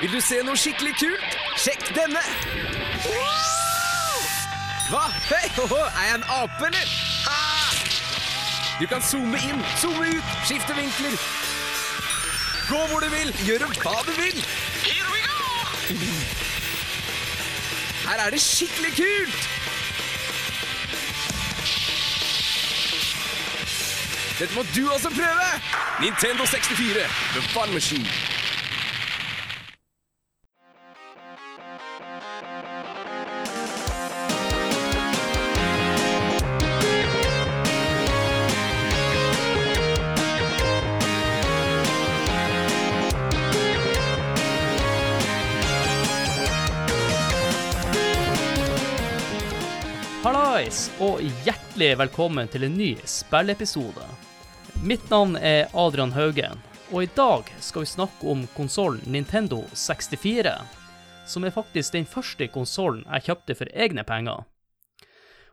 [0.00, 1.34] Vil du se noe skikkelig kult?
[1.60, 2.20] Sjekk denne!
[4.88, 5.02] Hva?
[5.28, 6.94] Hei, oh, er jeg en ape, eller?
[8.80, 11.18] Du kan zoome inn, zoome ut, skifte vinkler.
[12.70, 14.40] Gå hvor du vil, gjøre hva du vil.
[18.06, 19.48] Her er det skikkelig kult!
[24.40, 25.48] Dette må du også prøve!
[26.00, 28.39] Nintendo 64, The Fun Machine.
[51.00, 54.04] Og hjertelig velkommen til en ny spilleepisode.
[54.84, 56.60] Mitt navn er Adrian Haugen,
[56.92, 60.52] og i dag skal vi snakke om konsollen Nintendo 64,
[61.26, 64.44] som er faktisk den første konsollen jeg kjøpte for egne penger.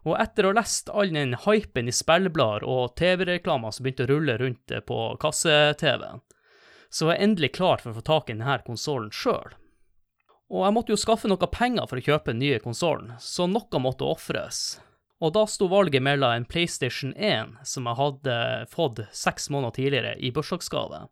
[0.04, 4.10] Og etter å ha lest all den hypen i spillblader og TV-reklamer som begynte å
[4.12, 6.04] rulle rundt på kasse-TV,
[6.92, 9.56] så var jeg endelig klar for å få tak i denne konsollen sjøl.
[10.52, 13.84] Og jeg måtte jo skaffe noe penger for å kjøpe den nye konsollen, så noe
[13.84, 14.82] måtte ofres.
[15.18, 18.36] Og da sto valget mellom en PlayStation 1, som jeg hadde
[18.70, 21.08] fått seks måneder tidligere i bursdagsgave,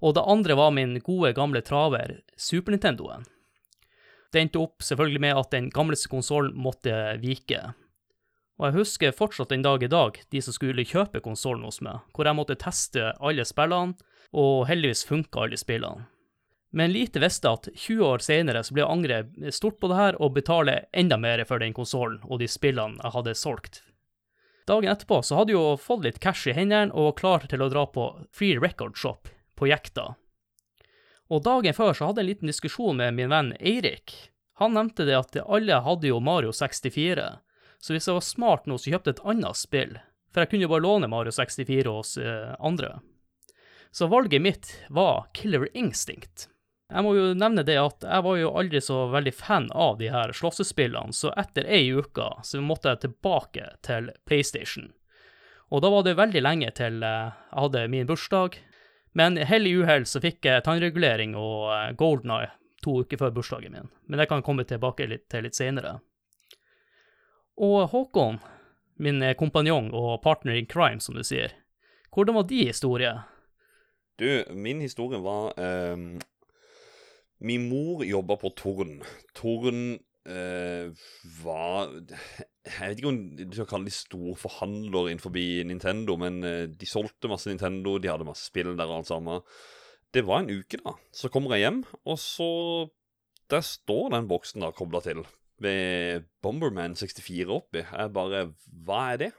[0.00, 3.26] og det andre var min gode, gamle traver, Super Nintendoen.
[4.32, 7.60] Det endte opp selvfølgelig med at den gamleste konsollen måtte vike.
[8.60, 12.00] Og jeg husker fortsatt den dag i dag de som skulle kjøpe konsollen hos meg,
[12.14, 13.98] hvor jeg måtte teste alle spillene,
[14.30, 16.06] og heldigvis funka alle spillene.
[16.70, 20.18] Men lite visste at 20 år senere så ble jeg angre stort på det her
[20.22, 23.82] og betale enda mer for den konsollen og de spillene jeg hadde solgt.
[24.70, 27.64] Dagen etterpå så hadde jeg jo fått litt cash i hendene og var klar til
[27.64, 29.26] å dra på Free Record Shop
[29.58, 30.12] på Jekta.
[31.30, 34.14] Og dagen før så hadde jeg en liten diskusjon med min venn Eirik.
[34.62, 37.26] Han nevnte det at alle hadde jo Mario 64,
[37.80, 39.94] så hvis jeg var smart nå, så kjøpte jeg et annet spill,
[40.30, 42.98] for jeg kunne jo bare låne Mario 64 hos eh, andre.
[43.90, 46.50] Så valget mitt var Killer Instinct.
[46.90, 50.08] Jeg må jo nevne det at jeg var jo aldri så veldig fan av de
[50.10, 54.88] her slåssespillene, så etter ei uke så måtte jeg tilbake til PlayStation.
[55.70, 58.58] Og da var det veldig lenge til jeg hadde min bursdag,
[59.14, 62.50] men hell i uhell så fikk jeg tannregulering og Golden Eye
[62.82, 65.98] to uker før bursdagen min, men det kan jeg komme tilbake litt, til litt senere.
[67.60, 68.40] Og Håkon,
[68.98, 71.54] min kompanjong og partner in crime, som du sier,
[72.10, 73.14] hvordan var de historie?
[74.18, 76.18] Du, min historie var um
[77.40, 78.98] Min mor jobba på Torn.
[79.36, 79.94] Torn
[80.28, 80.90] eh,
[81.40, 85.32] var Jeg vet ikke om du skal kalle de storforhandler innenfor
[85.68, 89.40] Nintendo, men eh, de solgte masse Nintendo, de hadde masse spill der og alt sammen.
[90.12, 90.96] Det var en uke, da.
[91.14, 92.90] Så kommer jeg hjem, og så
[93.50, 95.24] Der står den boksen da kobla til,
[95.58, 97.82] med Bomberman 64 oppi.
[97.82, 98.52] Jeg bare
[98.86, 99.32] Hva er det?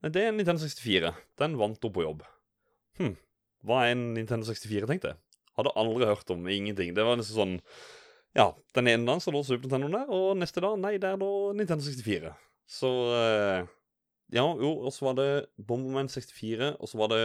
[0.00, 1.12] Det er en Nintendo 64.
[1.38, 2.22] Den vant hun på jobb.
[2.96, 3.16] Hm.
[3.64, 5.23] Hva er en Nintendo 64, tenkte jeg.
[5.58, 6.94] Hadde aldri hørt om ingenting.
[6.96, 7.54] Det var nesten sånn
[8.34, 11.30] Ja, den ene dagen så lå Super Nintendo der, og neste dag, nei, der lå
[11.54, 12.34] Nintendo 64.
[12.66, 13.70] Så eh,
[14.34, 15.28] Ja, jo, og så var det
[15.58, 17.22] Bomberman 64, og så var det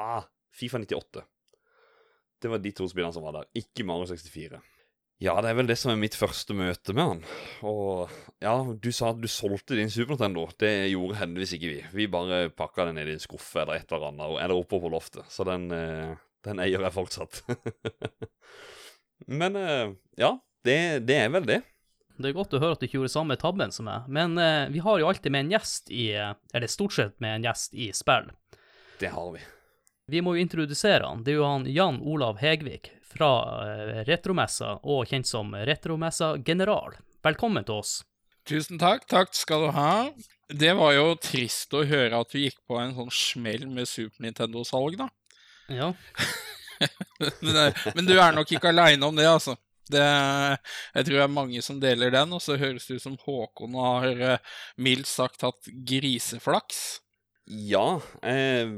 [0.00, 1.22] ah, Fifa 98.
[2.42, 4.58] Det var de to spillene som var der, ikke Mario 64.
[5.22, 7.20] Ja, det er vel det som er mitt første møte med han.
[7.64, 8.10] Og
[8.42, 10.48] ja, du sa at du solgte din Super Nintendo.
[10.60, 11.78] Det gjorde heldigvis ikke vi.
[11.94, 14.90] Vi bare pakka den ned i en skuffe eller et eller annet, eller oppe på
[14.92, 15.24] loftet.
[15.32, 17.42] Så den, eh, den eier jeg fortsatt.
[19.42, 20.34] Men eh, ja,
[20.64, 20.78] det,
[21.08, 21.60] det, er vel det.
[22.16, 24.68] Det er godt å høre at du ikke gjorde samme tabben som meg, men eh,
[24.70, 27.88] vi har jo alltid med en gjest i Eller stort sett med en gjest i
[27.96, 28.28] spill.
[29.00, 29.42] Det har vi.
[30.06, 31.24] Vi må jo introdusere han.
[31.24, 33.30] Det er jo han Jan Olav Hegvik fra
[33.64, 36.96] eh, Retromessa, og kjent som Retromessa General.
[37.24, 37.96] Velkommen til oss.
[38.44, 39.06] Tusen takk.
[39.08, 39.92] Takk skal du ha.
[40.52, 44.26] Det var jo trist å høre at du gikk på en sånn smell med Super
[44.26, 45.08] Nintendo-salg, da.
[45.72, 45.92] Ja.
[47.94, 49.56] men du er nok ikke aleine om det, altså.
[49.84, 53.18] Det, jeg tror det er mange som deler den, og så høres det ut som
[53.20, 56.80] Håkon har eh, mildt sagt hatt griseflaks.
[57.44, 58.70] Ja, jeg,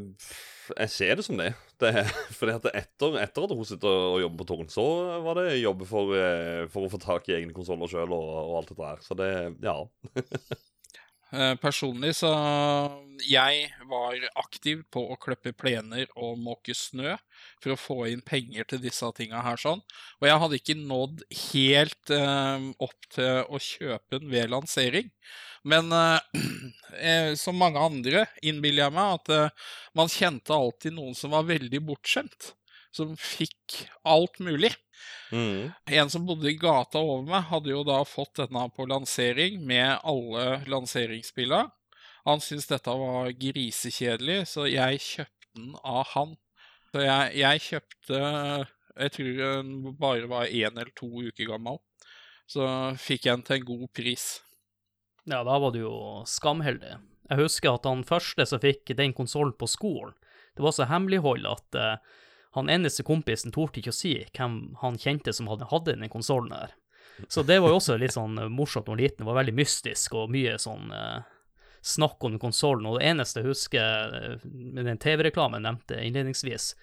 [0.73, 1.53] jeg ser det som det.
[1.79, 1.93] det
[2.39, 4.87] fordi at etter, etter at hun sitter og jobber på Torn, så
[5.23, 8.57] var det jobb for, eh, for, å få tak i egne konsoller sjøl og, og,
[8.61, 9.05] alt dette her.
[9.07, 9.31] Så det
[9.63, 9.79] ja.
[11.35, 12.29] Eh, personlig så
[13.27, 17.17] Jeg var aktiv på å klippe plener og måke snø
[17.63, 19.83] for å få inn penger til disse tinga her sånn.
[20.21, 25.11] Og jeg hadde ikke nådd helt eh, opp til å kjøpe den ved lansering.
[25.67, 26.21] Men eh,
[27.11, 31.49] eh, som mange andre innbiller jeg meg at eh, man kjente alltid noen som var
[31.49, 32.53] veldig bortskjemt.
[32.97, 34.73] Som fikk alt mulig.
[35.33, 35.73] Mm.
[35.99, 39.99] En som bodde i gata over meg, hadde jo da fått denne på lansering med
[40.07, 41.69] alle lanseringsspillene.
[42.27, 46.33] Han syntes dette var grisekjedelig, så jeg kjøpte den av han.
[46.91, 48.19] Så jeg, jeg kjøpte
[48.97, 51.77] Jeg tror den bare var én eller to uker gammel.
[52.49, 52.65] Så
[52.97, 54.25] fikk jeg den til en god pris.
[55.27, 56.97] Ja, da var du jo skamheldig.
[57.27, 60.15] Jeg husker at han første som fikk den konsollen på skolen,
[60.57, 61.99] det var så hemmelighold at eh,
[62.57, 66.55] han eneste kompisen torde ikke å si hvem han kjente som hadde, hadde den konsollen
[66.57, 66.75] her.
[67.29, 69.23] Så det var jo også litt sånn eh, morsomt når liten.
[69.25, 71.25] Det var veldig mystisk og mye sånn eh,
[71.85, 72.89] snakk om konsollen.
[72.89, 76.75] Og det eneste jeg husker eh, med den TV-reklamen nevnte innledningsvis,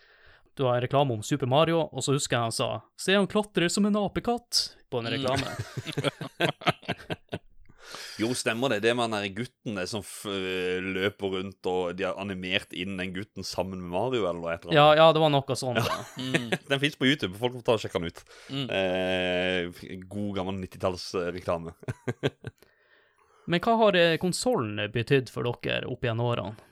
[0.54, 3.26] det var en reklame om Super Mario, og så husker jeg han sa 'Se, han
[3.28, 5.50] klatrer som en apekatt' på en reklame.
[8.22, 8.84] Jo, stemmer det.
[8.86, 13.14] Det med den guttene gutten som f løper rundt, og de har animert inn den
[13.14, 15.80] gutten sammen med Mario, eller noe Ja, ja, det var noe sånt.
[15.80, 16.00] Ja.
[16.18, 16.52] Mm.
[16.70, 17.38] Den fins på YouTube.
[17.38, 18.24] Folk får ta og sjekke den ut.
[18.50, 18.68] Mm.
[18.70, 21.74] Eh, god, gammel 90-tallsreklame.
[23.48, 26.70] Men hva har eh, konsollen betydd for dere opp gjennom årene?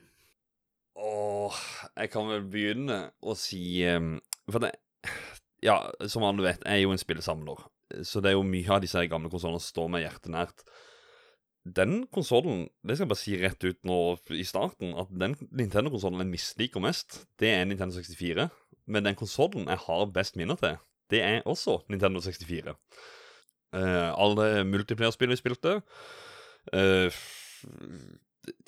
[1.01, 1.57] Åh,
[1.97, 4.19] jeg kan vel begynne å si em,
[4.51, 4.75] For det
[5.63, 5.79] Ja,
[6.11, 7.63] som alle vet, jeg er jo en spillesamler.
[8.07, 10.63] Så det er jo mye av disse gamle konsollene som står meg hjertet nært.
[11.61, 13.97] Den konsollen, det skal jeg bare si rett ut nå
[14.33, 18.47] i starten, at den Nintendo-konsollen jeg misliker mest, det er Nintendo 64.
[18.89, 20.79] Men den konsollen jeg har best minner til,
[21.13, 22.73] det er også Nintendo 64.
[23.71, 25.77] Uh, alle multiplayer-spill vi spilte.
[26.73, 27.21] uh,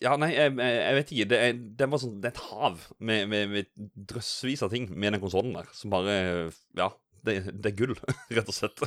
[0.04, 1.30] ja, nei, jeg, jeg vet ikke.
[1.32, 4.86] Det er, det var sånn, det er et hav med, med, med drøssevis av ting
[4.92, 6.18] med den konsollen der, som bare
[6.78, 6.92] Ja,
[7.26, 7.96] det, det er gull,
[8.36, 8.84] rett og slett.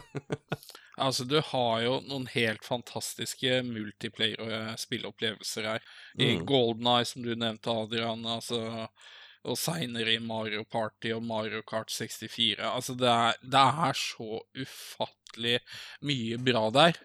[0.96, 5.80] Altså, du har jo noen helt fantastiske multiplayer-spilleopplevelser her.
[6.18, 6.46] I Mm.
[6.48, 8.88] Golden Eye, som du nevnte, Adrian, altså,
[9.46, 12.58] og seinere i Mario Party og Mario Kart 64.
[12.64, 15.58] Altså, det er, det er så ufattelig
[16.02, 16.96] mye bra der.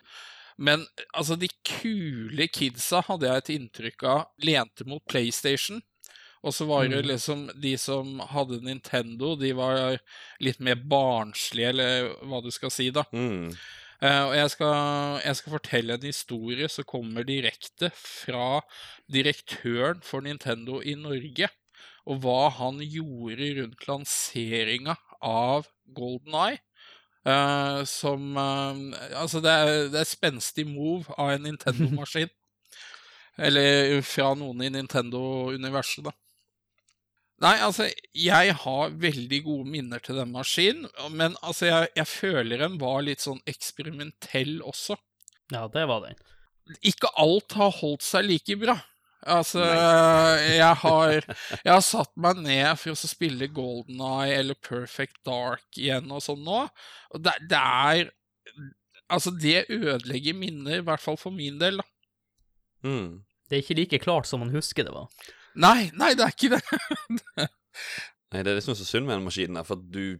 [0.57, 5.81] Men altså, de kule kidsa hadde jeg et inntrykk av lente mot PlayStation.
[6.41, 7.07] Og så var det Mm.
[7.07, 9.99] liksom de som hadde Nintendo, de var
[10.39, 13.03] litt mer barnslige, eller hva du skal si, da.
[13.13, 13.53] Mm.
[14.01, 18.63] Uh, og jeg skal, jeg skal fortelle en historie som kommer direkte fra
[19.13, 21.49] direktøren for Nintendo i Norge,
[22.09, 26.57] og hva han gjorde rundt lanseringa av Golden Eye.
[27.21, 28.73] Uh, som uh,
[29.13, 32.33] Altså, det er, det er spenstig move av en Nintendo-maskin.
[33.37, 36.15] Eller fra noen i Nintendo-universet, da.
[37.41, 42.61] Nei, altså, jeg har veldig gode minner til den maskinen, men altså, jeg, jeg føler
[42.61, 44.97] den var litt sånn eksperimentell også.
[45.53, 46.19] Ja, det var den.
[46.85, 48.77] Ikke alt har holdt seg like bra.
[49.21, 49.65] Altså,
[50.61, 51.17] jeg har,
[51.63, 56.21] jeg har satt meg ned for å spille Golden Eye eller Perfect Dark igjen og
[56.25, 56.63] sånn nå,
[57.11, 58.09] og det, det er
[59.11, 62.87] Altså, det ødelegger minner, i hvert fall for min del, da.
[62.87, 63.17] Mm.
[63.43, 65.09] Det er ikke like klart som man husker det var.
[65.59, 66.61] Nei, nei, det er ikke det.
[68.31, 70.19] Nei, det er det som er så synd med den maskinen, der, for at du,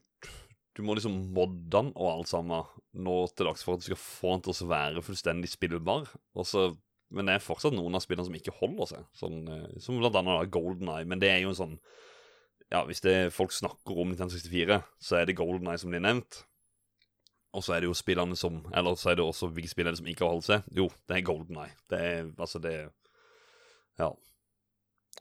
[0.75, 4.01] du må liksom modde den og alt sammen nå til dags for at du skal
[4.01, 6.09] få den til å være fullstendig spillbar.
[6.35, 6.65] Og så,
[7.15, 10.19] men det er fortsatt noen av spillene som ikke holder seg, sånn, eh, som blant
[10.19, 11.07] annet Golden Eye.
[11.07, 11.77] Men det er jo en sånn
[12.71, 15.91] Ja, hvis det er folk snakker om Nintendo 64, så er det Golden Eye som
[15.91, 16.43] blir nevnt.
[17.51, 19.97] Og så er det jo spillene som Eller så er det også hvilke spill er
[19.99, 20.67] som ikke har holdt seg.
[20.75, 21.73] Jo, det er Golden Eye.
[21.91, 22.75] Det er altså det
[23.99, 24.13] Ja.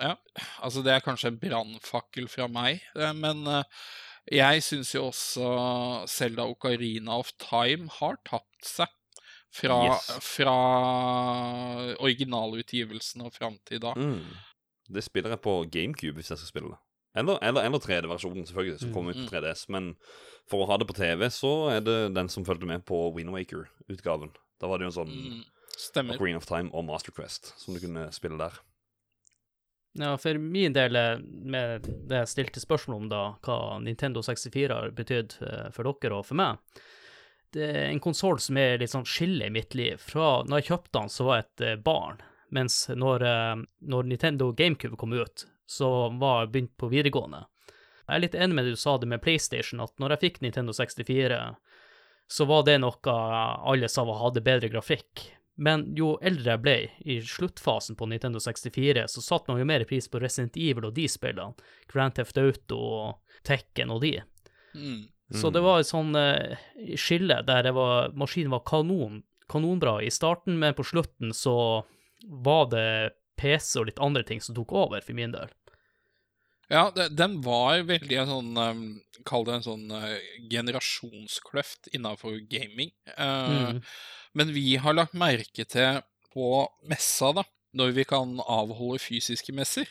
[0.01, 0.15] Ja,
[0.65, 3.83] altså det er kanskje en brannfakkel fra meg, eh, men eh,
[4.31, 5.51] jeg syns jo også
[6.09, 8.89] Selda Ocarina of Time har tapt seg
[9.51, 10.11] fra, Yes.
[10.23, 10.57] fra
[11.99, 13.95] originalutgivelsen og fram til da.
[13.97, 14.23] Mm.
[14.91, 16.81] Det spiller jeg på GameCube hvis jeg skal spille det.
[17.21, 19.25] Eller, eller, eller 3D-versjonen, selvfølgelig, som kom ut mm.
[19.27, 19.65] på 3DS.
[19.75, 19.95] Men
[20.51, 24.31] for å ha det på TV, så er det den som fulgte med på Windwaker-utgaven.
[24.63, 25.41] Da var det jo en sånn Mm,
[25.75, 26.19] stemmer.
[26.21, 28.61] Green of Time og Master Quest som du kunne spille der.
[29.93, 34.75] Ja, for min del, eh, med det jeg stilte spørsmål om da, hva Nintendo 64
[34.75, 36.61] har betydd eh, for dere og for meg,
[37.51, 39.99] det er en konsoll som er litt sånn skille i mitt liv.
[39.99, 42.23] Fra når jeg kjøpte den, så var jeg et eh, barn,
[42.55, 43.23] mens når,
[43.87, 47.45] når Nintendo GameCube kom ut, så var jeg begynt på videregående.
[48.11, 50.41] Jeg er litt enig med det du sa det med PlayStation, at når jeg fikk
[50.43, 51.39] Nintendo 64,
[52.31, 55.29] så var det noe alle sa hadde bedre grafikk.
[55.61, 59.85] Men jo eldre jeg ble, i sluttfasen på Nintendo 64, så satte man jo mer
[59.89, 61.69] pris på Resident Evil og de spillene.
[61.91, 64.15] Grand Theft Auto og Tekken og de.
[64.73, 65.03] Mm.
[65.37, 66.59] Så det var et sånn eh,
[66.99, 71.57] skille der det var, maskinen var kanon, kanonbra i starten, men på slutten så
[72.25, 72.89] var det
[73.41, 75.53] PC og litt andre ting som tok over for min del.
[76.71, 78.83] Ja, det, den var veldig en sånn um,
[79.27, 80.21] Kall det en sånn uh,
[80.53, 82.95] generasjonskløft innafor gaming.
[83.19, 83.81] Uh, Mm.
[84.37, 86.51] Men vi har lagt merke til på
[86.91, 87.45] messa, da,
[87.75, 89.91] når vi kan avholde fysiske messer,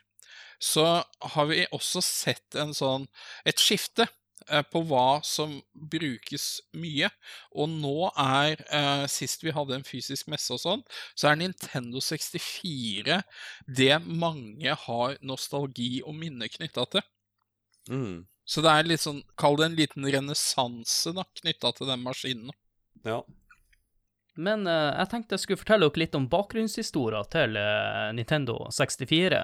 [0.59, 1.03] så
[1.33, 3.05] har vi også sett en sånn
[3.47, 4.05] et skifte
[4.47, 7.09] eh, på hva som brukes mye.
[7.55, 10.83] Og nå er, eh, sist vi hadde en fysisk messe og sånn,
[11.15, 13.21] så er Nintendo 64
[13.67, 17.07] det mange har nostalgi og minner knytta til.
[17.89, 18.27] Mm.
[18.49, 22.55] Så det er litt sånn, kall det en liten renessanse knytta til den maskinen.
[23.05, 23.21] Ja.
[24.39, 29.43] Men uh, jeg tenkte jeg skulle fortelle dere litt om bakgrunnshistorien til uh, Nintendo 64.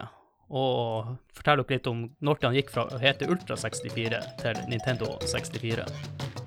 [0.55, 5.15] Og fortelle dere litt om når den gikk fra å hete Ultra 64 til Nintendo
[5.25, 6.44] 64.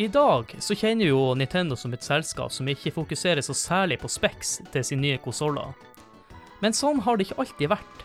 [0.00, 4.08] I dag så kjenner jo Nintendo som et selskap som ikke fokuserer så særlig på
[4.08, 5.74] specs til sine nye konsoller.
[6.64, 8.04] Men sånn har det ikke alltid vært.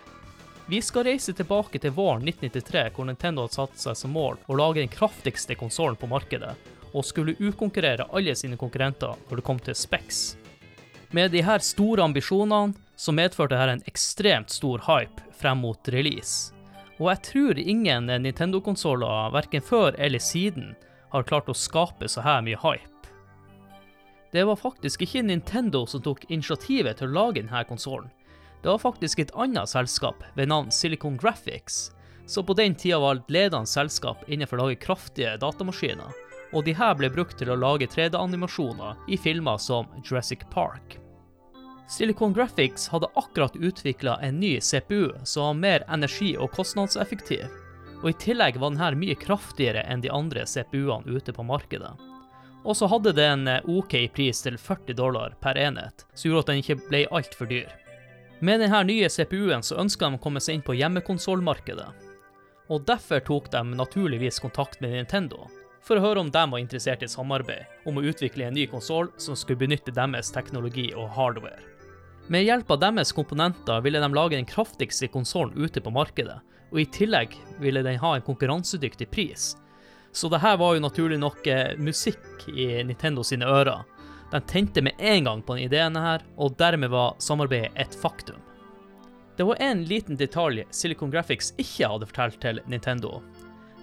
[0.68, 4.58] Vi skal reise tilbake til våren 1993, hvor Nintendo hadde satt seg som mål å
[4.60, 6.52] lage den kraftigste konsollen på markedet,
[6.92, 10.26] og skulle utkonkurrere alle sine konkurrenter når det kom til specs.
[11.16, 16.52] Med de her store ambisjonene så medførte dette en ekstremt stor hype frem mot release.
[17.00, 20.74] Og jeg tror ingen Nintendo-konsoller, verken før eller siden,
[21.10, 22.92] har klart å skape så her mye hype.
[24.36, 28.10] Det var faktisk ikke Nintendo som tok initiativet til å lage denne konsollen.
[28.62, 31.94] Det var faktisk et annet selskap ved navn Silicon Graphics,
[32.26, 36.12] som på den tida var et ledende selskap innenfor å lage kraftige datamaskiner,
[36.52, 40.98] og de her ble brukt til å lage 3D-animasjoner i filmer som Jurassic Park.
[41.88, 47.46] Silicon Graphics hadde akkurat utvikla en ny CPU som var mer energi- og kostnadseffektiv,
[48.06, 51.90] og i tillegg var denne mye kraftigere enn de andre CPU-ene ute på markedet.
[52.62, 56.44] Og så hadde det en eh, OK pris til 40 dollar per enhet, som gjorde
[56.44, 57.74] at den ikke ble altfor dyr.
[58.46, 61.90] Med denne nye CPU-en så ønska de å komme seg inn på hjemmekonsollmarkedet.
[62.70, 65.48] Og derfor tok de naturligvis kontakt med Nintendo,
[65.86, 69.10] for å høre om de var interessert i samarbeid om å utvikle en ny konsoll
[69.22, 71.62] som skulle benytte deres teknologi og hardware.
[72.30, 76.40] Med hjelp av deres komponenter ville de lage den kraftigste konsollen ute på markedet,
[76.76, 79.54] og i tillegg ville den ha en konkurransedyktig pris.
[80.12, 83.86] Så det her var jo naturlig nok eh, musikk i Nintendo sine ører.
[84.32, 88.42] De tente med en gang på den ideen her, og dermed var samarbeidet et faktum.
[89.38, 93.22] Det var en liten detalj Silicon Graphics ikke hadde fortalt til Nintendo.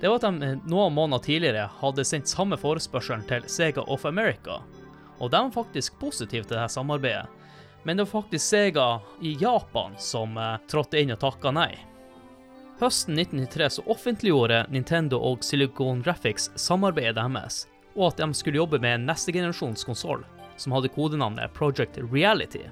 [0.01, 4.05] Det var at de eh, noen måneder tidligere hadde sendt samme forespørselen til Sega of
[4.05, 4.61] America,
[5.17, 7.25] og de var faktisk positive til dette samarbeidet.
[7.89, 8.91] Men det var faktisk Sega
[9.25, 11.73] i Japan som eh, trådte inn og takka nei.
[12.81, 18.81] Høsten 1993 så offentliggjorde Nintendo og Silicon Graphics samarbeidet deres, og at de skulle jobbe
[18.81, 20.25] med en neste generasjons konsoll,
[20.57, 22.65] som hadde kodenavnet Project Reality.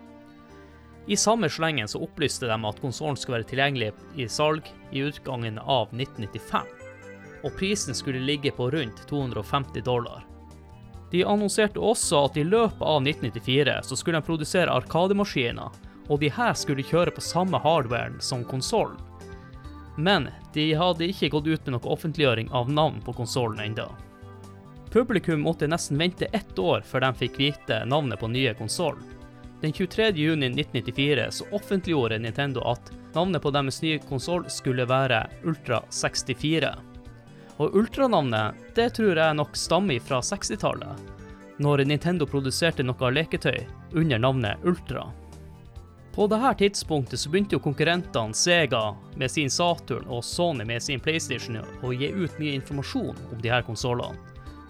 [1.07, 5.59] I samme slengen så opplyste de at konsollen skulle være tilgjengelig i salg i utgangen
[5.59, 6.67] av 1995,
[7.45, 10.25] og prisen skulle ligge på rundt 250 dollar.
[11.11, 15.71] De annonserte også at i løpet av 1994 så skulle de produsere arkademaskiner,
[16.11, 18.99] og de her skulle kjøre på samme hardwaren som konsollen.
[20.01, 23.89] Men de hadde ikke gått ut med noe offentliggjøring av navn på konsollen ennå.
[24.91, 29.05] Publikum måtte nesten vente ett år før de fikk vite navnet på nye konsollen.
[29.61, 30.09] Den 23.
[30.17, 36.73] juni 1994 så offentliggjorde Nintendo at navnet på deres nye konsoll skulle være Ultra 64.
[37.61, 40.97] Og Ultra-navnet, det tror jeg nok stammer fra 60-tallet,
[41.61, 45.11] når Nintendo produserte noe leketøy under navnet Ultra.
[46.15, 51.01] På dette tidspunktet så begynte jo konkurrentene Sega med sin Saturn og Sony med sin
[51.01, 54.19] PlayStation å gi ut mye informasjon om de her konsollene,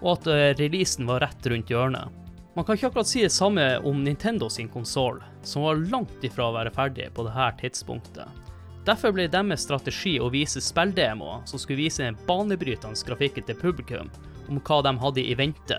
[0.01, 2.13] og at eh, releasen var rett rundt hjørnet.
[2.53, 6.49] Man kan ikke akkurat si det samme om Nintendo sin konsoll, som var langt ifra
[6.49, 8.41] å være ferdig på dette tidspunktet.
[8.85, 14.09] Derfor ble deres strategi å vise spilldemoer som skulle vise den banebrytende grafikken til publikum
[14.49, 15.77] om hva de hadde i vente.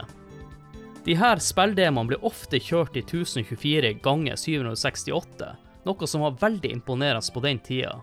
[1.04, 5.49] De her spilldemoene ble ofte kjørt i 1024 ganger 768,
[5.82, 7.97] noe som var veldig imponerende på den tida.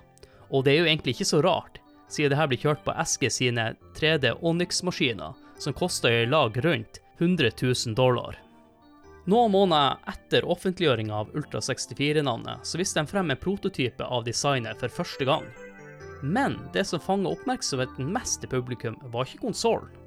[0.52, 1.80] Og det er jo egentlig ikke så rart,
[2.12, 7.00] siden det her ble kjørt på Eske sine 3D Onyx-maskiner, som kosta i lag rundt
[7.20, 8.36] 100 000 dollar.
[9.30, 14.80] Noen måneder etter offentliggjøringa av Ultra 64-navnet, så viste de frem en prototype av designet
[14.82, 15.48] for første gang.
[16.20, 19.99] Men det som fanga oppmerksomheten mest til publikum, var ikke konsollen.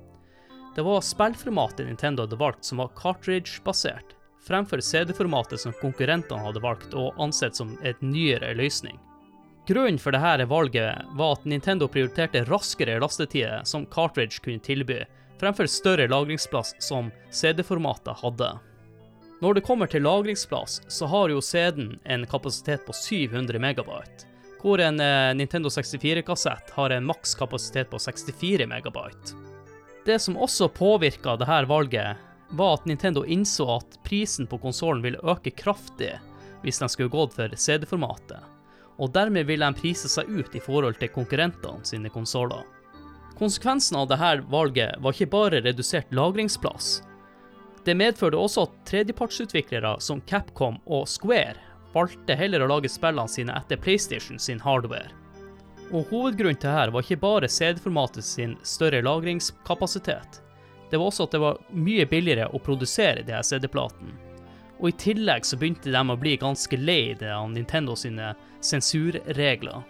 [0.74, 6.94] Det var spillformatet Nintendo hadde valgt, som var cartridge-basert, fremfor CD-formatet som konkurrentene hadde valgt
[6.96, 8.96] og ansett som et nyere løsning.
[9.68, 15.02] Grunnen for dette valget var at Nintendo prioriterte raskere lastetider som cartridge kunne tilby,
[15.38, 18.50] fremfor større lagringsplass som CD-formatet hadde.
[19.42, 24.28] Når det kommer til lagringsplass, så har jo CD-en en kapasitet på 700 megabyte,
[24.62, 29.51] hvor en eh, Nintendo 64-kassett har en maks kapasitet på 64 megabyte.
[30.04, 32.16] Det som også påvirka dette valget,
[32.50, 36.16] var at Nintendo innså at prisen på konsollen ville øke kraftig
[36.62, 38.42] hvis de skulle gått for CD-formatet,
[38.98, 42.66] og dermed ville de prise seg ut i forhold til konkurrentene sine konsoller.
[43.38, 47.00] Konsekvensen av dette valget var ikke bare redusert lagringsplass.
[47.86, 51.58] Det medførte også at tredjepartsutviklere som Capcom og Square
[51.94, 55.10] valgte heller å lage spillene sine etter PlayStation sin hardware.
[55.92, 60.40] Og hovedgrunnen til dette var ikke bare CD-formatet sin større lagringskapasitet.
[60.90, 64.14] Det var også at det var mye billigere å produsere de her CD-platene.
[64.80, 68.32] Og i tillegg så begynte de å bli ganske lei av Nintendo sine
[68.64, 69.84] sensurregler.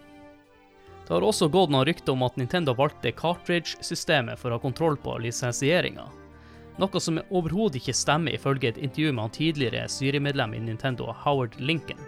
[1.06, 4.99] Det har også gått noen rykter om at Nintendo valgte cartridge-systemet for å ha kontroll
[5.00, 6.04] på lisensieringa.
[6.80, 11.59] Noe som overhodet ikke stemmer ifølge et intervju med han tidligere styremedlem i Nintendo, Howard
[11.61, 12.00] Lincoln.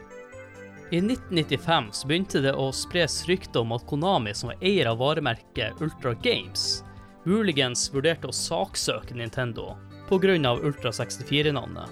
[0.90, 5.00] I 1995 så begynte det å spres rykter om at Konami, som var eier av
[5.00, 6.84] varemerket Ultra Games,
[7.24, 9.72] muligens vurderte å saksøke Nintendo
[10.08, 10.52] pga.
[10.62, 11.88] Ultra 64-navnet.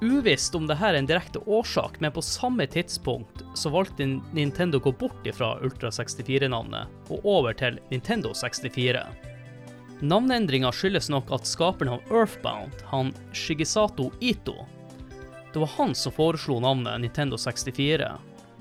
[0.00, 4.84] Uvisst om dette er en direkte årsak, men på samme tidspunkt så valgte Nintendo å
[4.84, 9.02] gå bort fra Ultra 64-navnet og over til Nintendo 64.
[10.00, 14.56] Navneendringa skyldes nok at skaperen av Earthbound, han Shigisato Ito,
[15.52, 18.10] det var han som foreslo navnet Nintendo 64.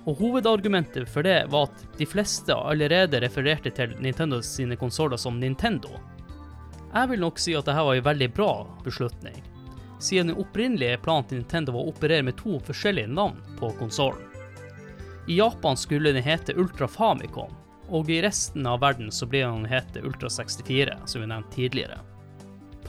[0.05, 5.39] Og hovedargumentet for det var at de fleste allerede refererte til Nintendo sine konsoller som
[5.39, 5.91] Nintendo.
[6.93, 8.53] Jeg vil nok si at dette var en veldig bra
[8.83, 9.37] beslutning,
[9.99, 14.25] siden den opprinnelige planen til Nintendo var å operere med to forskjellige navn på konsollen.
[15.29, 17.51] I Japan skulle den hete Ultra Famicom,
[17.89, 21.99] og i resten av verden så ble den hete Ultra 64, som vi nevnte tidligere.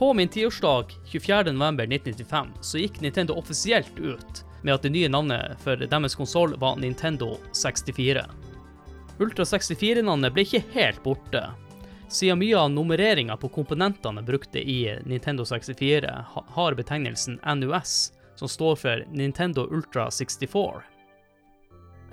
[0.01, 5.77] På min tiårsdag 24.11.1995 så gikk Nintendo offisielt ut med at det nye navnet for
[5.77, 8.23] deres konsoll var Nintendo 64.
[9.21, 11.43] Ultra 64-navnet ble ikke helt borte,
[12.09, 16.15] siden mye av nummereringa på komponentene brukte i Nintendo 64
[16.57, 20.81] har betegnelsen NUS, som står for Nintendo Ultra 64.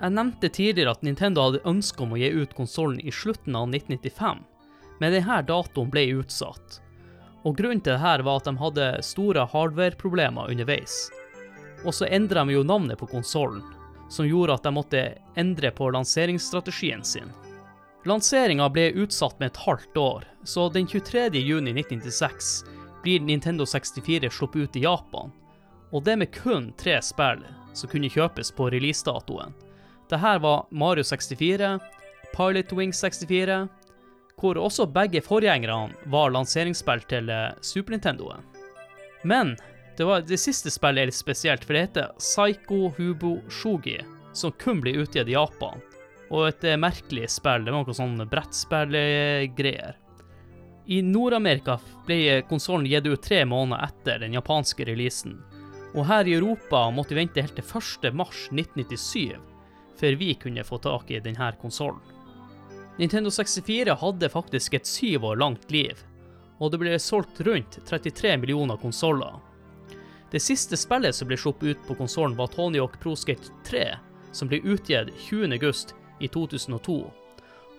[0.02, 3.72] Jeg nevnte tidligere at Nintendo hadde ønske om å gi ut konsollen i slutten av
[3.72, 4.44] 1995,
[5.00, 6.82] men denne datoen ble utsatt.
[7.48, 11.06] Og Grunnen til dette var at de hadde store hardware-problemer underveis.
[11.86, 13.62] Og så endra de jo navnet på konsollen,
[14.12, 15.04] som gjorde at de måtte
[15.40, 17.30] endre på lanseringsstrategien sin.
[18.04, 21.30] Lanseringa ble utsatt med et halvt år, så den 23.
[21.40, 22.52] juni 1996
[23.02, 25.32] blir Nintendo 64 sluppet ut i Japan,
[25.92, 29.56] og det med kun tre spill som kunne kjøpes på releasedatoen.
[30.08, 31.78] Dette var Mario 64,
[32.36, 33.68] Pilot Wing 64,
[34.38, 38.44] hvor også begge forgjengerne var lanseringsspill til eh, Super Nintendoen.
[39.26, 39.56] Men
[39.98, 43.98] det, var, det siste spillet er litt spesielt, for det heter Psycho Hubo Shogi,
[44.32, 45.82] som kun blir utgitt i Japan.
[46.30, 47.66] Og et eh, merkelig spill.
[47.66, 49.98] Det var noe sånn brettspillgreier.
[50.88, 55.34] I Nord-Amerika ble konsollen gitt ut tre måneder etter den japanske releasen.
[55.96, 58.14] Og her i Europa måtte vi vente helt til 1.
[58.16, 59.36] mars 1997
[59.98, 62.17] før vi kunne få tak i denne konsollen.
[62.98, 66.00] Nintendo 64 hadde faktisk et syv år langt liv,
[66.58, 69.36] og det ble solgt rundt 33 millioner konsoller.
[70.32, 73.84] Det siste spillet som ble sluppet ut på konsollen, var Tony Hawk Pro Skate 3,
[74.34, 75.54] som ble utgitt 20.
[75.54, 76.96] august i 2002.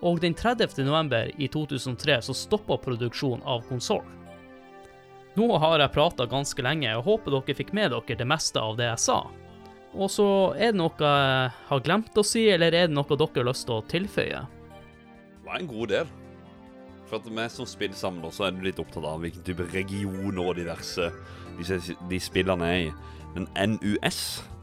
[0.08, 0.80] Og den 30.
[0.88, 4.16] november i 2003 så stoppa produksjonen av konsollen.
[5.36, 8.80] Nå har jeg prata ganske lenge, og håper dere fikk med dere det meste av
[8.80, 9.20] det jeg sa.
[10.00, 13.44] Og så er det noe jeg har glemt å si, eller er det noe dere
[13.44, 14.42] har lyst til å tilføye?
[15.50, 16.12] Var en god del.
[17.10, 20.60] For at vi som spillsamler så er du litt opptatt av hvilken type regioner og
[20.60, 21.10] diverse
[21.58, 22.92] de, de spillene er i.
[23.34, 24.20] Men NUS,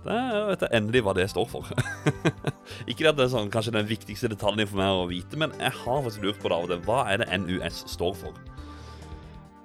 [0.06, 0.18] det
[0.50, 1.66] vet jeg endelig hva det står for.
[2.90, 5.74] Ikke at det er sånn, kanskje den viktigste detaljen for meg å vite, men jeg
[5.82, 6.84] har faktisk lurt på det av og til.
[6.86, 8.38] Hva er det NUS står for?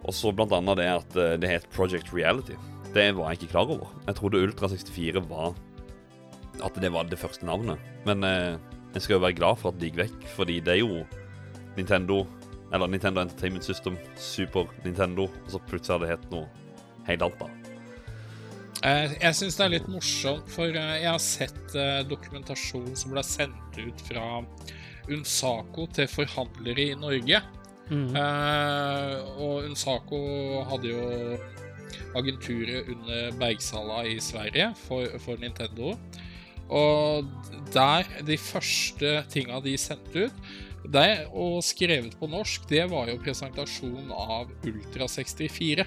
[0.02, 2.58] Og så blant annet det at eh, det het Project Reality.
[2.96, 3.94] Det var jeg ikke klar over.
[4.08, 5.54] Jeg trodde Ultra 64 var
[6.66, 7.80] At det var det første navnet.
[8.06, 8.58] Men eh,
[8.94, 11.04] jeg skal jo være glad for at de gikk vekk, fordi det er jo
[11.78, 12.26] Nintendo,
[12.74, 16.48] eller Nintendo Entertainment System, Super Nintendo, og så plutselig har det hett noe
[17.08, 17.62] helt annet, da.
[18.82, 23.14] Jeg, jeg syns det er litt morsomt, for eh, jeg har sett eh, dokumentasjon som
[23.14, 24.26] ble sendt ut fra
[25.12, 27.44] Unsaco til forhandlere i Norge.
[27.92, 28.16] Mm.
[28.18, 30.22] Eh, og Unsaco
[30.72, 31.38] hadde jo
[32.18, 35.94] agenturet under Bergsala i Sverige for, for Nintendo.
[36.72, 37.28] Og
[37.74, 40.52] der, de første tinga de sendte ut,
[40.92, 45.86] det, og skrevet på norsk, det var jo presentasjonen av Ultra 64.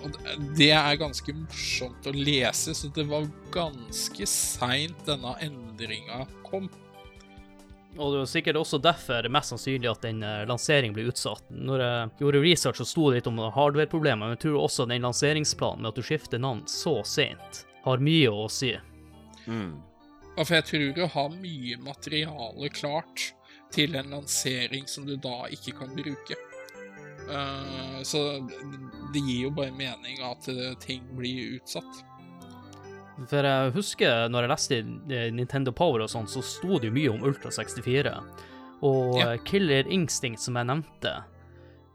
[0.00, 0.12] Og
[0.56, 6.68] det- er ganske morsomt å lese, så det var ganske seint denne endringa kom.
[7.98, 11.42] Og det var sikkert også derfor mest sannsynlig at den eh, lanseringen ble utsatt.
[11.50, 15.02] Når jeg gjorde research, så sto det litt om hardware-problemer, men jeg tror også den
[15.02, 18.76] lanseringsplanen med at du skifter navn så sent, har mye å si.
[19.46, 19.82] Mm.
[20.36, 23.32] Ja, For jeg tror du har mye materiale klart
[23.74, 26.36] til en lansering som du da ikke kan bruke.
[27.30, 28.22] Eh, så
[29.12, 32.00] det gir jo bare mening at eh, ting blir utsatt.
[33.28, 34.78] For jeg husker når jeg leste
[35.36, 38.14] Nintendo Power og sånn, så sto det jo mye om Ultra 64.
[38.82, 39.32] Og Ja.
[39.34, 41.12] eh, Killer Instinct, som jeg nevnte,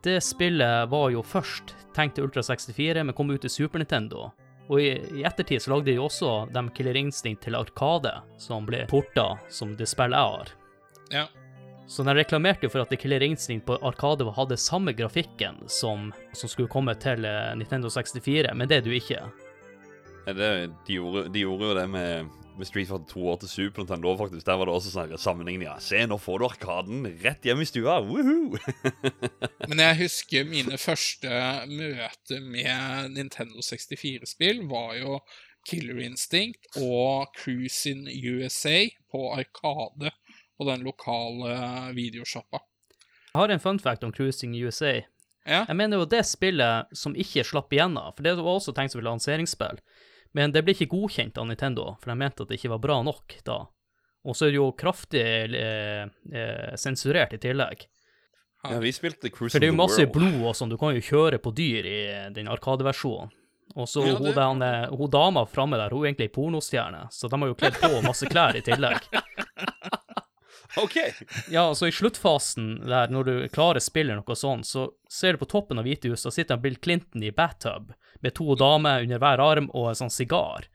[0.05, 4.31] det spillet var jo først tenkt til Ultra 64, men kom ut til Super Nintendo.
[4.67, 8.85] Og i, i ettertid så lagde de også de Killer Instinct til Arkade, som ble
[8.89, 10.53] porta som det spillet jeg har.
[11.13, 11.25] Ja.
[11.87, 16.09] Så de reklamerte jo for at The Killer Instinct på Arkade hadde samme grafikken som,
[16.33, 19.21] som skulle komme til eh, Nintendo 64, men det er det jo ikke.
[20.25, 20.49] Ja, Det,
[20.87, 24.13] de, gjorde, de gjorde jo det med, med Street Fighter 2 og til Super Nintendo,
[24.19, 24.45] faktisk.
[24.47, 25.67] Der var det også sånn sammenligning.
[25.67, 27.97] Ja, se, nå får du Arkaden rett hjem i stua!
[28.05, 28.59] Woohoo!
[29.69, 31.41] Men jeg husker mine første
[31.71, 35.19] møter med Nintendo 64-spill var jo
[35.65, 40.13] Killer Instinct og Cruise in USA på Arkade
[40.57, 41.57] på den lokale
[41.97, 42.61] videosjappa.
[43.33, 45.01] Jeg har en fun fact om Cruising USA.
[45.45, 45.65] Ja.
[45.67, 49.01] Jeg mener jo det spillet som ikke slapp igjennom, for det var også tenkt som
[49.01, 49.81] et lanseringsspill,
[50.35, 52.97] men det ble ikke godkjent av Nintendo, for de mente at det ikke var bra
[53.07, 53.61] nok da.
[54.25, 55.21] Og så er det jo kraftig
[55.55, 57.85] eh, eh, sensurert i tillegg.
[58.65, 61.03] Ja, vi spilte Cruise For det er jo masse blod og sånn, du kan jo
[61.05, 61.99] kjøre på dyr i
[62.33, 63.29] den Arkadeversjonen.
[63.75, 66.33] Og så Ja, hun, det- den, eh, hun dama framme der, hun er egentlig ei
[66.35, 69.05] pornostjerne, så de har jo kledd på masse klær i tillegg.
[70.81, 70.95] OK!
[71.51, 75.49] Ja, altså i sluttfasen der, når du klarer spillet noe sånt, så ser du på
[75.51, 79.69] toppen av Hvitehuset, og sitter Bill Clinton i bathtub med to damer under hver arm
[79.73, 80.67] og en sånn sigar.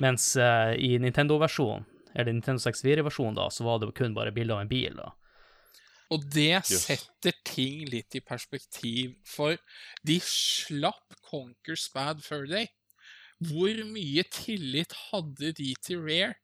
[0.00, 4.64] Mens uh, i Nintendo-versjonen, eller Nintendo 64-versjonen da, så var det kun bare bilde av
[4.64, 5.10] en bil da.
[6.12, 6.72] Og det Yes.
[6.84, 9.56] setter ting litt i perspektiv, for
[10.04, 12.68] de slapp Conquers Bad Fur Day.
[13.42, 16.36] Hvor mye tillit hadde de til Rare?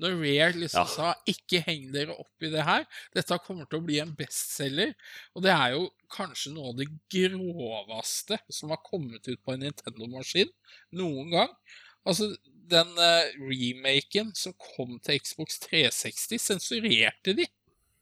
[0.00, 0.88] Når Rare liksom Ja.
[0.88, 4.94] sa 'ikke heng dere opp i det her', dette kommer til å bli en bestselger.
[5.36, 9.60] Og det er jo kanskje noe av det groveste som har kommet ut på en
[9.60, 10.50] Nintendo-maskin
[10.92, 11.52] noen gang.
[12.06, 12.30] Altså,
[12.70, 17.46] den uh, remaken som kom til Xbox 360, sensurerte de.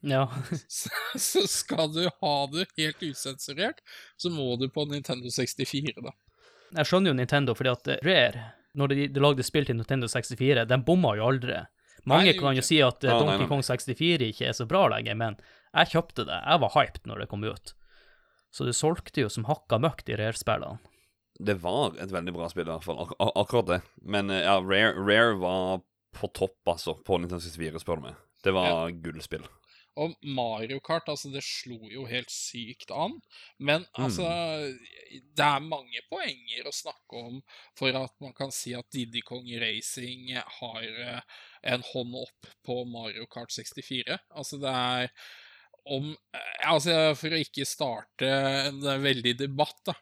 [0.06, 0.28] Ja,
[0.68, 3.80] Så, så skal du ha det helt usensurert,
[4.16, 6.12] så må du på Nintendo 64, da.
[6.76, 8.44] jeg skjønner jo Nintendo, fordi at eh, Rare,
[8.78, 11.58] når de, de lagde spill til Nintendo 64, de bomma jo aldri.
[12.06, 13.48] Mange Nei, kan jo si at eh, Ja, Donkey.
[13.50, 15.38] Kong 64 ikke er så bra lenger, men
[15.72, 16.38] jeg kjøpte det.
[16.44, 17.74] Jeg var hyped når det kom ut.
[18.54, 20.78] Så det solgte jo som hakka møkk, de Rare-spillene.
[21.38, 22.98] Det var et veldig bra spill, i hvert fall.
[23.04, 23.80] Ak ak akkurat det.
[24.02, 25.84] Men eh, ja, Rare, Rare var
[26.18, 28.18] på topp, altså, på Nintendo 64, spør du meg.
[28.42, 29.44] Det var gullspill.
[29.98, 33.16] Og Mario Kart, altså, det slo jo helt sykt an.
[33.58, 34.28] Men altså
[35.10, 37.40] Det er mange poenger å snakke om
[37.78, 40.30] for at man kan si at Diddy Kong Racing
[40.60, 41.20] har eh,
[41.72, 44.18] en hånd opp på Mario Kart 64.
[44.30, 45.10] Altså, det er
[45.88, 49.96] om eh, Altså, for å ikke starte en eh, veldig debatt, da.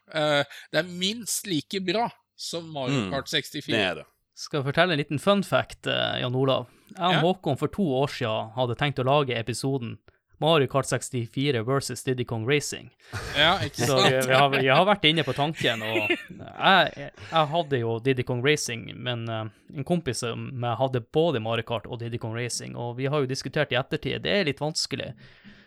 [0.73, 3.73] Det er minst like bra som Mario Mm, Kart 64.
[3.73, 4.07] Det er det.
[4.37, 6.67] Skal jeg fortelle en liten fun fact, eh, Jan Olav?
[6.93, 7.23] Jeg og.
[7.25, 9.97] Håkon for to år siden hadde tenkt å lage episoden
[10.39, 12.91] Mario Kart 64 versus Diddy Kong Racing.
[13.39, 14.11] Ja, ikke Så sant?
[14.13, 18.27] vi, vi, har, vi har vært inne på tanken, og jeg, jeg hadde jo Diddy
[18.29, 19.47] Kong Racing, men eh,
[19.81, 23.25] en kompis av meg hadde både Mario Kart og Diddy Kong Racing, og vi har
[23.25, 24.21] jo diskutert i ettertid.
[24.29, 25.15] Det er litt vanskelig.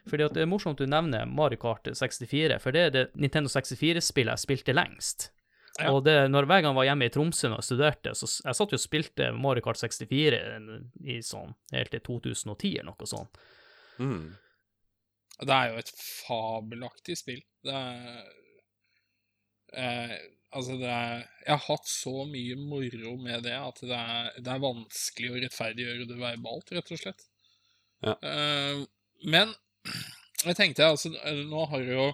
[0.10, 3.50] Fordi at det er morsomt du nevner Mario Kart 64, for det er det Nintendo
[3.50, 5.32] 64-spillet jeg spilte lengst.
[5.80, 5.94] Ja.
[5.94, 8.74] Og det, når hver gang jeg var hjemme i Tromsø og studerte, så jeg satt
[8.74, 10.42] jo og spilte Mario Kart 64
[11.08, 13.40] i sånn helt til 2010 eller noe sånt.
[14.00, 14.26] Mm.
[15.40, 17.42] Det er jo et fabelaktig spill.
[17.64, 18.20] Det er
[19.80, 24.30] eh, Altså, det er Jeg har hatt så mye moro med det at det er,
[24.42, 27.28] det er vanskelig å rettferdiggjøre det verbalt, rett og slett.
[28.02, 28.16] Ja.
[28.18, 28.82] Eh,
[29.30, 29.54] men
[30.48, 32.08] jeg tenkte altså Nå har du jo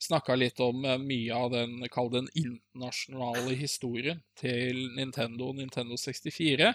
[0.00, 5.98] snakka litt om eh, mye av den, kall den internasjonale historien til Nintendo og Nintendo
[6.00, 6.72] 64.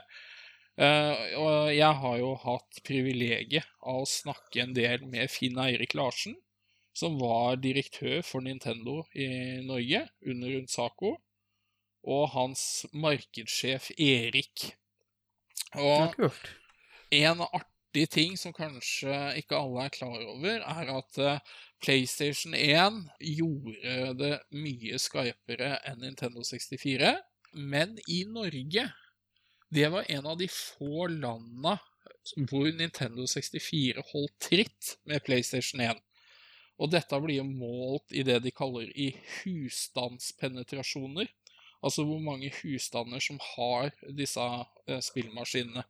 [0.76, 5.96] Eh, og jeg har jo hatt privilegiet av å snakke en del med Finn Eirik
[5.98, 6.36] Larsen,
[6.96, 9.28] som var direktør for Nintendo i
[9.66, 11.16] Norge under Runsaco,
[12.06, 14.70] og hans markedssjef Erik.
[15.76, 16.14] Og
[17.12, 17.42] en
[17.96, 21.40] artig ting som kanskje ikke alle er klar over, er at eh,
[21.80, 27.16] PlayStation 1 gjorde det mye skarpere enn Nintendo 64.
[27.54, 28.92] Men i Norge
[29.72, 31.80] Det var en av de få landa
[32.50, 35.96] hvor Nintendo 64 holdt tritt med PlayStation 1.
[36.80, 41.28] Og dette blir målt i det de kaller i husstandspenetrasjoner.
[41.82, 44.44] Altså hvor mange husstander som har disse
[44.88, 45.84] eh, spillmaskinene.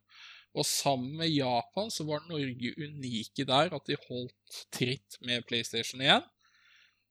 [0.56, 6.00] Og sammen med Japan så var Norge unike der, at de holdt tritt med PlayStation
[6.00, 6.24] 1.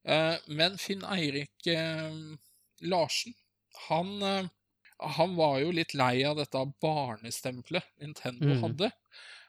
[0.10, 2.18] Eh, men Finn Eirik eh,
[2.90, 3.36] Larsen,
[3.88, 4.48] han, eh,
[5.00, 8.62] han var jo litt lei av dette barnestempelet Nintendo mm.
[8.64, 8.92] hadde.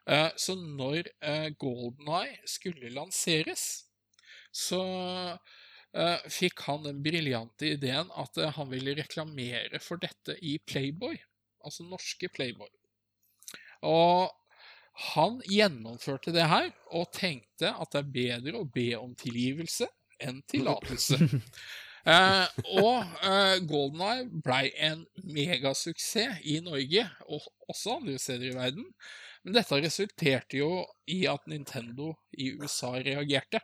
[0.07, 1.11] Eh, så når
[1.59, 3.87] Golden Eye skulle lanseres,
[4.55, 4.83] så
[5.97, 11.19] eh, fikk han den briljante ideen at han ville reklamere for dette i Playboy,
[11.65, 12.71] altså norske Playboy.
[13.85, 14.33] Og
[15.13, 19.91] han gjennomførte det her, og tenkte at det er bedre å be om tilgivelse
[20.23, 21.21] enn tillatelse.
[22.07, 28.55] Eh, og eh, Golden Eye blei en megasuksess i Norge, og også andre steder i
[28.55, 28.85] verden.
[29.43, 33.59] Men dette resulterte jo i at Nintendo i USA reagerte.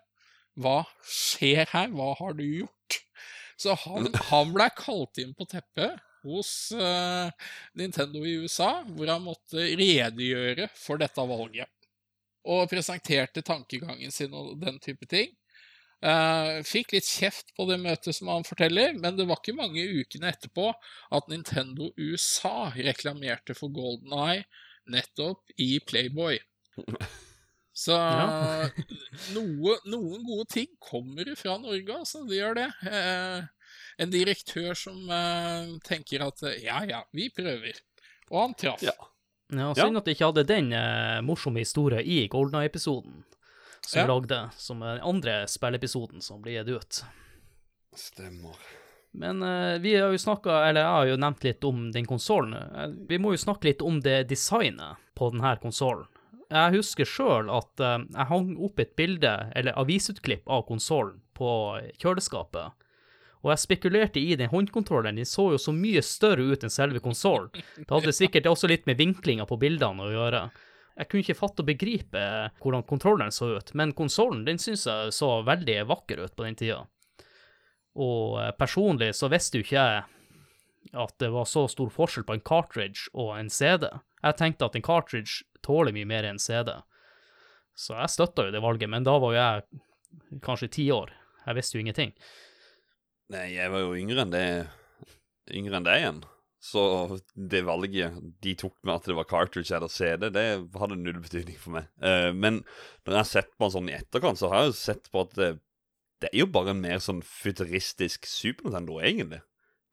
[0.59, 1.94] Hva skjer her?
[1.94, 2.98] Hva har du gjort?
[3.62, 7.30] Så han, han blei kalt inn på teppet hos eh,
[7.78, 11.70] Nintendo i USA, hvor han måtte redegjøre for dette valget.
[12.48, 15.30] Og presenterte tankegangen sin og den type ting.
[16.02, 19.85] Eh, fikk litt kjeft på det møtet, som han forteller, men det var ikke mange
[20.00, 20.72] ukene etterpå
[21.14, 24.42] at Nintendo USA reklamerte for Golden Eye
[24.90, 26.40] nettopp i Playboy.
[27.72, 28.68] Så Ja.
[29.32, 32.20] noe, noen gode ting kommer fra Norge, altså.
[32.28, 32.66] Det gjør det.
[32.90, 33.46] Eh,
[33.98, 37.81] en direktør som uh, tenker at eh, ja, ja, vi prøver.
[38.31, 38.83] Og han traff.
[38.83, 38.94] Ja.
[39.52, 39.74] Ja, Ja.
[39.76, 43.24] Synd at de ikke hadde den uh, morsomme historien i Golden Eye-episoden
[43.85, 44.07] som Ja.
[44.09, 47.02] lagde, som er den andre spillepisoden som blir gitt ut.
[47.94, 48.57] Stemmer.
[49.12, 53.05] Men uh, vi har jo snakka, eller jeg har jo nevnt litt om den konsollen.
[53.09, 56.09] Vi må jo snakke litt om det designet på denne konsollen.
[56.52, 61.50] Jeg husker sjøl at uh, jeg hang opp et bilde, eller avisutklipp, av konsollen på
[62.00, 62.72] kjøleskapet.
[63.42, 67.02] Og jeg spekulerte i den håndkontrolleren, den så jo så mye større ut enn selve
[67.02, 67.50] konsollen.
[67.52, 70.42] Det hadde sikkert også litt med vinklinga på bildene å gjøre.
[71.00, 72.22] Jeg kunne ikke fatte og begripe
[72.62, 76.59] hvordan kontrolleren så ut, men konsollen den syns jeg så veldig vakker ut på den
[76.59, 76.83] tida.
[77.98, 80.02] Og eh, personlig så visste jo ikke jeg
[80.98, 83.88] at det var så stor forskjell på en cartridge og en CD.
[84.22, 86.74] Jeg tenkte at en cartridge tåler mye mer enn en CD.
[87.78, 91.14] Så jeg støtta jo det valget, men da var jo jeg kanskje ti år.
[91.46, 92.12] Jeg visste jo ingenting.
[93.33, 94.47] Nei, jeg var jo yngre enn det
[95.53, 96.23] Yngre enn deg igjen.
[96.62, 96.83] Så
[97.35, 98.14] det valget
[98.45, 100.45] de tok med at det var cartridge eller CD, det
[100.79, 101.88] hadde null betydning for meg.
[101.99, 102.61] Uh, men
[103.03, 105.25] når jeg har sett på en sånn i etterkant, så har jeg jo sett på
[105.25, 105.49] at det,
[106.23, 109.42] det er jo bare en mer sånn futuristisk Super Nintendo, egentlig.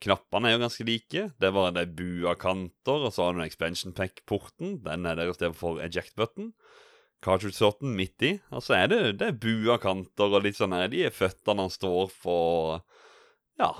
[0.06, 1.25] Knappene er jo ganske like.
[1.41, 4.78] Det er bare er bua kanter, og så har du den expansion pack-porten.
[4.86, 6.54] Den er der istedenfor for eject button.
[7.25, 8.36] Cartridge-sorten midt i.
[8.54, 10.88] Og så er det, det er bua kanter og litt sånn her.
[10.93, 12.38] De er føttene han står på.
[13.60, 13.74] Ja,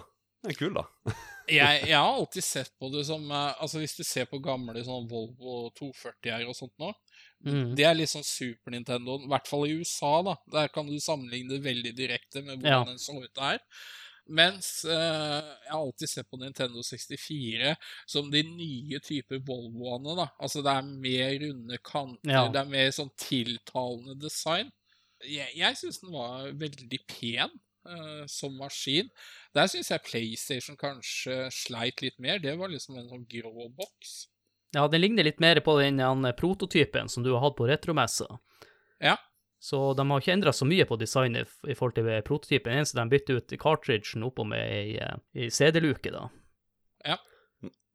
[0.44, 0.84] det er kul, da.
[1.50, 4.84] jeg, jeg har alltid sett på det som eh, Altså Hvis du ser på gamle
[4.86, 6.94] sånn Volvo 240-er og sånt nå,
[7.40, 7.70] Mm.
[7.72, 10.34] det er litt sånn Super Nintendo, i hvert fall i USA, da.
[10.52, 12.82] Der kan du sammenligne det veldig direkte med Ja.
[12.84, 13.62] den så ut der.
[14.28, 14.92] Mens eh,
[15.64, 17.72] jeg har alltid sett på Nintendo 64
[18.12, 20.28] som de nye typer Volvoene, da.
[20.44, 22.44] Altså det er mer runde kanter, Ja.
[22.52, 24.70] det er mer sånn tiltalende design.
[25.24, 27.56] Jeg, jeg syns den var veldig pen
[28.28, 29.10] som maskin.
[29.56, 32.40] Der syns jeg PlayStation kanskje sleit litt mer.
[32.40, 34.28] Det var liksom en sånn grå boks.
[34.76, 38.28] Ja, den ligner litt mer på den han, prototypen som du har hatt på retromessa.
[39.02, 39.16] Ja.
[39.60, 42.78] Så de har ikke endra så mye på designet i forhold til prototypen.
[42.78, 46.30] Eneste de bytter ut cartridgen oppå med ei, eh, ei CD-luke, da.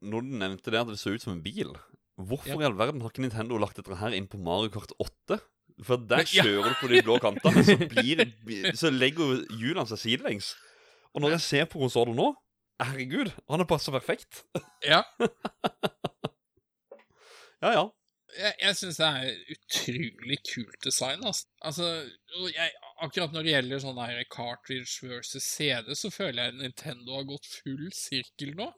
[0.04, 1.70] Når du nevnte det at det så ut som en bil,
[2.20, 2.60] hvorfor Ja.
[2.60, 5.40] i all verden har ikke Nintendo lagt dette her inn på Mario Kart 8?
[5.82, 8.22] For der kjører du på de blå kantene, så, blir,
[8.78, 10.52] så legger hjulene seg sidelengs.
[11.14, 12.32] Og når jeg ser på konsollen nå
[12.82, 14.44] Herregud, han er passer perfekt.
[14.86, 15.02] Ja.
[17.64, 17.84] Ja, ja.
[18.36, 21.22] jeg, jeg syns det er utrolig kult design.
[21.24, 21.46] Altså.
[21.64, 21.86] Altså,
[22.52, 24.00] jeg, akkurat når det gjelder sånn
[24.34, 28.68] cartridge versus CD, så føler jeg Nintendo har gått full sirkel nå.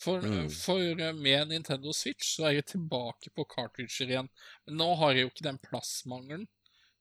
[0.00, 0.46] For, Mm.
[0.50, 4.30] for eh, med Nintendo Switch så er jeg tilbake på cartridger igjen.
[4.66, 6.46] Men nå har jeg jo ikke den plassmangelen.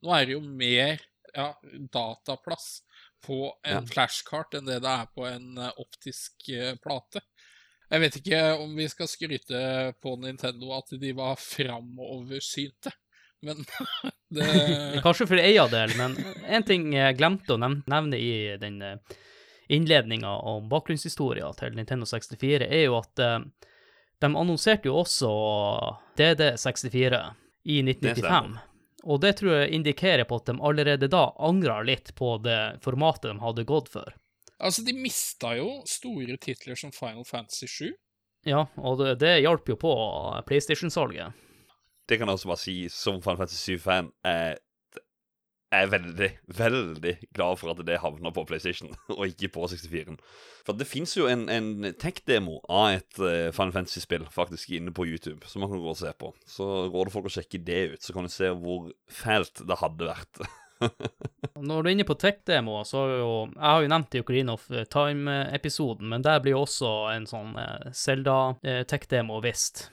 [0.03, 0.99] Nå er det jo mer
[1.35, 1.53] ja,
[1.93, 2.81] dataplass
[3.23, 3.85] på en Ja.
[3.87, 7.21] flashcard enn det det er på en eh, optisk eh, plate.
[7.89, 9.59] Jeg vet ikke om vi skal skryte
[10.03, 12.91] på Nintendo at de var framoversynte,
[13.41, 13.63] men
[14.35, 14.45] det
[15.05, 16.13] Kanskje for eia del, men
[16.45, 18.81] en ting jeg glemte å nevne i den
[19.69, 23.37] innledninga om bakgrunnshistoria til Nintendo 64, er jo at eh,
[24.19, 25.29] de annonserte jo også
[26.17, 27.21] DD64
[27.63, 28.25] i 1995.
[28.25, 28.65] stemmer.
[29.03, 33.29] Og det tror jeg indikerer på at de allerede da angra litt på det formatet
[33.29, 34.15] de hadde gått for.
[34.59, 37.93] Altså, de mista jo store titler som Final Fantasy 7.
[38.49, 39.93] Ja, og det, det hjalp jo på
[40.47, 41.31] PlayStation-salget.
[42.09, 44.59] Det kan jeg også bare si, som Final Fantasy 7-fan, er
[45.69, 50.17] jeg er veldig, veldig glad for at det havner på PlayStation, og ikke på 64-en.
[50.65, 55.05] For det fins jo en, en tech-demo av et uh, Final Fantasy-spill faktisk inne på
[55.05, 56.31] YouTube, som man kan gå og se på.
[56.49, 60.09] Så råder folk å sjekke det ut, så kan du se hvor fælt det hadde
[60.09, 60.41] vært.
[61.69, 64.55] Når du er inne på tech-demo, så har jo Jeg har jo nevnt i Ocarina
[64.55, 67.53] of Time-episoden, men der blir jo også en sånn
[67.93, 69.89] Selda-tech-demo vist.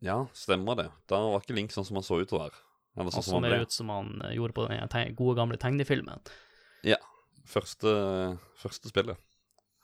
[0.00, 0.90] ja, stemmer det.
[1.08, 2.64] Da var ikke Link sånn som han så ut til å være.
[2.96, 3.60] Eller sånn som han ble.
[3.62, 6.20] ut som han eh, gjorde på den gode, gamle tegnefilmen.
[6.86, 6.96] Ja.
[7.46, 7.90] Første,
[8.56, 9.18] første spillet.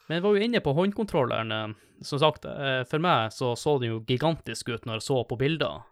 [0.08, 1.52] Men jeg var jo inne på håndkontrolleren.
[1.52, 5.24] eh, Som sagt, eh, for meg så så den jo gigantisk ut når jeg så
[5.28, 5.82] på bilder.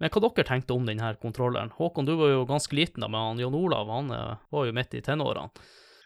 [0.00, 1.70] Men hva dere tenkte om denne kontrolleren?
[1.76, 4.72] Håkon, du var jo ganske liten da, men han Jon Olav han eh, var jo
[4.72, 5.50] midt i tenårene.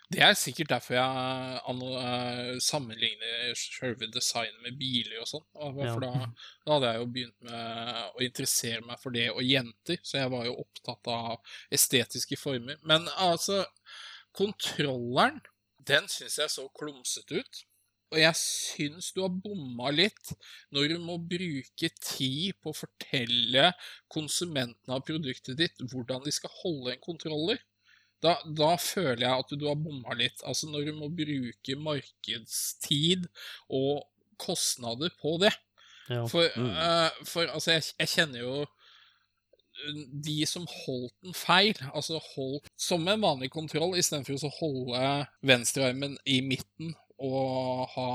[0.08, 5.44] Det er sikkert derfor jeg anno- eh, sammenligner selve designet med biler og sånn.
[5.52, 6.12] For da,
[6.64, 10.32] da hadde jeg jo begynt med å interessere meg for det og jenter, så jeg
[10.32, 12.80] var jo opptatt av estetiske former.
[12.88, 13.66] Men altså,
[14.32, 15.42] kontrolleren,
[15.88, 17.62] den syns jeg så klumsete ut.
[18.08, 20.30] Og jeg syns du har bomma litt
[20.72, 23.66] når du må bruke tid på å fortelle
[24.08, 27.60] konsumentene av produktet ditt hvordan de skal holde en kontroller.
[28.24, 30.42] Da, da føler jeg at du har bomma litt.
[30.46, 33.28] Altså når du må bruke markedstid
[33.68, 34.04] og
[34.42, 35.52] kostnader på det.
[36.08, 36.24] Ja.
[36.30, 36.70] For, Mm.
[36.72, 42.70] eh, for altså, jeg, jeg kjenner jo eh, de som holdt den feil, altså holdt
[42.80, 45.02] som en vanlig kontroll, istedenfor å holde
[45.46, 48.10] venstrearmen i midten og ha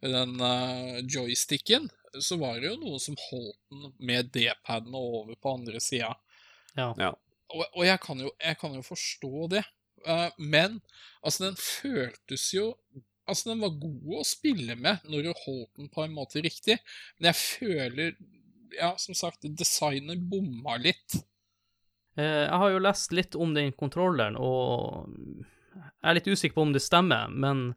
[0.00, 1.90] den uh, joysticken,
[2.24, 6.14] så var det jo noen som holdt den med D-paden over på andre sida.
[6.74, 7.12] Ja.
[7.54, 9.64] Og, og jeg, kan jo, jeg kan jo forstå det.
[10.04, 10.80] Uh, men
[11.22, 12.74] altså, den føltes jo
[13.24, 16.74] Altså, den var god å spille med når du holdt den på en måte riktig,
[17.16, 18.10] men jeg føler
[18.76, 21.14] Ja, som sagt, designet bomma litt.
[22.18, 25.06] Eh, Jeg har jo lest litt om den kontrolleren, og
[25.78, 27.70] jeg er litt usikker på om det stemmer, men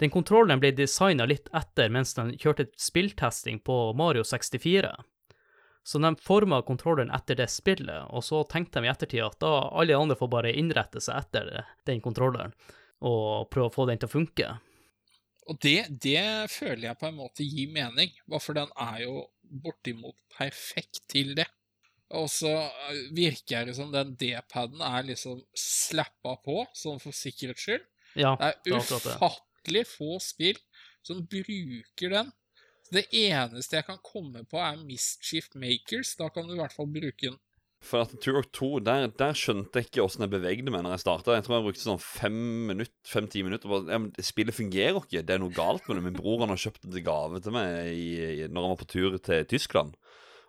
[0.00, 4.92] den kontrolleren ble designa litt etter mens den kjørte spilltesting på Mario 64.
[5.86, 9.52] Så de forma kontrolleren etter det spillet, og så tenkte de i ettertid at da
[9.80, 12.52] alle andre får bare innrette seg etter den kontrolleren,
[13.00, 14.50] og prøve å få den til å funke.
[15.50, 19.24] Og det, det føler jeg på en måte gir mening, for den er jo
[19.64, 21.48] bortimot perfekt til det.
[22.18, 27.66] Og så eh, virker det som den D-paden er liksom slappa på, sånn for sikkerhets
[27.66, 27.86] skyld.
[28.18, 30.58] Ja, Det er ufattelig få spill
[31.06, 32.32] som bruker den.
[32.90, 36.16] Det eneste jeg kan komme på, er Mischief Makers.
[36.18, 37.38] Da kan du i hvert fall bruke den.
[37.80, 41.04] For at Turok 2, der, der skjønte jeg ikke åssen jeg bevegde meg når jeg
[41.06, 41.38] starta.
[41.38, 42.36] Jeg tror jeg brukte sånn fem
[42.68, 43.70] minutter, fem-ti minutter.
[43.72, 45.22] på ja, men spillet fungerer ikke.
[45.24, 46.04] Det er noe galt med det.
[46.10, 48.82] Min bror han har kjøpt det til gave til meg i, i, når han var
[48.82, 49.96] på tur til Tyskland.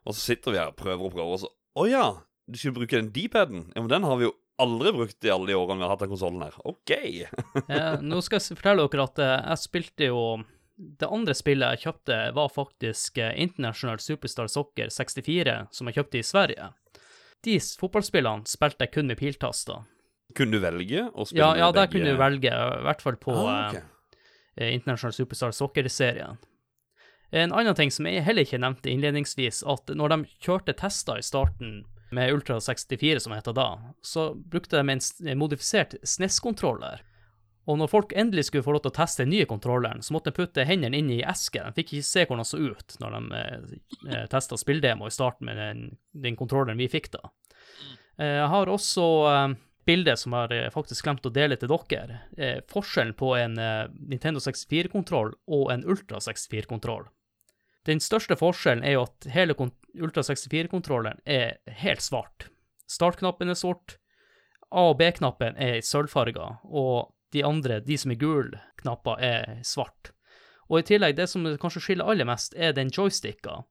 [0.03, 2.05] Og så sitter vi her og prøver og prøver, og så Å ja!
[2.51, 3.69] Du skulle bruke den D-paden?
[3.71, 6.03] Ja, men den har vi jo aldri brukt i alle de årene vi har hatt
[6.03, 6.57] den konsollen her.
[6.67, 6.91] OK.
[7.71, 10.21] Eh, nå skal jeg fortelle dere at eh, jeg spilte jo
[10.81, 16.17] Det andre spillet jeg kjøpte, var faktisk eh, International Superstar Soccer 64, som jeg kjøpte
[16.19, 16.71] i Sverige.
[17.45, 19.83] De fotballspillene spilte jeg kun med piltaster.
[20.37, 23.17] Kunne du velge å spille Ja, ja der begge- kunne du velge, i hvert fall
[23.21, 23.81] på Ah, okay.
[24.57, 26.37] eh, International Superstar Soccer-serien.
[27.31, 31.23] En annen ting som jeg heller ikke nevnte innledningsvis, at når de kjørte tester i
[31.23, 33.67] starten med Ultra 64, som det heter da,
[34.03, 34.97] så brukte de
[35.31, 36.99] en modifisert SNES-kontroller.
[37.69, 40.31] Og når folk endelig skulle få lov til å teste den nye kontrolleren, så måtte
[40.31, 41.61] de putte hendene inn i eske.
[41.61, 43.41] De fikk ikke se hvordan den så ut når de
[44.09, 45.83] eh, testa spilldemo i starten med den,
[46.25, 47.21] den kontrolleren vi fikk da.
[48.17, 49.53] Eh, Jeg har også eh,
[49.85, 52.23] bilde som jeg eh, faktisk glemt å dele til dere.
[52.37, 57.05] Eh, forskjellen på en eh, Nintendo 64-kontroll og en Ultra 64-kontroll.
[57.85, 62.49] Den største forskjellen er jo at hele Ultra 64-kontrolleren er helt svart.
[62.89, 63.99] Startknappen er sort,
[64.71, 70.11] A- og B-knappen er sølvfarga, og de andre, de som er gule knapper, er svart.
[70.71, 73.63] Og i tillegg, det som kanskje skiller aller mest, er den joysticka.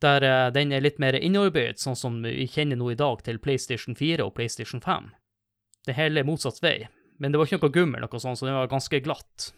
[0.00, 3.40] Der eh, den er litt mer innarbeidet, sånn som vi kjenner nå i dag til
[3.40, 5.10] PlayStation 4 og PlayStation 5.
[5.88, 6.88] Det hele er motsatt vei.
[7.20, 9.50] Men det var ikke noe gummel, noe sånt, så den var ganske glatt.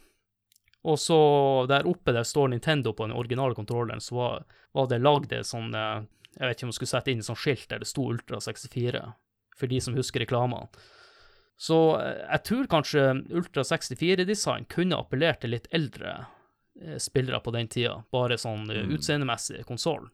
[0.83, 1.19] Og så
[1.71, 5.47] der oppe der står Nintendo på den originale kontrolleren, så var, var det lagd et
[5.47, 6.03] sånn eh,
[6.39, 8.41] Jeg vet ikke om man skulle sette inn et sånt skilt der det sto Ultra
[8.41, 9.03] 64,
[9.59, 10.71] for de som husker reklamene.
[11.63, 13.03] Så eh, jeg tror kanskje
[13.39, 16.15] Ultra 64-design kunne appellert til litt eldre
[16.81, 18.97] eh, spillere på den tida, bare sånn eh, Mm.
[18.97, 20.11] utseendemessig konsollen.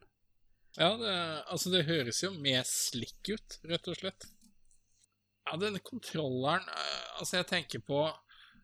[0.77, 1.15] Ja, det,
[1.49, 4.27] altså det høres jo mer slick ut, rett og slett.
[5.49, 6.67] Ja, denne kontrolleren
[7.17, 8.03] Altså, jeg tenker på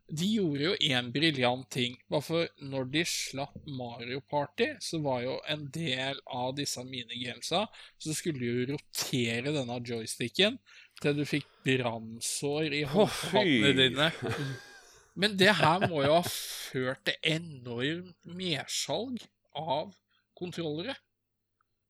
[0.05, 1.95] De gjorde jo én briljant ting.
[2.13, 7.63] Bare for når de slapp Mario Party, så var jo en del av disse minigamesa
[7.97, 10.59] Så skulle de jo rotere denne joysticken
[11.05, 14.09] til du fikk brannsår i håndflatene dine.
[15.15, 19.21] Men det her må jo ha ført til enormt mersalg
[19.55, 19.93] av
[20.35, 20.97] kontrollere.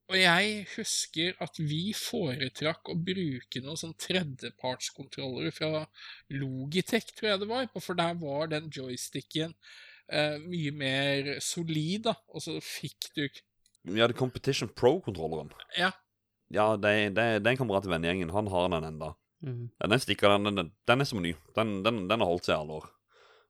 [0.05, 5.82] Og jeg husker at vi foretrakk å bruke noen sånn tredjepartskontrollere fra
[6.30, 9.55] Logitech, tror jeg det var, for der var den joysticken
[10.11, 15.49] eh, mye mer solid, da, og så fikk du Vi hadde Competition Pro-kontrolleren.
[15.78, 15.89] Ja.
[16.53, 18.33] Ja, det, det, det er en kamerat i vennegjengen.
[18.35, 19.13] Han har den enda.
[19.45, 19.69] Mm.
[19.81, 21.33] Ja, den stikker, den, den, den er som ny.
[21.57, 22.91] Den, den, den har holdt seg i alle år.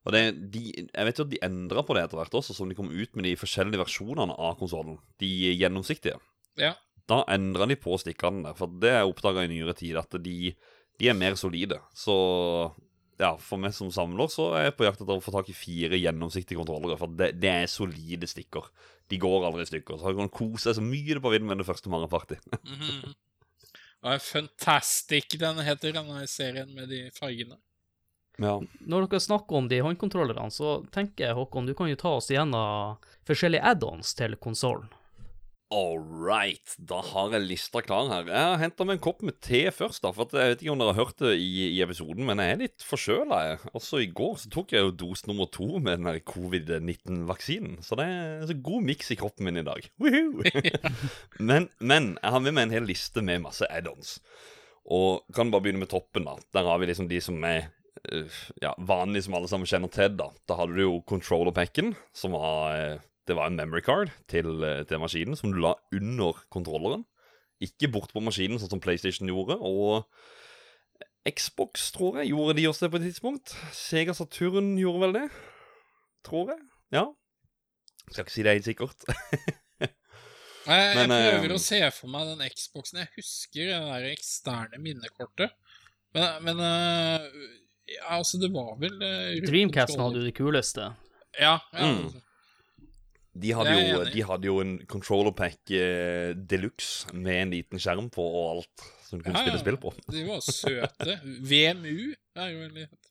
[0.06, 0.22] Og det,
[0.54, 2.92] de, jeg vet jo at de endra på det etter hvert også, som de kom
[2.94, 5.00] ut med de forskjellige versjonene av konsollen.
[5.22, 6.20] De gjennomsiktige.
[6.62, 6.76] Ja.
[7.10, 10.54] Da endra de på stikkene der, for det er oppdaga i nyere tid at de,
[11.02, 11.80] de er mer solide.
[11.98, 12.16] Så
[13.22, 15.58] ja, for meg som samler, så er jeg på jakt etter å få tak i
[15.58, 18.68] fire gjennomsiktige kontrollere, for det, det er solide stikker.
[19.12, 20.00] De går aldri i stykker.
[20.00, 22.36] Så han kan kose seg så mye det bare vil med det første Mario Party.
[22.66, 23.14] -hmm.
[24.06, 27.58] Og Fantastic, den heter denne serien med de fargene.
[28.38, 28.62] ja.
[28.80, 32.30] Når dere snakker om de håndkontrollerne, så tenker jeg, Håkon, du kan jo ta oss
[32.30, 34.90] igjennom forskjellige add-ons til konsollen.
[35.74, 38.28] All right, da har jeg lista klar her.
[38.30, 40.82] Jeg har henta meg en kopp med te først, da, for jeg vet ikke om
[40.84, 43.40] dere har hørt det i, i episoden, men jeg er litt forkjøla.
[43.74, 47.98] Også i går så tok jeg jo dose nummer to med den der covid-19-vaksinen, så
[47.98, 49.90] det er så god miks i kroppen min i dag.
[51.50, 54.20] Men, men jeg har med meg en hel liste med masse add-ons.
[54.94, 56.38] Og kan bare begynne med toppen, da.
[56.56, 57.68] Der har vi liksom de som er
[58.06, 60.14] eh, ja, vanlige, som alle sammen kjenner til.
[60.18, 64.64] Da Da hadde du jo controller-packen, som var eh, Det var en memory card til,
[64.64, 67.06] eh, til maskinen som du la under kontrolleren.
[67.64, 69.58] Ikke bort på maskinen, sånn som PlayStation gjorde.
[69.58, 70.06] Og
[71.26, 73.56] Xbox, tror jeg, gjorde de også det på et tidspunkt.
[73.74, 75.28] Sega Saturn gjorde vel det.
[76.26, 76.62] Tror jeg.
[76.94, 77.06] Ja.
[78.12, 79.08] Skal ikke si det helt sikkert.
[80.66, 82.98] Jeg, jeg Men, jeg prøver å se for meg den Xboxen.
[83.04, 85.52] Jeg husker det der eksterne minnekortet.
[86.16, 87.28] Men, men eh,
[87.92, 90.88] ja, altså, det var vel uh, Dreamcasten hadde jo det kuleste.
[91.38, 91.60] Ja.
[91.70, 91.92] ja.
[91.92, 92.16] Mm.
[93.36, 98.08] De hadde, jo, de hadde jo en controller pack eh, deluxe med en liten skjerm
[98.14, 99.50] på og alt som du kunne Ja, ja.
[99.50, 99.92] spille spill på.
[100.14, 101.18] De var søte.
[101.44, 103.02] VMU er jo en liten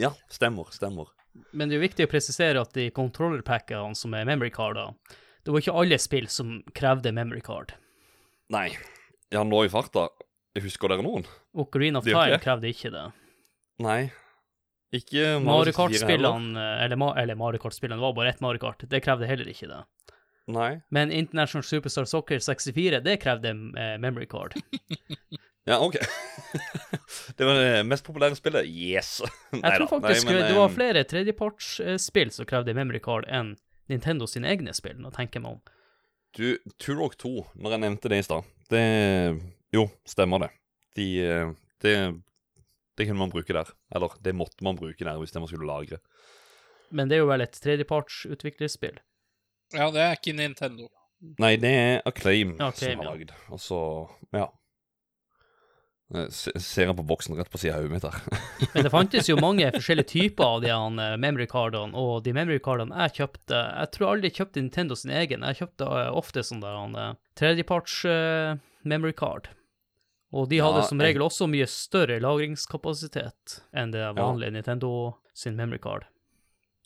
[0.00, 1.10] Ja, stemmer, stemmer.
[1.52, 4.94] Men det er jo viktig å presisere at de controller-packene som er memory carder,
[5.44, 7.74] det var ikke alle spill som krevde memory card.
[8.52, 8.70] Nei.
[9.32, 10.08] Ja, nå i farta.
[10.58, 11.28] Husker dere noen?
[11.60, 13.04] Ocarina of Time krevde ikke det.
[13.84, 14.00] Nei.
[14.94, 16.30] Ikke Mario 64 heller.
[16.32, 19.68] Kart-spillene, eller, eller Mario Kart-spillene, det var bare ett Mario Kart, det krevde heller ikke
[19.68, 19.82] det.
[20.48, 20.70] Nei.
[20.88, 24.56] Men International Superstar Soccer 64, det krevde eh, memory card.
[25.68, 25.98] Ja, OK.
[27.36, 28.64] det var det mest populære spillet.
[28.72, 29.18] Yes.
[29.52, 33.50] Jeg tror faktisk det eh, var flere tredjepartsspill som krevde memory card enn
[33.92, 35.74] Nintendo sine egne spill, nå tenker jeg meg om.
[36.36, 38.82] Du, Turok 2, når jeg nevnte det i stad Det
[39.72, 40.48] Jo, stemmer det.
[40.96, 41.52] De eh,
[41.84, 41.94] Det
[42.98, 43.70] det kunne man bruke der.
[43.94, 46.00] Eller det måtte man bruke der hvis det man skulle lagre.
[46.90, 49.00] Men det er jo vel et tredjepartsutviklerspill.
[49.76, 50.88] Ja, det er ikke Nintendo.
[51.42, 53.10] Nei, det er Acclaim, Acclaim, som har ja.
[53.10, 53.34] lagd.
[53.52, 53.82] Og så
[54.36, 54.48] Ja.
[56.32, 58.14] Ser han på boksen rett på sida av hodet mitt her.
[58.74, 62.62] Men det fantes jo mange forskjellige typer av de eh, memory cardene, og de memory
[62.64, 65.44] cardene jeg kjøpte Jeg tror aldri jeg kjøpte Nintendo sin egen.
[65.44, 68.56] Jeg kjøpte eh, ofte sånn der eh, tredjeparts eh,
[68.88, 69.50] memory card.
[70.32, 75.16] Og de hadde Ja, som jeg- regel også mye større lagringskapasitet enn det vanlige Nintendo
[75.34, 76.04] sin memory card.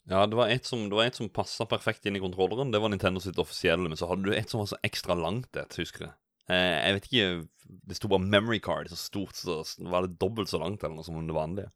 [0.07, 2.71] Ja, det var et som, det var et som passa perfekt inn i kontrolleren.
[2.71, 3.87] Det var Nintendo sitt offisielle.
[3.87, 6.13] Men så hadde du et som var så ekstra langt et, husker jeg.
[6.49, 7.47] Eh, jeg vet ikke
[7.87, 11.03] Det sto bare 'memory card' så stort, så var det dobbelt så langt eller noe
[11.03, 11.71] som det vanlige.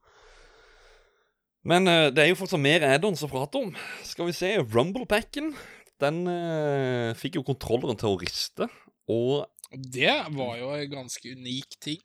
[1.64, 3.76] Men eh, det er jo fortsatt mer add-ons å prate om.
[4.04, 5.56] Skal vi se Rumble-packen.
[6.00, 8.70] Den eh, fikk jo kontrolleren til å riste.
[9.10, 12.02] Og Det var jo en ganske unik ting.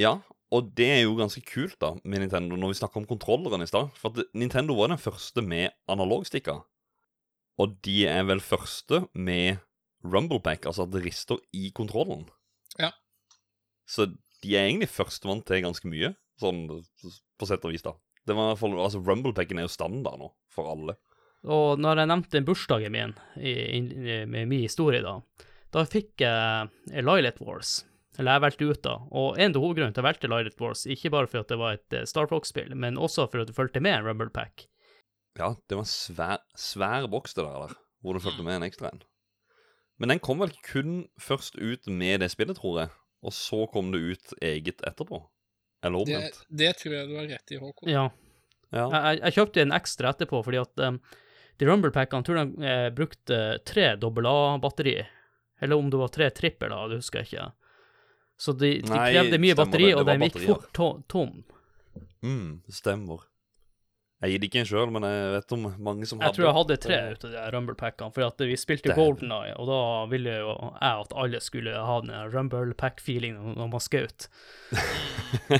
[0.00, 0.18] Ja,
[0.50, 3.68] og det er jo ganske kult da med Nintendo når vi snakker om kontrolleren i
[3.70, 3.92] stad.
[4.00, 6.64] For at Nintendo var den første med analogstikker.
[7.60, 9.60] Og de er vel første med
[10.06, 12.24] rumblepack, altså at det rister i kontrollen.
[12.80, 12.90] Ja.
[13.86, 14.08] Så
[14.40, 17.92] de er egentlig førstemann til ganske mye, sånn på sett og vis, da.
[18.26, 20.96] Det var, i hvert fall, altså Rumblepacken er jo standard nå, for alle.
[21.48, 23.82] Og når jeg nevnte bursdagen min i, i,
[24.28, 25.18] med min historie, da,
[25.74, 27.80] da fikk jeg Lilet Wars.
[28.18, 28.96] Eller jeg valgte ut, da.
[29.16, 31.60] Og en av hovedgrunnene til at jeg valgte Lilet Wars, ikke bare for at det
[31.60, 34.66] var et eh, Star Fox-spill, men også for at du fulgte med en Rumble Pack.
[35.38, 38.66] Ja, det var en svær, svær boks, det der, der, hvor det fulgte med en
[38.66, 39.04] ekstra en.
[40.00, 42.92] Men den kom vel kun først ut med det spillet, tror jeg.
[43.20, 45.20] Og så kom det ut eget etterpå.
[45.84, 46.42] Eller omvendt.
[46.48, 47.88] det tror jeg du har rett i, Håkon.
[47.88, 48.06] Ja.
[48.70, 48.86] Ja.
[48.86, 50.98] Jeg, jeg, jeg kjøpte en ekstra etterpå, fordi at um,
[51.60, 54.96] de Rumble Packene tror de eh, brukte tre dobbel A-batteri.
[55.60, 57.48] Eller om det var tre trippel da, det husker jeg ikke.
[58.40, 60.70] Så de, de Nei, krevde mye stemmer batteri, det, det og de gikk fort
[61.12, 61.32] tom.
[62.24, 63.26] Mm, stemmer.
[64.20, 66.56] Jeg gir det ikke en sjøl, men jeg vet om mange som Jeg tror jeg
[66.58, 68.92] hadde tre ut av de her Rumble Packene, for at vi spilte.
[68.96, 69.78] Golden Eye, og da
[70.10, 74.28] ville jo jeg at alle skulle ha den der Rumble Pack-feelingen når man skjøt.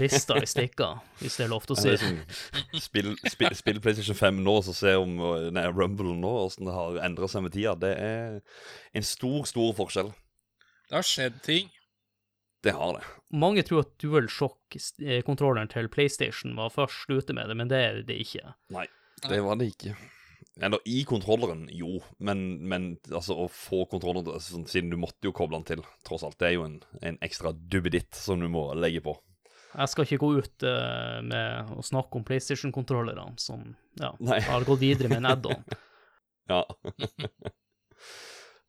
[0.03, 1.97] Rista i stikker, hvis det er lov til å si.
[2.05, 2.21] sånn,
[2.77, 6.77] spill, spill, spill PlayStation 5 nå, så se om uh, nei, Rumble nå, åssen det
[6.77, 7.79] har endra seg med tida.
[7.81, 8.41] Det er
[8.93, 10.13] en stor, stor forskjell.
[10.91, 11.73] Det har skjedd ting.
[12.63, 13.05] Det har det.
[13.41, 18.19] Mange tror at DualShock-kontrolleren til PlayStation var først ute med det, men det er det
[18.21, 18.55] ikke.
[18.75, 18.87] Nei,
[19.25, 19.95] det var det ikke.
[20.61, 25.25] Eller i kontrolleren, jo, men, men altså å få kontrolleren altså, sånn, Siden du måtte
[25.25, 26.37] jo koble den til, tross alt.
[26.41, 29.17] Det er jo en, en ekstra duppeditt som du må legge på.
[29.71, 33.63] Jeg skal ikke gå ut uh, med å snakke om PlayStation-kontrollerne som
[34.03, 34.11] ja,
[34.51, 35.65] har gått videre med en add-on.
[36.51, 36.65] Ja.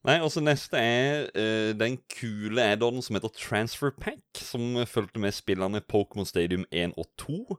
[0.03, 5.21] Nei, og så neste er uh, den kule add-onen som heter Transfer Pack, som fulgte
[5.21, 7.57] med spillerne Pokémon Stadium 1 og 2.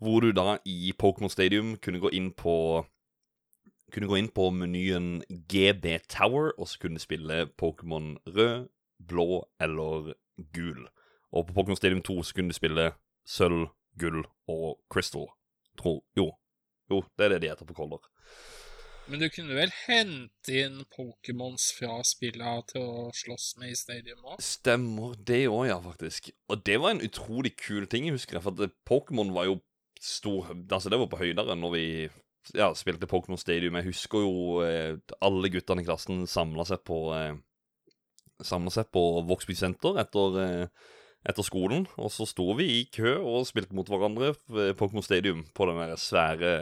[0.00, 2.84] Hvor du da i Pokémon Stadium kunne gå inn på
[3.92, 8.68] kunne gå inn på menyen GB Tower, og så kunne du spille Pokémon rød,
[8.98, 10.14] blå eller
[10.56, 10.88] gul.
[11.32, 12.92] Og på Pokémon Stadium 2 så kunne du spille
[13.26, 13.68] sølv,
[14.00, 15.28] gull og crystal.
[15.78, 16.32] Tror Jo.
[16.90, 18.08] Jo, det er det de heter på Color.
[19.04, 24.22] Men du kunne vel hente inn Pokémons fra spillet til å slåss med i Stadium
[24.24, 24.40] òg?
[24.40, 26.30] Stemmer det òg, ja, faktisk.
[26.48, 28.40] Og det var en utrolig kul ting, jeg husker.
[28.44, 29.58] For Pokémon var jo
[30.04, 31.84] stor Altså, det var på høydere når vi
[32.56, 33.76] ja, spilte Pokémon Stadium.
[33.80, 37.34] Jeg husker jo eh, alle guttene i klassen samla seg på eh,
[38.44, 40.92] Samla seg på Vågsby senter etter, eh,
[41.28, 41.84] etter skolen.
[42.00, 45.80] Og så sto vi i kø og spilte mot hverandre ved Pokémon Stadium på den
[45.84, 46.54] der svære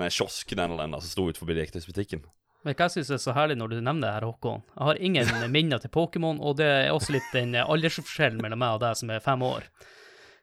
[0.00, 2.22] Nei, kiosken eller den der som sto utenfor leketøysbutikken.
[2.64, 4.62] Men hva jeg synes er så herlig når du nevner det her, Håkon?
[4.74, 8.76] Jeg har ingen minner til Pokémon, og det er også litt den aldersforskjellen mellom meg
[8.76, 9.68] og deg som er fem år.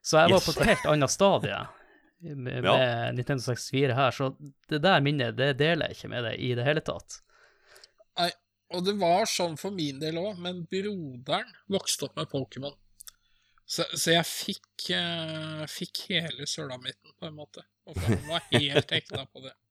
[0.01, 0.47] Så jeg var Yes.
[0.47, 1.59] på et helt annet stadie
[2.21, 2.73] med, Ja.
[2.79, 4.31] med Nintendo 64 her, så
[4.71, 7.19] det der minnet, det deler jeg ikke med deg i det hele tatt.
[8.17, 8.31] Nei,
[8.73, 12.73] og det var sånn for min del òg, men broderen vokste opp med Pokémon.
[13.67, 17.65] Så, så jeg fikk, uh, fikk hele sølamitten, på en måte.
[17.87, 19.55] Og han var helt hekta på det.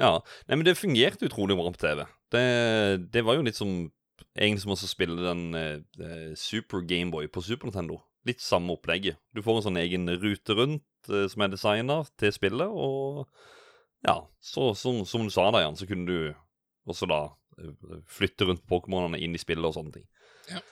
[0.00, 0.16] Ja,
[0.48, 2.00] nei, men det fungerte utrolig bra på TV.
[2.32, 2.40] Det,
[3.12, 3.90] det var jo litt som
[4.32, 7.98] Egentlig som å spille den eh, Super Gameboy på Super Nintendo.
[8.24, 9.18] Litt samme opplegget.
[9.34, 13.26] Du får en sånn egen rute rundt eh, som er designa til spillet, og
[14.06, 16.32] ja, så som, som du sa da, Jan, så kunne du
[16.88, 17.20] også da
[17.58, 20.06] eh, flytte rundt Pokémonene inn i spillet og sånne ting.
[20.48, 20.62] Ja.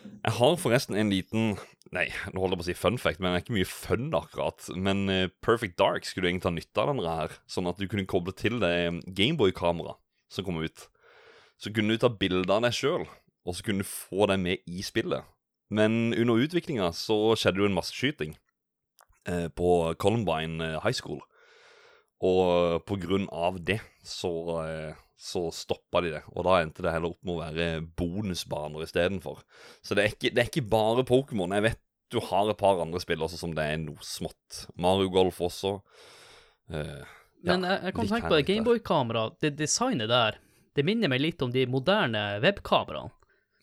[0.00, 1.54] Jeg har forresten en liten
[1.90, 4.12] Nei, nå holder jeg på å si fun fact, men det er ikke mye fun
[4.14, 4.68] akkurat.
[4.78, 8.06] Men eh, Perfect Dark skulle egentlig ta nytte av denne her, sånn at du kunne
[8.06, 8.70] koble til det
[9.10, 9.98] Gameboy-kameraet
[10.30, 10.84] som kom ut.
[11.58, 13.08] Så kunne du ta bilder av deg sjøl,
[13.42, 15.26] og så kunne du få det med i spillet.
[15.70, 18.38] Men under utviklinga så skjedde jo en masseskyting
[19.30, 19.70] eh, på
[20.02, 21.20] Columbine eh, High School.
[22.26, 24.32] Og på grunn av det så,
[24.64, 26.22] eh, så stoppa de det.
[26.32, 27.66] Og da endte det heller opp med å være
[28.00, 29.42] bonusbaner istedenfor.
[29.84, 31.52] Så det er, ikke, det er ikke bare Pokémon.
[31.58, 34.64] Jeg vet du har et par andre spill også som det er noe smått.
[34.80, 35.76] Mario Golf også.
[36.72, 37.04] Uh,
[37.46, 38.46] Men ja, jeg, jeg kan tenke på det.
[38.48, 40.40] Gameboy-kamera, det designet der,
[40.74, 43.12] det minner meg litt om de moderne webkameraene.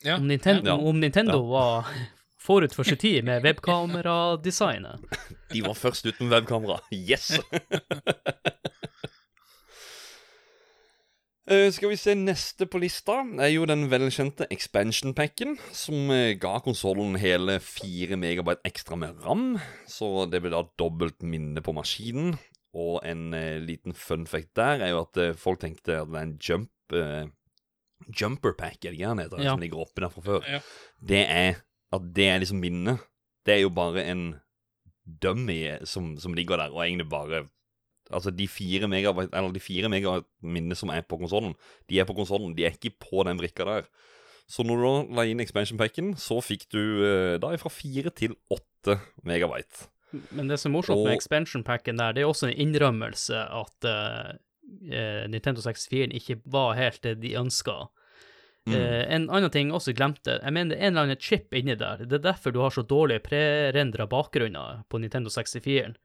[0.06, 0.76] Ja, Om Nintendo, Ja.
[0.78, 1.48] om Nintendo Ja.
[1.50, 1.90] var
[2.38, 5.02] forut for sin tid med webkameradesignet.
[5.52, 6.78] De var først uten webkamera.
[6.94, 7.32] Yes!
[11.48, 16.34] Eh, skal vi se neste på lista, er jo den velkjente expansion packen, som eh,
[16.40, 19.54] ga konsollen hele 4 MB ekstra med ram.
[19.88, 22.34] Så det ble da dobbelt minne på maskinen.
[22.76, 26.26] Og en eh, liten fun fact der er jo at folk tenkte at det er
[26.28, 26.68] en jump
[28.14, 29.50] jumper pack, er det ikke den heter, Ja.
[29.52, 30.44] som ligger oppe der fra før.
[30.48, 30.60] Ja.
[31.04, 31.56] Det er
[31.92, 33.00] at det er liksom minnet.
[33.44, 34.22] Det er jo bare en
[35.24, 37.46] dummy som, som ligger der, og egentlig bare
[38.08, 41.52] Altså, de fire megabyte Eller de fire megabyte minnene som er på konsollen,
[41.90, 43.90] de er på konsollen, de er ikke på den brikka der.
[44.48, 48.32] Så når du la inn expansion packen, så fikk du eh, da fra fire til
[48.48, 48.96] åtte
[49.28, 49.90] megabyte.
[50.32, 53.88] Men det som er morsomt med expansion packen der, det er også en innrømmelse at
[53.88, 54.30] eh,
[54.88, 57.76] eh, Nintendo 64 ikke var helt det de ønska.
[58.68, 58.74] Mm.
[58.74, 61.54] Eh, en annen ting jeg også glemte, jeg mener det er en eller annen chip
[61.56, 62.04] inni der.
[62.04, 65.96] Det er derfor du har så dårlige prerendra bakgrunner på Nintendo 64.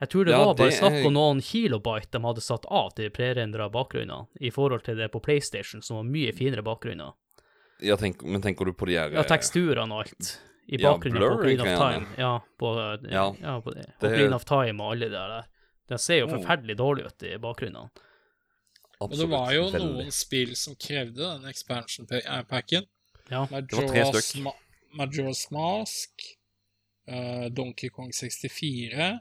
[0.00, 2.64] Jeg tror det Ja, var bare det snakk er- om noen kilobyte de hadde satt
[2.70, 7.12] av til prerendra bakgrunner, i forhold til det på PlayStation, som var mye finere bakgrunner.
[7.82, 10.38] Ja, tenk, men tenker du på de her Ja, eh, teksturene og alt.
[10.68, 11.66] I Ja, bakgrunnen på blur Green of.
[11.66, 12.06] Time.
[12.16, 12.74] Ja, på,
[13.10, 13.34] ja.
[13.40, 13.86] Ja, på det.
[14.00, 15.44] Det- Green of Time og alle de der.
[15.88, 17.90] De ser jo forferdelig forferdelig dårlig ut i bakgrunnene.
[19.00, 19.80] Og det var jo veldig.
[19.80, 22.84] noen spill som krevde den expansion pa- eh, packen.
[23.30, 23.44] Ja.
[23.46, 24.42] var tre Majora's, stykk.
[24.42, 24.52] Ma
[24.98, 26.10] Majora's Mask,
[27.08, 29.20] uh, Donkey Kong 64,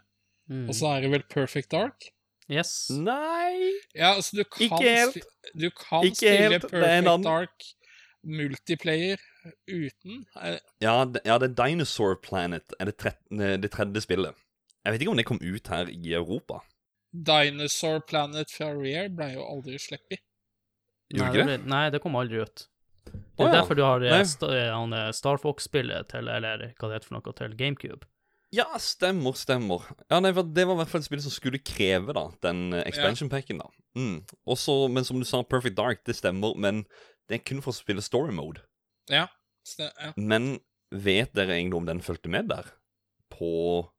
[0.49, 0.65] Mm.
[0.69, 2.09] og så er det vel Perfect Dark.
[2.49, 2.89] Yes.
[2.89, 3.75] Nei!
[3.93, 5.19] Ja, altså du kan, Ikke helt.
[5.53, 6.63] du kan Ikke spille helt.
[6.63, 7.67] Er Perfect Dark
[8.25, 9.19] multiplayer
[9.69, 10.25] uten.
[10.41, 14.35] Eh, Ja, det, ja, det er Dinosaur Planet er det, trettende, det tredje spillet.
[14.83, 16.61] Jeg vet ikke om det kom ut her i Europa.
[17.13, 20.21] Dinosaur Planet fra Rare ble jo aldri sluppet.
[21.09, 21.59] Gjorde det ikke det?
[21.61, 22.67] ble- nei, det kom aldri ut.
[23.05, 23.53] Det er er ja.
[23.61, 27.17] derfor du har eh, eh, han, eh, Star Fox-spillet til, eller hva det heter for
[27.17, 28.05] noe, til GameCube.
[28.55, 29.83] Ja, stemmer, stemmer.
[30.09, 32.73] Ja, nei, for Det var i hvert fall et spill som skulle kreve da, den
[32.73, 33.59] eh, expansion packen.
[33.61, 33.69] da.
[33.97, 34.23] Mm.
[34.49, 36.83] Også, men som du sa, Perfect Dark, det stemmer, men
[37.29, 38.63] det er kun for å spille story mode.
[39.09, 39.27] Ja.
[39.77, 40.11] ja.
[40.17, 40.55] Men
[40.89, 42.71] vet dere egentlig om den fulgte med der?
[43.29, 43.89] På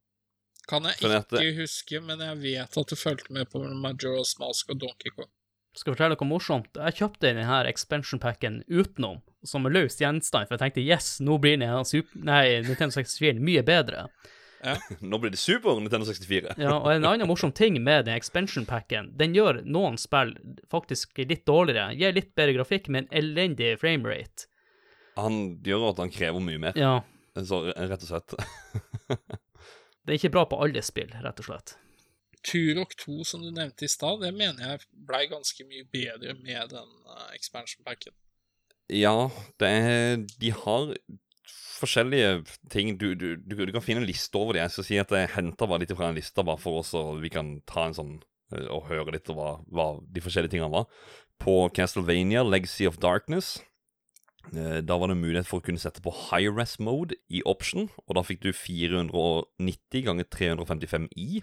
[0.67, 4.71] Kan jeg ikke det- huske, men jeg vet at du fulgte med på Majora's Mask
[4.71, 5.31] og Donkey Kong.
[5.79, 6.75] Skal jeg fortelle noe morsomt?
[6.75, 11.57] Jeg kjøpte denne expansion packen utenom, som løs gjenstand, for jeg tenkte yes, nå blir
[11.63, 14.09] den super, nei, Nintendo 64 mye bedre.
[15.01, 16.55] Nå blir det Super Nintendo 64.
[16.61, 20.35] Ja, og en annen morsom ting med den expansion packen, den gjør noen spill
[20.73, 24.49] faktisk litt dårligere, gir litt bedre grafikk, men elendig framerate.
[25.19, 27.01] Han gjør at han krever mye mer, Ja,
[27.37, 28.37] så rett og slett.
[30.05, 31.77] det er ikke bra på alle spill, rett og slett.
[32.47, 36.73] Turok 2, som du nevnte i stad, det mener jeg blei ganske mye bedre med
[36.73, 38.15] den eh, expansion packen.
[38.91, 39.29] Ja,
[39.61, 40.95] det er De har
[41.81, 42.95] forskjellige ting.
[43.01, 44.65] Du, du, du, du kan finne en liste over det.
[44.65, 47.07] Jeg skal si at jeg henter bare litt fra en liste, bare for oss, så
[47.21, 48.13] vi kan ta en sånn
[48.55, 50.89] eh, og høre litt hva, hva de forskjellige tingene var.
[51.41, 53.59] På Castlevania, Legacy of Darkness,
[54.53, 57.89] eh, da var det mulighet for å kunne sette på high res mode i option,
[58.07, 61.43] og da fikk du 490 ganger 355 i.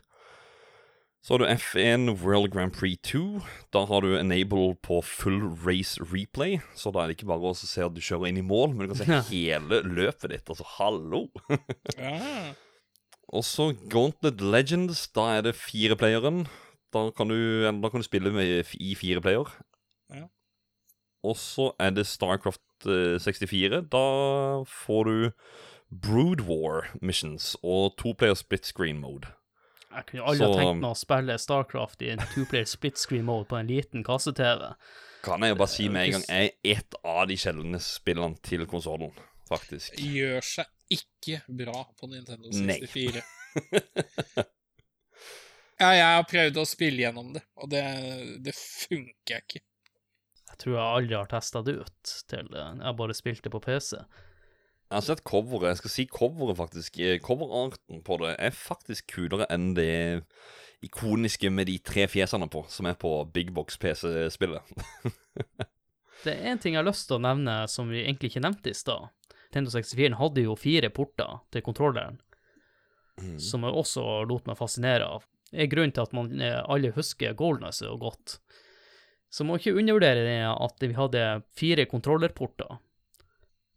[1.28, 3.42] Så har du F1 World Grand Prix 2.
[3.76, 6.62] Da har du enable på full race replay.
[6.72, 8.88] Så da er det ikke bare å se at du kjører inn i mål, men
[8.88, 10.48] du kan se hele løpet ditt.
[10.48, 11.26] Altså, hallo!
[11.98, 12.54] Ja.
[13.36, 15.02] Og så Gauntlet Legends.
[15.12, 16.46] Da er det fireplayeren.
[16.96, 17.36] Da kan du,
[17.68, 19.52] da kan du spille med, i fireplayer.
[20.16, 20.30] Ja.
[21.28, 23.82] Og så er det Starcraft eh, 64.
[23.92, 24.06] Da
[24.64, 25.28] får du
[25.92, 29.28] Brood War missions og toplayer split screen mode.
[29.92, 33.48] Jeg kunne aldri Så- tenkt meg å spille Starcraft i en two-player split screen mode
[33.48, 34.74] på en liten kasse-TV.
[35.24, 38.38] Kan jeg jo bare si med en gang jeg er et av de sjeldne spillene
[38.44, 39.12] til konsollen,
[39.50, 39.96] faktisk.
[39.98, 42.80] Gjør seg ikke bra på Nintendo Nei.
[42.86, 43.24] 64.
[45.82, 47.84] ja, jeg har prøvd å spille gjennom det, og det,
[48.46, 49.64] det funker ikke.
[50.48, 53.98] Jeg tror jeg aldri har testa det ut til eh, Jeg bare spilte på PC.
[54.88, 55.68] Jeg har sett coveret.
[55.74, 57.00] Jeg skal si coveret, faktisk.
[57.04, 60.24] Eh, Coverarten på det er faktisk kulere enn det
[60.86, 64.62] ikoniske med de tre fjesene på, som er på Big Box PC-spillet.
[66.24, 68.72] Det er en ting jeg har lyst til å nevne som vi egentlig ikke nevnte
[68.72, 69.10] i stad.
[69.52, 72.18] Nintendo 64 hadde jo fire porter til kontrolleren,
[73.18, 73.40] Mm.
[73.42, 75.24] som jeg også lot meg fascinere av.
[75.50, 78.36] Det er grunnen til at man eh, alle husker Golden så godt.
[79.34, 81.24] Så må ikke undervurdere det at vi hadde
[81.58, 82.78] fire kontrollerporter.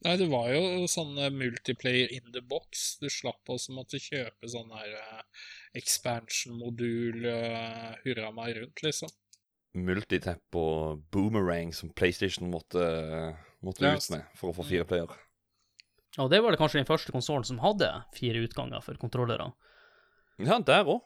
[0.01, 2.95] Nei, det var jo sånn eh, multiplayer in the box.
[3.03, 5.43] Du slapp også måtte kjøpe sånn her eh,
[5.77, 9.13] expansion-modul, uh, hurra meg rundt, liksom.
[9.77, 12.83] Multitap og boomerang som PlayStation måtte,
[13.63, 15.13] måtte Ja, ut med for å få fire player.
[16.17, 19.53] Ja, det var det kanskje den første konsollen som hadde fire utganger for kontrollere.
[20.41, 21.05] Ja, der òg.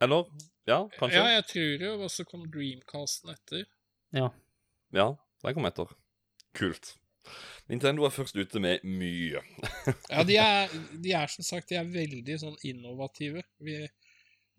[0.00, 0.30] Eller
[0.66, 1.18] Ja, kanskje.
[1.18, 1.90] Ja, jeg tror det.
[2.06, 3.66] Og så kom Dreamcasten etter.
[4.16, 4.30] Ja.
[4.94, 5.12] Ja,
[5.44, 5.92] der kom etter.
[6.56, 6.96] Kult.
[7.70, 9.40] Nintendo er først ute med mye.
[10.12, 13.42] Ja, de er, de er som sagt de er veldig sånn innovative.
[13.64, 13.80] Vi,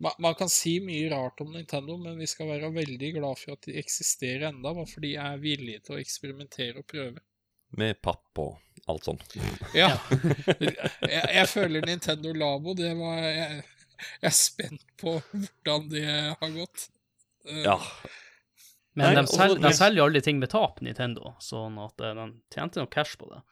[0.04, 3.56] man, man kan si mye rart om Nintendo, men vi skal være veldig glad for
[3.56, 7.24] at de eksisterer enda, bare fordi de er villige til å eksperimentere og prøve.
[7.78, 9.34] Med papp og alt sånt.
[9.76, 9.90] Ja.
[10.62, 10.76] jeg,
[11.12, 13.64] jeg føler Nintendo Labo, det var jeg,
[14.22, 16.90] jeg er spent på hvordan det har gått.
[17.48, 17.80] Eh, Ja.
[18.98, 22.56] Men Nei, de, selger, de selger aldri ting med tap, Nintendo, sånn at eh, de
[22.56, 23.44] tjente nok cash på det.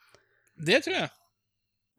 [0.66, 1.12] Det tror jeg.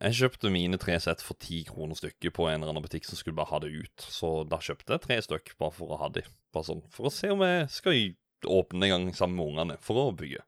[0.03, 3.17] Jeg kjøpte mine tre sett for ti kroner stykket på en eller annen butikk som
[3.17, 4.03] skulle bare ha det ut.
[4.03, 6.25] Så da kjøpte jeg tre stykk bare for å ha de.
[6.53, 8.03] Bare sånn, For å se om jeg skal
[8.45, 10.43] åpne en gang sammen med ungene for å bygge.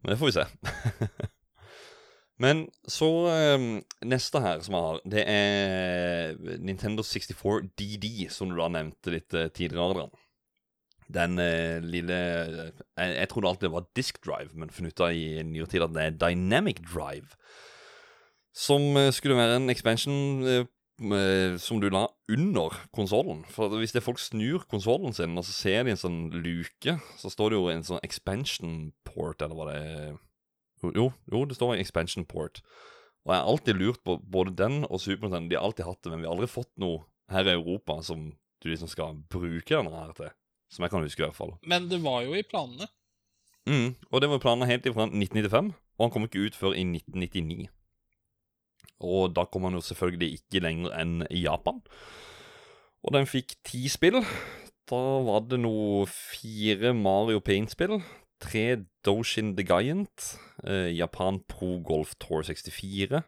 [0.00, 0.46] Men det får vi se.
[2.42, 3.66] Men så um,
[4.08, 9.36] Neste her som jeg har, det er Nintendo 64 DD, som du da nevnte litt
[9.36, 9.90] eh, tidligere.
[9.90, 10.14] Adrian.
[11.12, 15.42] Den eh, lille jeg, jeg trodde alltid det var disk drive, men funnet ut i
[15.46, 17.34] nyere tid at det er dynamic drive.
[18.56, 20.66] Som eh, skulle være en expansion eh,
[21.16, 23.44] eh, som du la under konsollen.
[23.48, 26.98] For hvis det er folk snur konsollen sin, og så ser de en sånn luke,
[27.20, 30.20] så står det jo en sånn expansion port, eller hva det er.
[30.82, 32.60] Jo, jo, det står en expansion port.
[33.22, 35.52] Og jeg har alltid lurt på både den og Super Nintendo.
[35.52, 38.32] De har alltid hatt det, men vi har aldri fått noe her i Europa som
[38.62, 40.32] du liksom skal bruke denne her til.
[40.72, 41.54] Som jeg kan huske, i hvert fall.
[41.68, 42.88] Men det var jo i planene.
[43.68, 46.82] Mm, og det var planene helt fra 1995, og han kom ikke ut før i
[46.88, 47.68] 1999.
[49.02, 51.82] Og da kom han jo selvfølgelig ikke lenger enn i Japan.
[53.02, 54.20] Og den fikk ti spill.
[54.90, 57.98] Da var det noe fire Mario Paint-spill.
[58.42, 58.64] Tre
[59.06, 60.32] Doshin The Giant.
[60.66, 63.22] Eh, Japan Pro Golf Tour 64.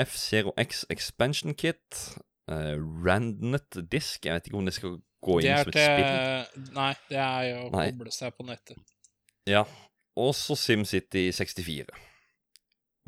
[0.00, 2.16] F0X Expansion Kit.
[2.48, 4.24] Eh, Randnet Disk.
[4.24, 6.72] Jeg vet ikke om det skal gå inn som et spill.
[6.76, 7.88] Nei, det er jo å Nei.
[7.92, 8.80] koble seg på nettet.
[9.48, 9.64] Ja,
[10.18, 11.86] og så SimCity 64.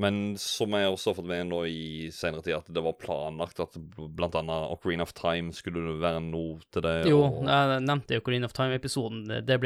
[0.02, 3.60] Men som jeg også har fått med nå i senere tid, at det var planlagt
[3.62, 6.94] at blant annet Ocarina of Time skulle være noe til det.
[7.06, 7.44] Jo, og...
[7.46, 9.28] jeg nevnte Ocarina of Time-episoden.
[9.46, 9.60] Det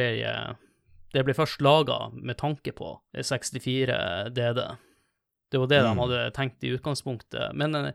[1.15, 4.61] det ble først laga med tanke på 64 DD.
[5.49, 5.89] Det var det Mm.
[5.89, 7.55] de hadde tenkt i utgangspunktet.
[7.57, 7.93] Men eh,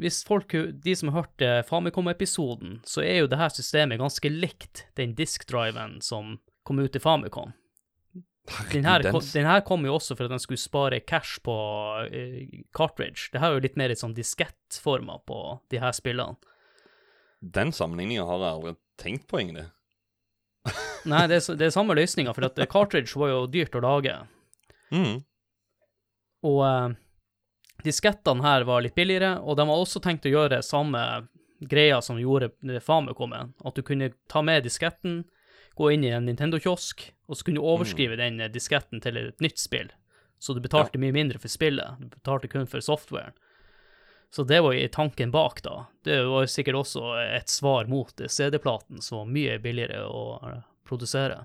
[0.00, 0.52] hvis folk,
[0.84, 5.14] de som har hørt eh, Famicom-episoden, så er jo det her systemet ganske likt den
[5.18, 7.52] diskdriven som kom ut i Famicom.
[8.72, 12.62] Den her, den- her kom jo også for at den skulle spare cash på uh,
[12.74, 13.28] cartridge.
[13.30, 16.40] Det her er jo litt mer litt sånn diskettformer på de her spillene.
[17.40, 19.68] Den sammenligninga har jeg aldri tenkt på, egentlig.
[21.12, 23.84] Nei, det er, det er samme løsninga, for at eh, cartridge var jo dyrt å
[23.84, 24.16] lage.
[24.90, 25.20] Mm.
[26.50, 26.98] Og eh,
[27.84, 31.02] diskettene her var litt billigere, og de har også tenkt å gjøre samme
[31.60, 32.80] greia som gjorde de
[33.14, 33.52] kom med.
[33.64, 35.24] At du kunne ta med disketten,
[35.76, 39.40] gå inn i en Nintendo-kiosk, og så kunne du overskrive den eh, disketten til et
[39.40, 39.92] nytt spill.
[40.40, 42.00] Så du betalte mye mindre for spillet.
[42.00, 43.36] Du betalte kun for softwaren.
[44.32, 45.86] Så det var tanken bak, da.
[46.04, 51.44] Det var sikkert også et svar mot CD-platen, som var mye billigere å eh, produsere.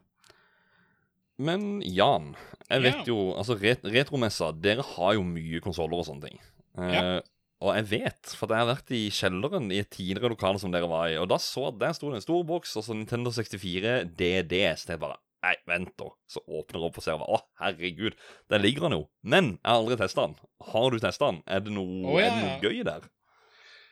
[1.37, 2.33] Men Jan,
[2.69, 3.03] jeg vet Ja.
[3.09, 6.39] jo Altså, ret Retromessa, dere har jo mye konsoller og sånne ting.
[6.77, 7.21] Eh, Ja.
[7.61, 10.87] Og jeg vet, for jeg har vært i kjelleren i et tidligere lokale som dere
[10.91, 14.03] var i, og da så at der sto det en stor boks, altså Nintendo 64
[14.15, 14.75] DD.
[14.77, 16.07] Så jeg bare Nei, vent, da.
[16.27, 18.15] Så åpner jeg opp og ser Å, herregud,
[18.49, 19.03] der ligger han jo.
[19.23, 20.35] Men jeg har aldri testa den.
[20.71, 21.43] Har du testa den?
[21.45, 23.01] Er det noe, oh, ja, er det noe gøy der?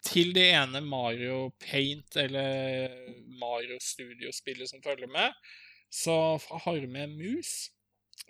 [0.04, 2.89] Til det ene Mario Paint eller
[3.39, 5.32] Mario Studio-spillet som følger med,
[5.94, 6.16] så
[6.66, 7.70] har med mus.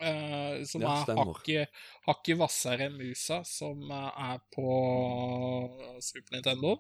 [0.02, 1.68] eh, som Ja, er
[2.08, 4.68] hakket hvassere enn musa som eh, er på
[6.02, 6.78] Super Nintendo.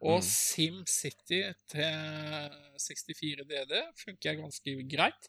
[0.00, 0.24] Og Mm.
[0.24, 5.28] SimCity til 64 DD funker ganske greit.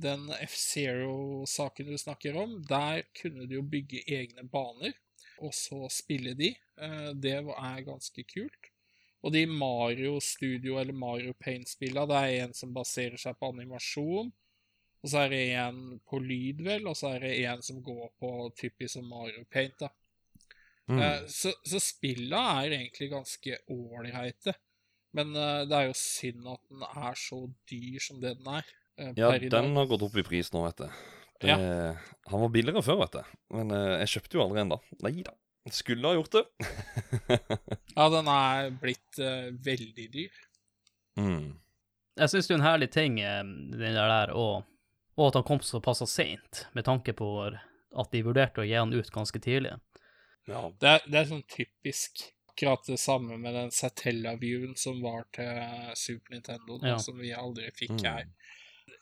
[0.00, 4.94] Den F-Zero-saken du snakker om, der kunne du jo bygge egne baner,
[5.38, 6.54] og så spille de.
[6.80, 8.69] Eh, Det er ganske kult.
[9.22, 14.30] Og de Mario Studio eller Mario Paint-spillene, det er en som baserer seg på animasjon.
[15.00, 18.10] Og så er det en på lyd, vel, og så er det en som går
[18.20, 19.88] på typisk som Mario Paint, da.
[20.90, 20.98] Mm.
[21.00, 24.56] Eh, Så, så spilla er egentlig ganske ålreite.
[25.16, 28.68] Men eh, det er jo synd at den er så dyr som det den er.
[28.98, 30.88] eh, Ja, den har gått opp i pris nå, vet du.
[31.40, 31.56] Det, Ja.
[32.28, 33.36] Han var billigere før, vet du.
[33.56, 34.80] Men jeg kjøpte jo aldri en da.
[35.06, 35.32] Nei da.
[35.72, 36.44] Skulle ha gjort det.
[37.96, 40.38] Ja, den er blitt uh, veldig dyr.
[41.20, 41.48] mm.
[42.20, 44.64] Jeg syns det er en herlig ting, eh, den der der, og,
[45.16, 48.92] og at han kom såpass seint, med tanke på at de vurderte å gi han
[48.92, 49.72] ut ganske tidlig.
[50.50, 50.66] Ja.
[50.82, 55.94] Det er, det er sånn typisk akkurat det samme med den Satella-viewen som var til
[55.96, 56.98] Super Nintendo, Ja.
[57.00, 58.04] som vi aldri fikk Mm.
[58.04, 58.26] her.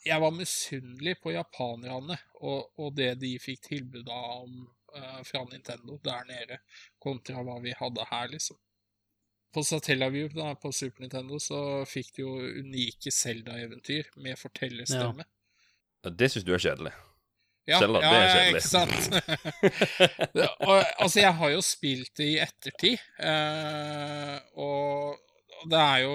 [0.07, 5.99] Jeg var misunnelig på japanerne og, og det de fikk tilbud om eh, fra Nintendo
[6.05, 6.61] der nede,
[7.03, 8.59] kontra hva vi hadde her, liksom.
[9.55, 15.25] På Satella-view da, på Super Nintendo så fikk de jo unike Zelda-eventyr med fortellerstemme.
[16.09, 16.93] Det syns du er kjedelig.
[17.69, 18.59] Ja, Zelda, ja, det er ja, kjedelig.
[18.59, 19.09] Ikke sant?
[20.69, 25.19] Og, altså, jeg har jo spilt det i ettertid, uh, og,
[25.69, 26.13] det er jo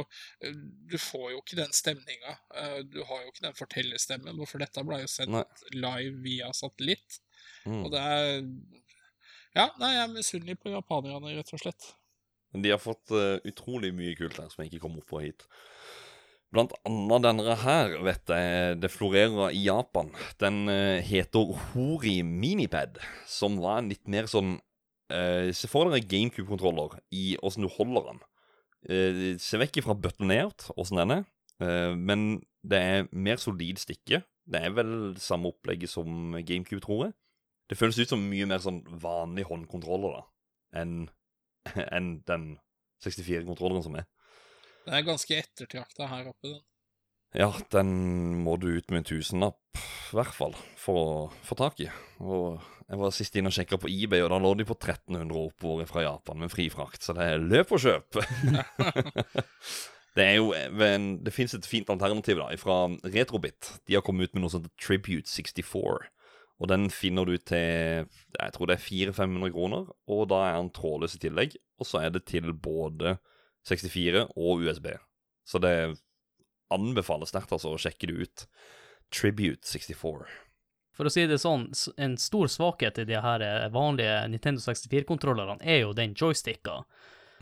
[0.89, 2.38] Du får jo ikke den stemninga.
[2.55, 5.43] Eh, Du har jo ikke den fortellerstemmen, for dette ble jo sendt Nei.
[5.76, 7.19] live via satellitt.
[7.66, 7.84] Mm.
[7.86, 8.32] Og det er
[9.53, 11.91] Ja, nei, jeg er misunnelig på japanerne, rett og slett.
[12.53, 15.22] Men de har fått uh, utrolig mye kult her som jeg ikke kom opp på
[15.22, 15.45] hit.
[16.53, 20.09] Blant annet denne her, vet jeg, det florerer i Japan.
[20.41, 22.97] Den uh, heter Hori Minipad,
[23.30, 24.55] som var litt mer sånn
[25.14, 28.24] uh, Se for dere GameCube-kontroller i åssen du holder den.
[28.91, 31.26] Eh, se vekk fra button layout, åssen den er,
[31.64, 34.24] eh, men det er mer solid stikke.
[34.43, 37.14] Det er vel samme opplegget som GameCube, tror jeg.
[37.74, 40.19] Det føles ut som mye mer sånn vanlig håndkontroller da,
[40.84, 41.07] enn
[41.97, 42.43] en den
[43.01, 44.05] 64-kontrolleren som er.
[44.84, 46.61] Den er ganske ettertrakta her oppe, den.
[47.34, 47.89] Ja, den
[48.45, 51.89] må du ut med en tusenlapp, i hvert fall, for å få tak i.
[52.21, 55.34] Og jeg var sist inne og sjekka på eBay, og da lå de på 1300
[55.34, 58.21] oppover fra Japan med fri frakt, så det er løp og kjøp.
[60.19, 63.80] det er jo men Det fins et fint alternativ da, fra Retrobit.
[63.89, 66.13] De har kommet ut med noe sånt Tribute 64.
[66.64, 70.72] Og den finner du til jeg tror det er 400-500 kroner, og da er den
[70.72, 71.57] trådløs i tillegg.
[71.82, 73.18] Og så er det til både
[73.68, 74.88] 64 og USB.
[75.43, 75.76] Så det
[76.74, 78.45] anbefales sterkt altså å sjekke det ut.
[79.14, 80.32] Tribute 64.
[80.93, 85.59] For å si det sånn, en stor svakhet i de her eh, vanlige Nintendo 64-kontrollerne
[85.66, 86.84] er jo den joysticka,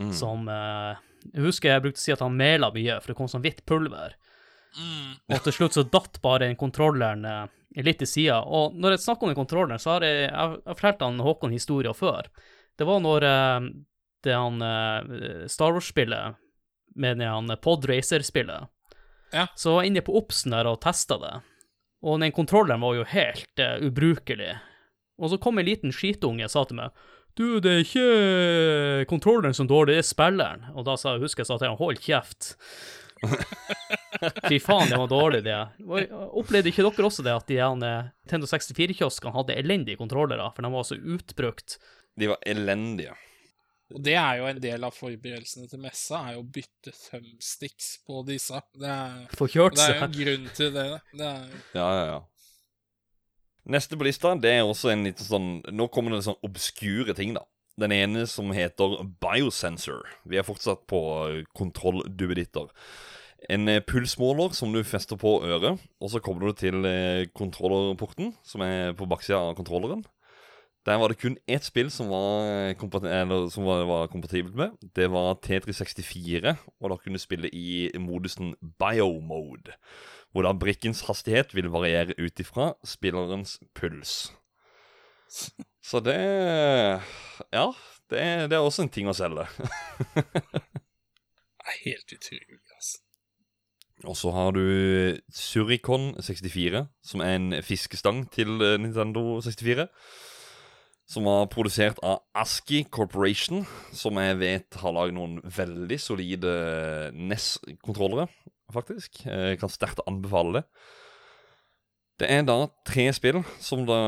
[0.00, 0.12] Mm.
[0.16, 0.96] som uh,
[1.30, 3.60] Jeg husker jeg brukte å si at han mela mye, for det kom sånn hvitt
[3.68, 4.16] pulver.
[4.78, 5.16] Mm.
[5.34, 8.40] Og til slutt så datt bare den kontrolleren eh, litt til sida.
[8.44, 11.54] Og når jeg snakker om den kontrolleren, så har jeg, jeg har fortalt han Håkon
[11.54, 12.28] historier før.
[12.78, 13.70] Det var når eh,
[14.24, 16.38] det han eh, Star Wars-spillet,
[16.94, 18.68] med det han Podracer-spillet,
[19.32, 19.46] Ja.
[19.56, 21.32] så var jeg inne på Obsen der og testa det.
[22.04, 24.56] Og den kontrolleren var jo helt uh, ubrukelig.
[25.22, 26.90] Og så kom en liten skitunge og sa til meg
[27.38, 30.66] Du, det er ikke kontrolleren som dårlig, det er spilleren.
[30.74, 32.50] Og da sa jeg, husker jeg sa til han, hold kjeft.
[34.48, 35.58] Fy faen, det var dårlig, det.
[36.38, 40.64] Opplevde ikke dere også det at de Tendo eh, Nintendo 64-kioskene hadde elendige kontrollere, for
[40.64, 41.78] de var så utbrukt?
[42.18, 43.16] De var elendige.
[43.92, 47.94] Og det er jo en del av forberedelsene til messa, er jo å bytte thumbsticks
[48.06, 48.60] på disse.
[48.72, 50.86] Det er, det er jo en grunn til det.
[51.12, 52.20] det er, Ja, ja, ja.
[53.72, 57.36] Neste på lista, det er også en liten sånn Nå kommer det sånn obskure ting,
[57.36, 57.44] da.
[57.80, 60.04] Den ene som heter Biosensor.
[60.28, 62.68] Vi er fortsatt på eh, kontrollduppeditter.
[63.50, 68.34] En eh, pulsmåler som du fester på øret, og så kommer du til eh, kontrollerporten,
[68.44, 70.04] som er på baksida av kontrolleren.
[70.84, 72.74] Der var det kun ett spill som var,
[73.06, 74.74] eller, som var, var kompatibelt med.
[74.96, 79.78] Det var T364, og da kunne du spille i modusen biomode.
[80.32, 84.32] Hvor da brikkens hastighet vil variere ut ifra spillerens puls.
[85.82, 86.18] Så det
[87.52, 87.66] Ja,
[88.12, 89.46] det det er også en ting å selge.
[91.72, 92.98] er helt utrolig, altså.
[94.02, 94.64] Og så har du
[95.30, 99.86] Suricon 64, som er en fiskestang til eh, Nintendo 64.
[101.12, 106.52] Som var produsert av Aski Corporation, som jeg vet har lagd noen veldig solide
[107.14, 108.28] NES-kontrollere,
[108.72, 109.24] faktisk.
[109.26, 110.64] Jeg kan sterkt anbefale det.
[112.20, 113.98] Det er da tre spill som det,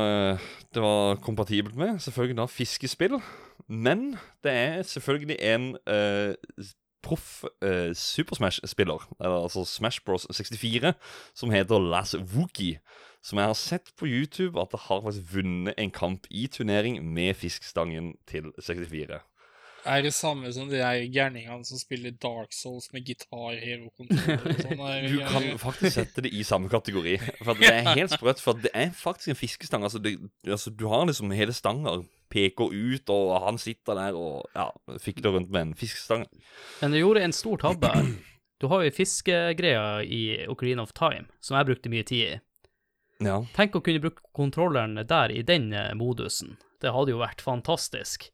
[0.73, 1.99] det var kompatibelt med.
[1.99, 3.19] Selvfølgelig da fiskespill.
[3.67, 6.35] Men det er selvfølgelig en eh,
[7.05, 10.93] proff eh, Super Smash-spiller, eller altså Smash Bros 64,
[11.35, 12.79] som heter Las Wookie.
[13.23, 16.99] Som jeg har sett på YouTube at det har faktisk vunnet en kamp i turnering
[17.13, 19.19] med fiskestangen til 64.
[19.85, 24.61] Er det samme som de der gærningene som spiller Dark Souls med gitar, hero-kontroller og
[24.63, 24.81] sånn?
[24.81, 27.19] der Du kan faktisk sette det i samme kategori.
[27.43, 29.85] For det er helt sprøtt, for det er faktisk en fiskestang.
[29.85, 30.17] Altså, det,
[30.47, 31.99] altså, du har liksom hele stanga
[32.33, 34.71] peker ut, og han sitter der og ja,
[35.01, 36.25] fikler rundt med en fiskestang.
[36.81, 37.93] Men du gjorde en stor tabbe.
[38.63, 42.37] Du har jo fiskegreia i Ocarina of Time, som jeg brukte mye tid i.
[43.27, 43.41] Ja.
[43.51, 46.55] Tenk å kunne bruke kontrolleren der i den eh, modusen.
[46.79, 48.29] Det hadde jo vært fantastisk.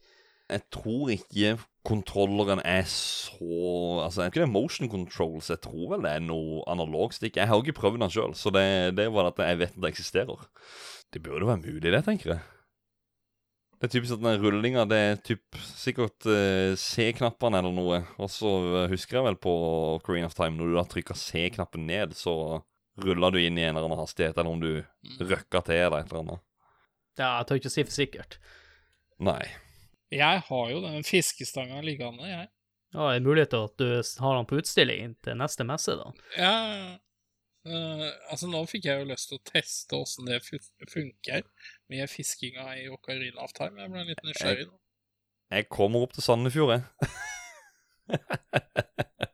[0.52, 3.47] Jeg tror ikke kontrolleren er så
[4.04, 5.49] Altså, jeg tror ikke det er motion controls?
[5.49, 7.38] Jeg tror vel det er noe analogstikk.
[7.39, 8.66] Jeg har jo ikke prøvd den sjøl, så det,
[8.97, 10.49] det bare at jeg vet at det eksisterer.
[11.12, 12.41] Det burde være mulig, det, tenker jeg.
[13.82, 18.04] Det er typisk at den rullinga, det er typ sikkert eh, C-knappene eller noe.
[18.22, 18.52] Og så
[18.91, 19.54] husker jeg vel på
[20.06, 22.62] Korean of Time, når du da trykker C-knappen ned, så
[23.02, 26.12] ruller du inn i en eller annen hastighet, eller om du røkker til eller et
[26.12, 26.45] eller annet.
[27.18, 28.38] Ja, jeg tør ikke si for sikkert.
[29.22, 29.41] Nei.
[30.12, 32.49] Jeg har jo den fiskestanga liggende, jeg.
[32.91, 33.86] Ja, det er mulig til at du
[34.26, 36.09] har den på utstilling til neste messe, da?
[36.36, 36.55] Ja,
[37.64, 40.59] uh, altså nå fikk jeg jo lyst til å teste åssen det fu-
[40.91, 41.45] funker
[41.93, 43.80] med fiskinga i Ocarina of Time.
[43.80, 44.76] Jeg ble litt nysgjerrig nå.
[45.55, 46.84] Jeg kommer opp til Sandefjord, jeg.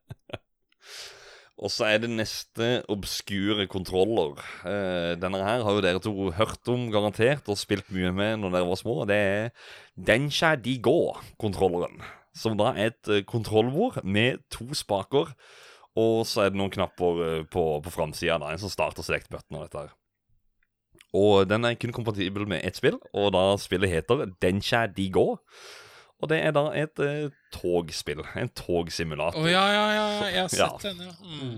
[1.57, 4.37] Og så er det neste obskure kontroller.
[4.61, 8.53] Eh, denne her har jo dere to hørt om garantert og spilt mye med når
[8.53, 8.97] dere var små.
[9.09, 9.49] Det er
[9.97, 12.03] Densha Gå-kontrolleren,
[12.37, 15.33] Som da er et eh, kontrollbord med to spaker.
[15.97, 18.37] Og så er det noen knapper eh, på, på framsida.
[18.37, 19.95] En som starter select-button og dette her.
[21.17, 25.39] Og den er kun kompatibel med ett spill, og da spillet heter Densha Digo.
[26.17, 28.23] Og det er da et uh, togspill.
[28.39, 29.43] En togsimulator.
[29.43, 30.69] Å ja, ja, ja, jeg har sett Ja.
[30.87, 31.15] den, ja.
[31.21, 31.57] Mm.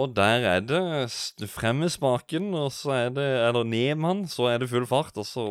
[0.00, 4.28] Og der er det frem med spaken, og så er det Eller ned med den,
[4.30, 5.46] så er det full fart, og så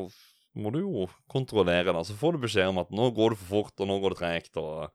[0.56, 2.06] må du jo kontrollere det.
[2.08, 4.20] Så får du beskjed om at nå går det for fort, og nå går det
[4.22, 4.92] tregt, og,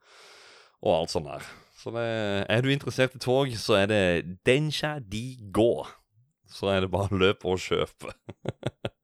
[0.85, 1.45] og alt sånt der.
[1.81, 2.07] Så det,
[2.49, 4.03] er du interessert i tog, så er det
[4.49, 5.85] Dencha Di Gå.
[6.49, 8.09] Så er det bare løp og kjøp.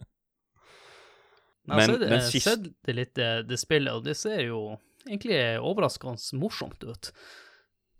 [1.77, 5.39] Men, Men- men sist- sett det litt, det, det spillet, og det ser jo egentlig
[5.63, 7.13] overraskende morsomt ut.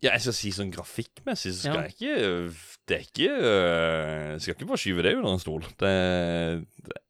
[0.03, 1.83] Ja, jeg skal si sånn grafikkmessig, så skal Ja.
[1.83, 2.55] jeg ikke
[2.89, 5.61] Det er ikke øh, Jeg skal ikke bare skyve det under en stol.
[5.79, 7.01] Det, det,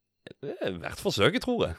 [0.43, 1.75] det er verdt forsøket, tror jeg.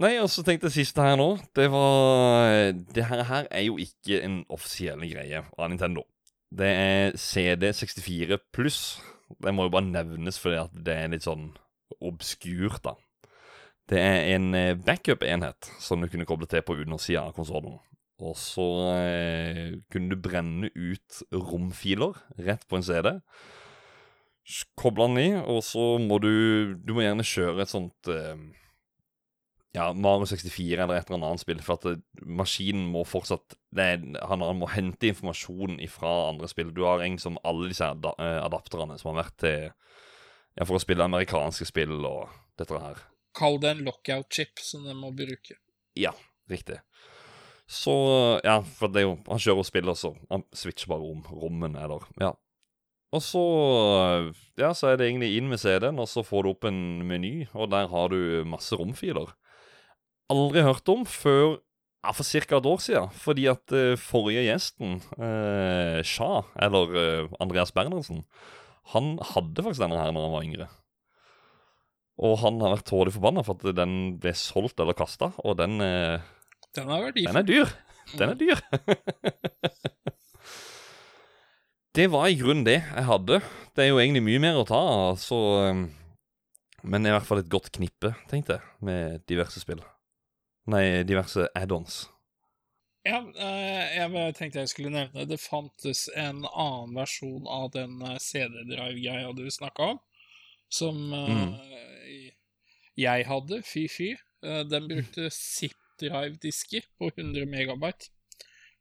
[0.00, 3.76] Nei, og så tenkte jeg siste her nå Det var Det her, her er jo
[3.82, 6.04] ikke en offisiell greie av Nintendo.
[6.50, 9.00] Det er CD64 pluss.
[9.38, 11.52] Det må jo bare nevnes fordi at det er litt sånn
[11.98, 12.96] obskurt, da.
[13.90, 17.80] Det er en eh, backup-enhet som du kunne koble til på undersida av konsollen.
[18.20, 18.66] Og så
[19.00, 23.14] eh, kunne du brenne ut romfiler rett på en CD.
[24.78, 28.40] Koble den i, og så må du Du må gjerne kjøre et sånt eh,
[29.76, 34.02] Ja, Mario 64 eller et eller annet spill, for at det, maskinen må fortsatt er,
[34.02, 36.72] han, han må hente informasjon fra andre spill.
[36.74, 39.70] Du har en som alle disse ada, eh, adapterne som har vært til
[40.60, 42.28] ja, for å spille amerikanske spill og
[42.60, 43.00] dette her.
[43.36, 45.56] Kall det en lockout-chip som de må bruke.
[45.96, 46.12] Ja,
[46.50, 46.82] riktig.
[47.70, 47.94] Så
[48.44, 51.78] Ja, for det er jo Han kjører og spiller, så han switcher bare om rommene,
[51.80, 52.34] eller Ja.
[53.12, 56.64] Og så Ja, så er det egentlig inn med CD-en, og så får du opp
[56.64, 59.32] en meny, og der har du masse romfiler.
[60.30, 61.60] Aldri hørt om før
[62.04, 62.56] ja, for ca.
[62.56, 68.24] et år siden, fordi at uh, forrige gjesten, uh, Sja, eller uh, Andreas Bernhardsen,
[68.94, 70.68] han hadde faktisk denne her når han var yngre.
[72.20, 75.80] Og han har vært tålelig forbanna for at den ble solgt eller kasta, og den
[75.84, 76.20] eh,
[76.76, 77.24] Den har verdi.
[77.26, 77.72] den er dyr.
[78.18, 78.60] Den er dyr.
[81.96, 83.40] det var i grunnen det jeg hadde.
[83.74, 85.38] Det er jo egentlig mye mer å ta av, så
[85.70, 85.86] um,
[86.82, 89.82] Men i hvert fall et godt knippe, tenkte jeg, med diverse spill.
[90.70, 92.02] Nei, diverse add-ons.
[93.08, 98.18] Ja, eh, jeg tenkte jeg skulle nevne det fantes en annen versjon av den eh,
[98.20, 100.00] CD-drive-greia du snakka om,
[100.68, 101.54] som mm.
[103.00, 104.10] jeg hadde, fy-fy.
[104.44, 108.12] Eh, Den brukte zip-drive-disker på 100 megabyte,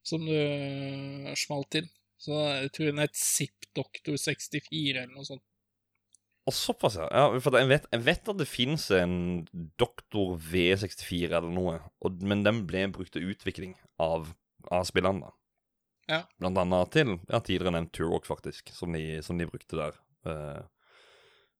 [0.03, 1.89] som du eh, smalt inn.
[2.19, 5.45] Så jeg tror den het Zip Doctor 64 eller noe sånt.
[6.49, 7.05] Og såpass, ja.
[7.13, 9.15] ja for jeg, vet, jeg vet at det fins en
[9.79, 14.31] Doktor V64 eller noe, og, men den ble brukt til utvikling av,
[14.73, 15.27] av spillene.
[15.27, 15.35] da.
[16.09, 16.23] Ja.
[16.41, 19.93] Blant annet til ja, tidligere nevnt Turwalk, faktisk, som de, som de brukte der.
[20.25, 20.61] Eh,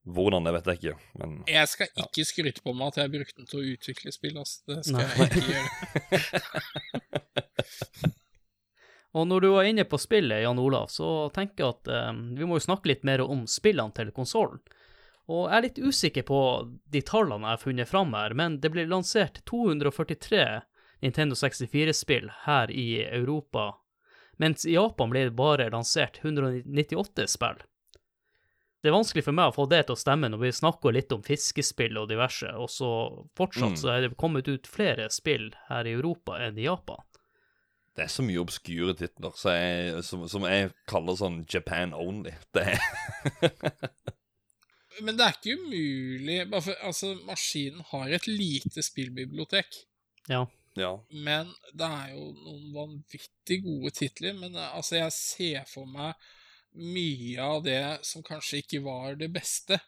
[0.10, 2.08] hvordan, det vet jeg ikke, men Jeg skal Ja.
[2.08, 4.64] ikke skryte på meg at jeg brukte den til å utvikle spill, altså.
[4.66, 5.10] Det skal Nei.
[5.14, 5.70] jeg ikke gjøre.
[9.18, 12.46] Og når du var inne på spillet, Jan Olav, så tenker jeg at eh, vi
[12.46, 14.62] må jo snakke litt mer om spillene til konsollen.
[15.30, 16.42] Og jeg er litt usikker på
[16.90, 20.46] de tallene jeg har funnet fram her, men det ble lansert 243
[21.06, 23.76] Nintendo 64-spill her i Europa,
[24.42, 27.62] mens i Japan ble det bare lansert 198 spill.
[28.80, 31.12] Det er vanskelig for meg å få det til å stemme når vi snakker litt
[31.12, 32.92] om fiskespill og diverse, og så
[33.36, 33.80] fortsatt Mm.
[33.82, 37.04] så er det kommet ut flere spill her i Europa enn i Japan.
[38.00, 42.32] Det er så mye obskure titler så jeg, som, som jeg kaller sånn Japan only.
[42.56, 42.80] Det er
[45.04, 49.82] Men det er ikke umulig bare for, Altså, maskinen har et lite spillbibliotek.
[50.32, 50.46] Ja.
[50.80, 50.94] Ja.
[51.12, 54.36] Men det er jo noen vanvittig gode titler.
[54.38, 56.16] Men eh, altså, jeg ser for meg
[56.80, 59.80] mye av det som kanskje ikke var det beste,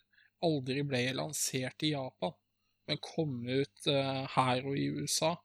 [0.43, 2.33] aldri ble lansert i Japan,
[2.89, 5.35] men kom ut uh, her og i USA.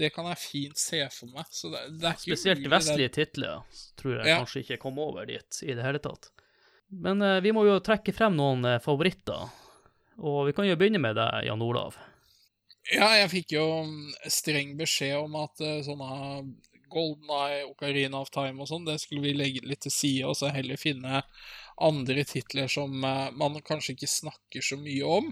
[0.00, 1.46] Det kan jeg fint se for meg.
[1.52, 4.38] Så det, det er ikke Spesielt umulig, det- vestlige titler tror jeg Ja.
[4.42, 6.30] kanskje ikke kom over dit i det hele tatt.
[6.90, 9.50] Men eh, vi må jo trekke frem noen eh, favoritter.
[10.20, 11.94] Og vi kan jo begynne med deg, Jan Olav.
[12.90, 16.48] Ja, jeg fikk jo mm, streng beskjed om at uh, sånne
[16.90, 20.34] Golden Eye, Ocarina of Time og sånn, det skulle vi legge litt til side, og
[20.36, 21.20] så heller finne
[21.80, 25.30] andre titler som man kanskje ikke snakker så mye om.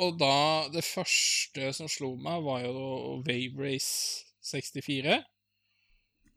[0.00, 5.20] Og da Det første som slo meg, var jo Wave Race 64.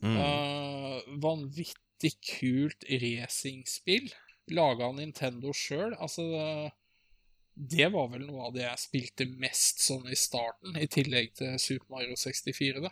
[0.04, 0.18] Mm.
[0.20, 4.12] Uh, vanvittig kult racingspill
[4.52, 5.96] laga av Nintendo sjøl.
[5.96, 6.26] Altså,
[7.56, 11.58] det var vel noe av det jeg spilte mest sånn i starten, i tillegg til
[11.62, 12.92] Super Mario 64, da.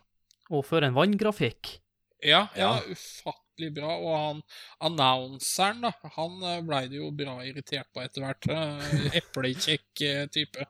[0.53, 1.77] Og for en vanngrafikk.
[2.23, 3.33] Ja, ja, Ja.
[3.53, 3.97] Ufattelig bra.
[3.97, 4.41] Og han
[4.79, 8.47] annonseren, da, han eh, blei det jo bra irritert på etter hvert.
[8.49, 10.65] eh, Eplekjekk eh, type.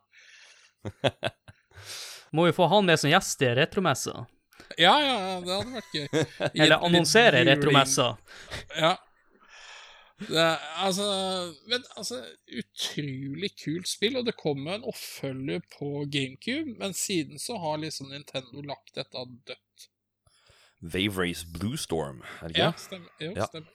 [2.32, 4.26] Må jo få han med som gjest i retromessa.
[4.78, 6.08] Ja, ja, det hadde vært gøy.
[6.64, 8.16] Eller annonsere retromessa.
[8.76, 8.96] Ja.
[10.24, 10.44] Det,
[10.80, 11.04] altså,
[11.68, 17.58] men altså, utrolig kult spill, og det kom en oppfølger på GameCube, men siden så
[17.60, 19.90] har liksom Nintendo lagt dette dødt.
[20.84, 22.66] Wave Race Blue Storm, er det ikke?
[22.68, 23.10] Ja, stemmer.
[23.24, 23.46] Jo, Ja.
[23.48, 23.72] stemmer.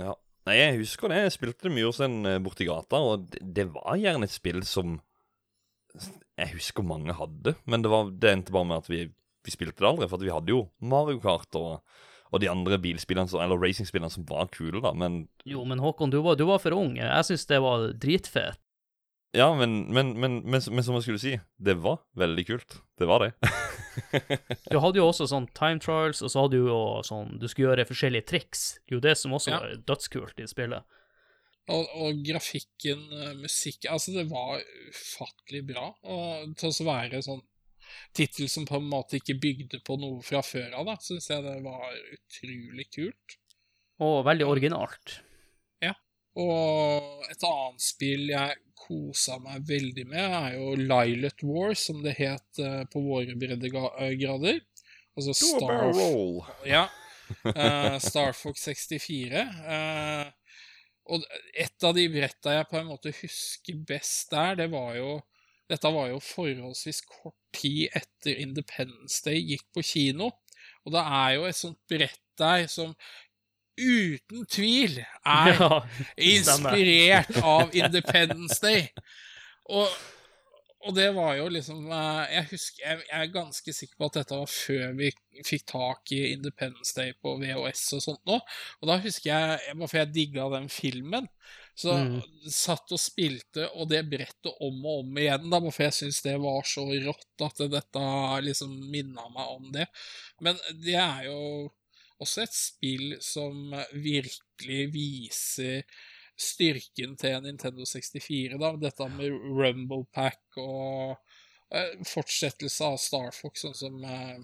[0.00, 0.14] Ja.
[0.48, 1.18] Nei, jeg husker det.
[1.26, 4.32] Jeg spilte det mye hos en eh, borti gata, og det, det var gjerne et
[4.32, 5.00] spill som
[6.38, 9.02] Jeg husker mange hadde, men det, var, det endte bare med at vi,
[9.44, 10.06] vi spilte det aldri.
[10.08, 11.82] For at vi hadde jo Mario Kart og,
[12.30, 14.92] og de andre bilspillene, som- eller racingspillene som var kule, da.
[14.96, 16.96] Men Jo, men Håkon, du var, du var for ung.
[16.96, 18.56] Jeg syns det var dritfett.
[19.34, 22.80] ja, men, men, men, men, men som jeg skulle si, det var veldig kult.
[22.98, 23.34] Det var det.
[24.70, 27.70] Du hadde jo også sånn time trials, og så hadde du jo sånn Du skulle
[27.70, 28.64] gjøre forskjellige triks.
[28.86, 29.60] Det er jo det som også Ja.
[29.60, 30.96] var dødskult i spillet.
[31.70, 34.58] Og, og grafikken, eh, musikk Altså, det var
[34.90, 35.90] ufattelig bra.
[36.02, 37.42] Og til å være sånn
[38.14, 41.42] tittel som på en måte ikke bygde på noe fra før av, da, syns jeg
[41.42, 43.36] det var utrolig kult.
[44.00, 45.18] Og veldig originalt.
[45.82, 45.94] Ja.
[46.38, 52.16] Og et annet spill jeg kosa meg veldig med, er jo Lilet War, som det
[52.18, 54.62] het eh, på våre breddegrader.
[55.18, 56.40] Altså Star, roll.
[56.64, 56.86] ja,
[57.44, 59.42] Uh, Star Fox 64.
[59.64, 60.30] Uh,
[61.10, 61.24] og
[61.58, 65.20] et av de bretta jeg på en måte husker best der, det var jo
[65.70, 70.32] Dette var jo forholdsvis kort tid etter Independence Day gikk på kino.
[70.82, 72.96] Og det er jo et sånt brett der som
[73.80, 75.80] uten tvil er Ja,
[76.16, 78.88] inspirert av Independence Day.
[79.70, 79.88] Og,
[80.86, 84.20] og det var jo liksom eh, Jeg husker, jeg, jeg er ganske sikker på at
[84.20, 85.10] dette var før vi
[85.46, 88.38] fikk tak i Independence Day på VHS og sånt nå.
[88.80, 91.28] Og da husker jeg, bare for jeg digga den filmen,
[91.80, 92.18] så Mm.
[92.52, 96.34] satt og spilte og det brettet om og om igjen, da, for jeg syns det
[96.42, 98.02] var så rått at dette
[98.44, 99.86] liksom minna meg om det.
[100.44, 101.38] Men det er jo
[102.20, 105.84] også et spill som virkelig viser
[106.40, 108.72] styrken til Nintendo 64, da.
[108.80, 111.16] Dette med Rumble Pack og
[111.74, 114.38] eh, fortsettelse av Star Fox, sånn som eh,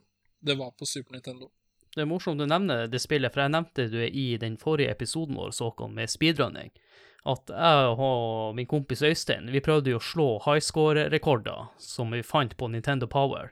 [0.45, 1.51] det var på Super Nintendo.
[1.97, 5.39] Det er morsomt du nevner det spillet, for jeg nevnte det i den forrige episoden
[5.39, 6.75] vår, Såkon, med speedrunning.
[7.27, 12.21] At jeg og min kompis Øystein, vi prøvde jo å slå high score-rekorder som vi
[12.23, 13.49] fant på Nintendo Power.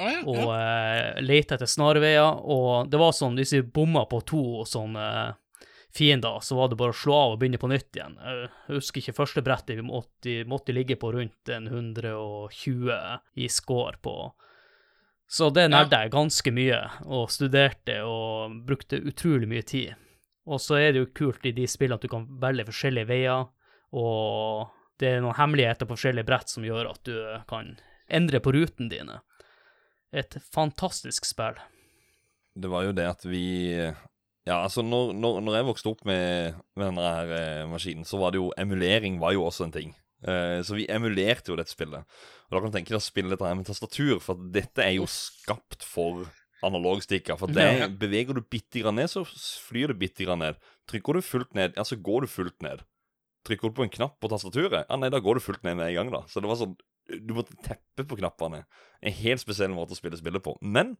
[0.00, 0.56] Og ja.
[0.56, 2.40] eh, lete etter snarveier.
[2.42, 6.78] Og det var sånn, hvis vi bomma på to sånne eh, fiender, så var det
[6.80, 8.14] bare å slå av og begynne på nytt igjen.
[8.24, 12.94] Jeg husker ikke første brettet, vi måtte, måtte ligge på rundt en 120
[13.36, 14.16] i score på.
[15.32, 16.78] Så det nærte jeg ganske mye,
[17.08, 19.94] og studerte og brukte utrolig mye tid.
[20.48, 23.46] Og så er det jo kult i de spillene at du kan velge forskjellige veier,
[23.96, 27.16] og det er noen hemmeligheter på forskjellige brett som gjør at du
[27.48, 27.76] kan
[28.12, 29.20] endre på ruten dine.
[30.12, 31.56] Et fantastisk spill.
[32.58, 33.72] Det var jo det at vi
[34.44, 38.18] Ja, altså, når, når, når jeg vokste opp med, med denne her eh, maskinen, så
[38.20, 39.92] var det jo Emulering var jo også en ting.
[40.26, 42.02] Eh, så vi emulerte jo dette spillet.
[42.50, 44.96] Og da kan du tenke deg å spille dette her med tastatur, for dette er
[44.98, 46.26] jo skapt for
[46.66, 47.38] analogstikker.
[47.38, 47.86] For det Ja.
[47.88, 50.58] beveger du bitte grann ned, så flyr det bitte grann ned.
[50.90, 52.82] Trykker du fullt ned, ja, så går du fullt ned.
[53.46, 55.88] Trykker du på en knapp på tastaturet, ja, nei, da går du fullt ned med
[55.88, 56.20] en gang, da.
[56.30, 56.76] Så det var sånn
[57.08, 58.62] Du måtte teppe på knappene.
[59.02, 60.54] En helt spesiell måte å spille spillet på.
[60.62, 60.94] Men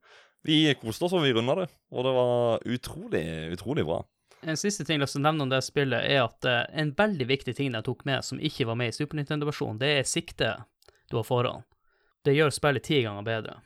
[0.47, 1.69] vi koste oss, og vi runda det.
[1.95, 3.25] Og det var utrolig,
[3.55, 4.01] utrolig bra.
[4.43, 7.55] En siste ting jeg å nevne om det spillet, er at eh, en veldig viktig
[7.55, 10.65] ting jeg tok med som ikke var med i Super Nintendo-versjonen, det er siktet
[11.13, 11.63] du har foran.
[12.27, 13.61] Det gjør spillet ti ganger bedre.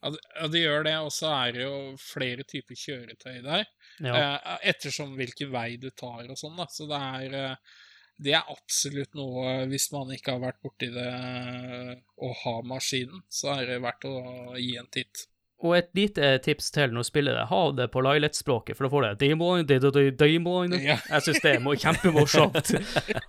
[0.00, 0.12] Ja,
[0.48, 3.66] det, gjør det, og så er det jo flere typer kjøretøy der.
[3.98, 4.14] Ja.
[4.14, 6.68] Eh, ettersom hvilken vei du tar og sånn, da.
[6.72, 7.80] Så det er eh,
[8.20, 13.22] det er absolutt noe, hvis man ikke har vært borti det å og har maskinen,
[13.32, 14.16] så er det verdt å
[14.60, 15.26] gi en titt.
[15.60, 18.92] Og et lite tips til når du spiller det, ha det på Lilet-språket, for da
[18.92, 20.16] får du det.
[20.20, 20.96] Daemon Ja.
[20.96, 22.72] Jeg syns det er kjempemorsomt.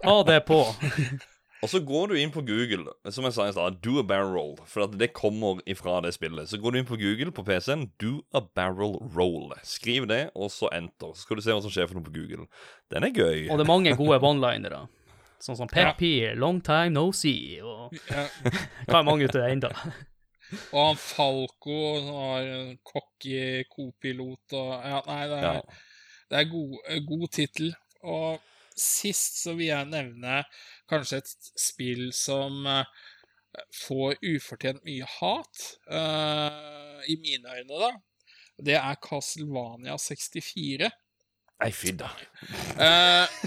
[0.07, 0.61] Ha det på.
[1.61, 4.31] Og så går du inn på Google, som jeg sa i stad, do a barrel
[4.33, 4.55] roll.
[4.65, 6.49] For at det kommer ifra det spillet.
[6.49, 9.51] Så går du inn på Google på PC-en, do a barrel roll.
[9.67, 11.13] Skriv det, og så enter.
[11.13, 12.47] Så skal du se hva som skjer for noe på Google.
[12.89, 13.45] Den er gøy.
[13.51, 14.87] Og det er mange gode one-linere.
[15.41, 15.93] Sånn som Ja.
[16.37, 18.25] Long time no see, og Ja.
[18.89, 19.71] hva er mange ut av det enda?
[20.73, 25.61] Og han Falco som har en cocky kopilot og Ja, nei, det er, Ja.
[26.31, 26.75] Det er god,
[27.07, 27.73] god tittel.
[28.01, 28.39] Og
[28.81, 30.41] sist så vil jeg nevne
[30.91, 32.85] kanskje et spill som eh,
[33.75, 37.91] får ufortjent mye hat, uh, i mine øyne, da.
[38.61, 40.87] Det er Castlevania 64.
[41.61, 42.09] Nei, fy da.
[42.81, 43.41] Og,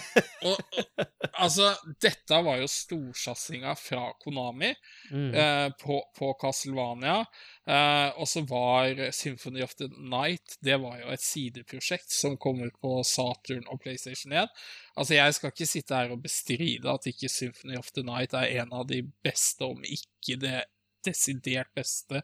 [1.45, 4.73] altså, dette var jo storsatsinga fra Konami
[5.11, 5.35] Mm.
[5.35, 7.21] eh, på, på Castlevania.
[7.69, 12.61] Eh, og så var Symphony of the Night Det var jo et sideprosjekt som kom
[12.65, 14.49] ut på Saturn og PlayStation 1.
[14.97, 18.63] Altså, jeg skal ikke sitte her og bestride at ikke Symphony of the Night er
[18.63, 20.63] en av de beste, om ikke det
[21.05, 22.23] desidert beste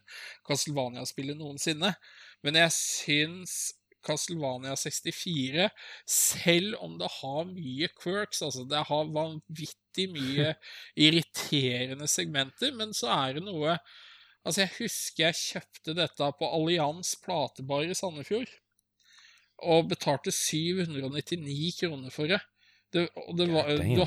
[0.49, 1.95] Castlevania-spillet noensinne.
[2.43, 3.57] Men jeg syns
[4.06, 5.68] Castlevania 64,
[6.09, 10.55] selv om det har mye quirks, altså det har vanvittig mye
[11.06, 13.78] irriterende segmenter, men så er det noe
[14.40, 18.48] Altså, jeg husker jeg kjøpte dette på Allians platebar i Sandefjord,
[19.68, 22.39] og betalte 799 kroner for det.
[22.97, 23.02] det
[23.36, 24.01] det var, du,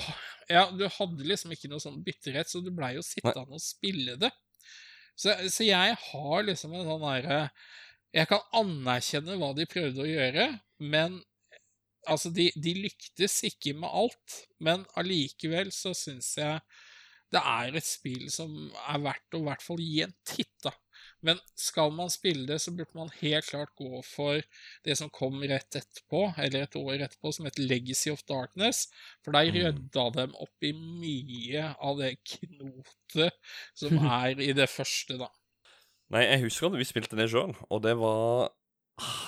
[0.50, 4.18] ja, du hadde liksom ikke noe sånn bitterhet, så du blei jo sittende og spille
[4.18, 4.32] det.
[5.14, 7.40] Så, så jeg har liksom en sånn derre
[8.14, 10.48] Jeg kan anerkjenne hva de prøvde å gjøre,
[10.80, 11.18] men
[12.10, 14.40] altså, de, de lyktes ikke med alt.
[14.64, 16.60] Men allikevel så syns jeg
[17.34, 18.52] det er et spill som
[18.92, 20.70] er verdt å i hvert fall gi en titt, da.
[21.26, 24.38] Men skal man spille det, så burde man helt klart gå for
[24.86, 28.86] det som kom rett etterpå, eller et år etterpå, som heter Legacy of Darkness.
[29.26, 29.58] For der Mm.
[29.58, 33.34] rydda dem opp i mye av det knotet
[33.82, 35.32] som er i det første, da.
[36.14, 38.52] Nei, jeg husker at vi spilte det sjøl, og det var
[39.02, 39.22] ah,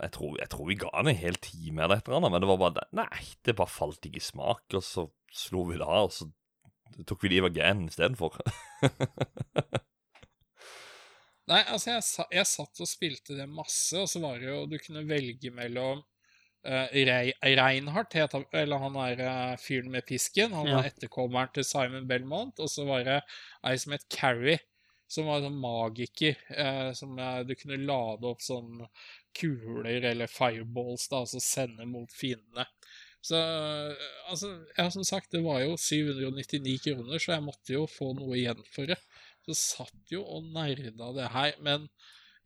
[0.00, 2.40] jeg tror, jeg tror vi ga den en hel time eller et eller annet, men
[2.44, 2.84] det var bare.
[2.96, 5.04] Nei, det bare falt ikke i smak, og så
[5.36, 6.30] slo vi det av, og så
[7.06, 8.38] tok vi Liv Again istedenfor.
[11.50, 12.02] Nei, altså, jeg,
[12.36, 15.98] jeg satt og spilte det masse, og så var det jo Du kunne velge mellom
[16.00, 20.54] uh, Reinhardt, het han, eller han er uh, fyren med pisken.
[20.54, 20.76] Han Ja.
[20.78, 22.54] var etterkommeren til Simon Belmont.
[22.62, 23.18] Og så var det
[23.66, 24.60] ei som het Carrie,
[25.10, 26.38] som var en sånn magiker.
[26.54, 27.16] eh, som
[27.46, 28.84] du kunne lade opp sånn
[29.36, 32.66] kuler eller fireballs, da, og så sende mot fiendene.
[33.20, 37.84] Så eh, altså, ja, som sagt, det var jo 799 kroner, så jeg måtte jo
[37.90, 38.98] få noe igjen for det.
[39.48, 41.52] Så satt jo og nerda det her.
[41.64, 41.88] Men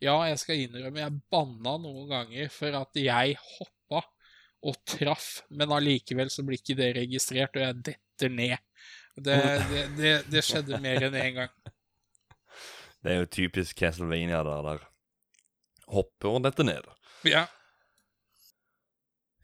[0.03, 4.03] ja, jeg skal innrømme, jeg banna noen ganger for at jeg hoppa
[4.65, 8.57] og traff, men allikevel så blir ikke det registrert, og jeg detter ned.
[9.15, 9.37] Det,
[9.71, 11.74] det, det, det skjedde mer enn én gang.
[13.05, 14.85] Det er jo typisk Castlevania der, der
[15.93, 16.87] hopper og detter ned.
[17.29, 17.45] Ja.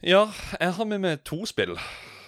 [0.03, 0.23] Ja,
[0.57, 1.75] jeg har med meg to spill.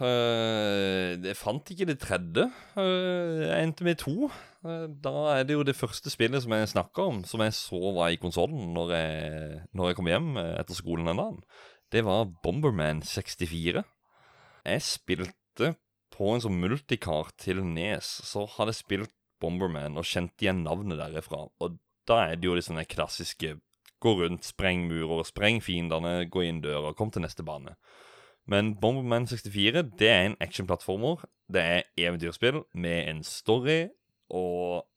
[0.03, 2.45] Uh, jeg fant ikke det tredje.
[2.77, 4.29] Uh, jeg endte med to.
[4.61, 7.81] Uh, da er det jo det første spillet som jeg snakka om, som jeg så
[7.97, 11.41] var i konsollen når, jeg- når jeg kom hjem etter skolen en dag.
[11.93, 13.85] Det var Bomberman 64.
[14.67, 15.73] Jeg spilte
[16.13, 19.13] på en sånn multikart til Nes, så hadde jeg spilt
[19.43, 21.45] Bomberman og kjente igjen navnet derifra.
[21.61, 21.77] Og
[22.09, 23.57] da er det jo de sånne klassiske
[24.03, 27.77] gå rundt, spreng murer, spreng fiendene, gå inn døra, kom til neste bane.
[28.51, 31.23] Men Bomberman 64 det er en actionplattformer.
[31.53, 33.85] Det er eventyrspill med en story,
[34.33, 34.89] og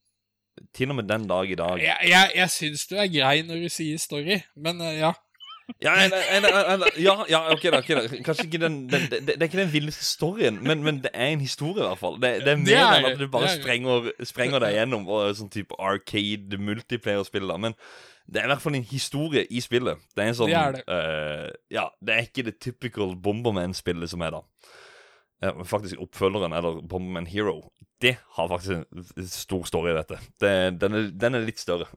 [0.74, 3.66] til og med den dag i dag Jeg, jeg, jeg syns du er grei når
[3.66, 5.12] du sier story, men eh, ja.
[5.82, 8.02] Ja, en, en, en, ja, ja ok, da, ok da.
[8.26, 11.34] Kanskje ikke den, den det, det er ikke den villeste storyen, men, men det er
[11.34, 12.20] en historie, i hvert fall.
[12.22, 15.32] Det, det er mer er enn at du bare er sprenger, sprenger deg gjennom og
[15.40, 17.50] sånn type arcade multiplayer-spill.
[17.50, 17.78] da Men
[18.30, 20.02] det er i hvert fall en historie i spillet.
[20.14, 20.86] Det er en sånn Det er det.
[20.86, 24.44] Uh, Ja, det er ikke det typical Bomberman-spillet som er da.
[25.66, 27.60] Faktisk oppfølgeren, eller Bomberman Hero,
[28.02, 30.18] det har faktisk en stor story, dette.
[30.42, 31.90] Det, den, er, den er litt større.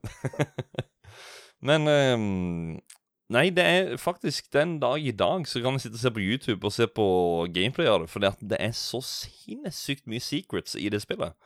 [1.68, 2.78] Men ehm,
[3.28, 6.22] Nei, det er faktisk den dag i dag så kan vi sitte og se på
[6.24, 7.08] YouTube og se på
[7.52, 11.36] gameplay av det, fordi at det er så sinnssykt mye secrets i det spillet.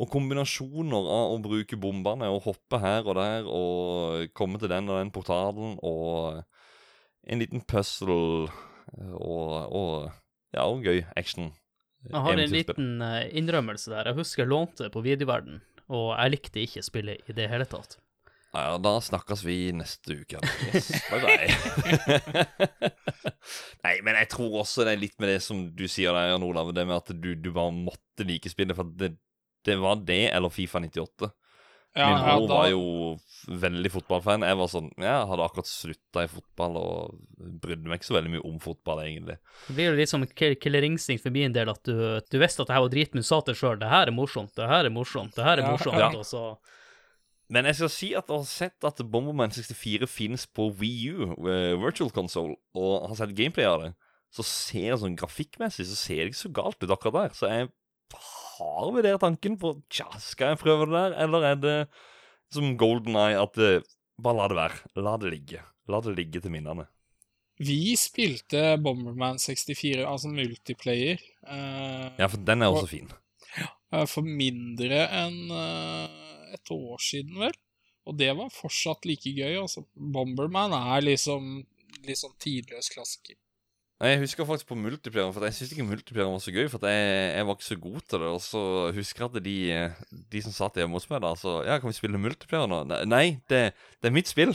[0.00, 4.88] Og kombinasjoner av å bruke bombene og hoppe her og der og komme til den
[4.88, 6.40] og den portalen og
[7.26, 8.48] en liten puzzle
[9.20, 10.10] og, og
[10.56, 11.52] ja, og gøy action.
[12.06, 14.08] Jeg har en liten eh, innrømmelse der.
[14.08, 15.60] Jeg husker jeg lånte det på videoverden,
[15.90, 17.98] og jeg likte ikke spillet i det hele tatt.
[18.56, 20.40] Ja, ja, da snakkes vi neste uke.
[20.72, 22.46] Yes, bye bye.
[23.84, 26.44] Nei, men jeg tror også det er litt med det som du sier der, Jan
[26.46, 29.12] Olav, det med at du, du bare måtte like spillet, for det,
[29.68, 31.28] det var det eller Fifa 98.
[31.96, 32.82] ja, Min ja da, var jo
[33.66, 34.46] veldig fotballfan.
[34.48, 37.20] Jeg var sånn, jeg hadde akkurat slutta i fotball og
[37.62, 39.36] brydde meg ikke så veldig mye om fotball, egentlig.
[39.68, 42.64] Det blir jo litt som kill- killer instinct for min del, at du, du visste
[42.64, 44.54] at det her var drit, men du sa til deg sjøl det her er morsomt,
[44.58, 46.10] det her er morsomt, det her er Ja, morsomt, ja.
[46.16, 46.42] og så
[47.52, 51.28] Men jeg skal si at jeg har sett at Bomberman 64 finnes på Wii U,
[51.46, 53.92] eh, Virtual Console, og har sett gameplay av det.
[54.34, 57.36] Så ser jeg sånn grafikkmessig så ser det ikke så galt ut akkurat der.
[57.38, 57.68] Så jeg
[58.58, 61.76] har vurdert tanken på Tja, skal jeg prøve det der, eller er det
[62.52, 63.86] som Golden Eye at eh,
[64.18, 64.82] bare la det være.
[65.06, 65.62] La det ligge.
[65.92, 66.88] La det ligge til minnene.
[67.62, 73.08] Vi spilte Bomberman 64, altså multiplayer, eh, Ja, for den er også fin.
[73.94, 76.25] eh, for mindre enn eh,
[76.56, 77.56] et år siden, vel.
[78.06, 79.82] Og det var fortsatt like gøy, altså.
[79.94, 81.58] Bomberman er liksom
[82.06, 83.38] litt sånn tidløs klassiker.
[83.96, 86.66] Nei, Jeg husker faktisk på multiplayer, for jeg syntes ikke multiplayer var så gøy.
[86.68, 88.28] For jeg, jeg var ikke så god til det.
[88.28, 88.62] Og så
[88.92, 89.56] husker jeg at de,
[90.34, 92.82] de som satt hjemme hos meg, da så Ja, kan vi spille multiplayer nå?
[93.08, 93.62] Nei, det,
[93.96, 94.52] det er mitt spill.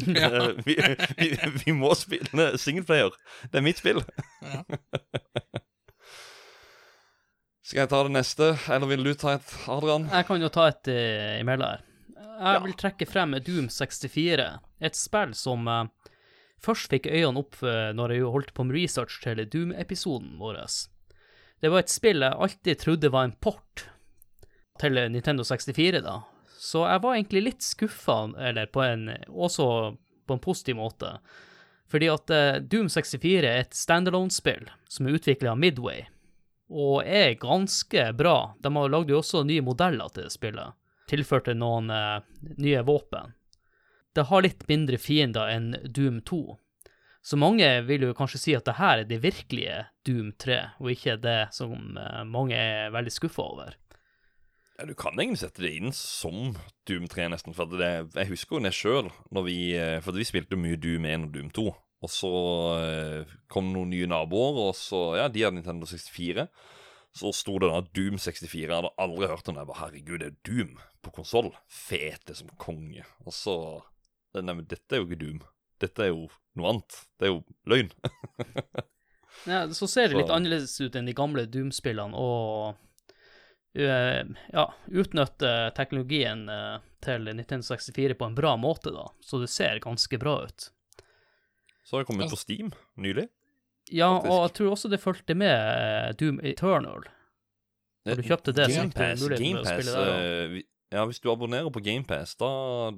[0.68, 0.76] vi,
[1.16, 1.30] vi,
[1.64, 3.16] vi må spille singleplayer.
[3.48, 4.04] Det er mitt spill.
[4.44, 4.64] Ja.
[7.64, 10.04] Skal jeg ta det neste, eller vil du ta et, Adrian?
[10.12, 11.84] Jeg kan jo ta et uh, imellom her.
[12.34, 14.48] Jeg vil trekke frem Doom 64,
[14.84, 15.86] et spill som uh,
[16.60, 20.60] først fikk øynene opp uh, når jeg holdt på med research til Doom-episoden vår.
[21.64, 23.86] Det var et spill jeg alltid trodde var en port
[24.82, 26.20] til Nintendo 64, da.
[26.60, 29.66] Så jeg var egentlig litt skuffa, eller på en, også
[30.28, 31.16] på en positiv måte.
[31.88, 36.04] Fordi at eh, Doom 64 er et standalone-spill som er utvikla av Midway
[36.74, 38.54] og er ganske bra.
[38.58, 40.74] De har lagd jo også nye modeller til spillet.
[41.10, 42.18] Tilførte noen eh,
[42.58, 43.34] nye våpen.
[44.14, 46.42] Det har litt mindre fiender enn Doom 2.
[47.24, 50.90] Så mange vil jo kanskje si at det her er det virkelige Doom 3, og
[50.92, 53.78] ikke det som eh, mange er veldig skuffa over.
[54.78, 56.56] Ja, Du kan egentlig sette det inn som
[56.88, 57.54] Doom 3, nesten.
[57.56, 61.34] For det, jeg husker jo det sjøl, eh, For vi spilte mye Doom 1 og
[61.36, 61.66] Doom 2.
[62.04, 62.30] Og så
[62.82, 66.44] eh, kom det noen nye naboer, og så Ja, de hadde Nintendo 64.
[67.14, 68.50] Så sto det da Doom 64.
[68.66, 69.62] Jeg hadde aldri hørt om det.
[69.62, 70.72] Jeg bare, Herregud, det er Doom
[71.04, 71.52] på konsoll.
[71.70, 73.04] Fete som konge.
[73.24, 73.56] Og så
[74.34, 75.36] Nei, men dette er jo ikke Doom.
[75.78, 76.24] Dette er jo
[76.58, 76.96] noe annet.
[77.20, 77.92] Det er jo løgn.
[79.50, 82.76] Ja, så ser det litt Så- annerledes ut enn de gamle Doom-spillene, og
[83.76, 84.22] eh,
[84.54, 89.08] ja, utnytte teknologien eh, til Nintendo 64 på en bra måte, da.
[89.26, 90.68] Så det ser ganske bra ut.
[91.84, 93.28] Så har det kommet på Steam nylig.
[93.92, 94.32] Ja, Faktisk.
[94.32, 97.02] og jeg tror også det fulgte med eh, Doom Eternal.
[98.06, 100.14] Når du kjøpte det, så Pass, du Game Pass, der,
[100.54, 100.62] eh,
[100.94, 102.48] Ja, hvis du abonnerer på GamePass, da,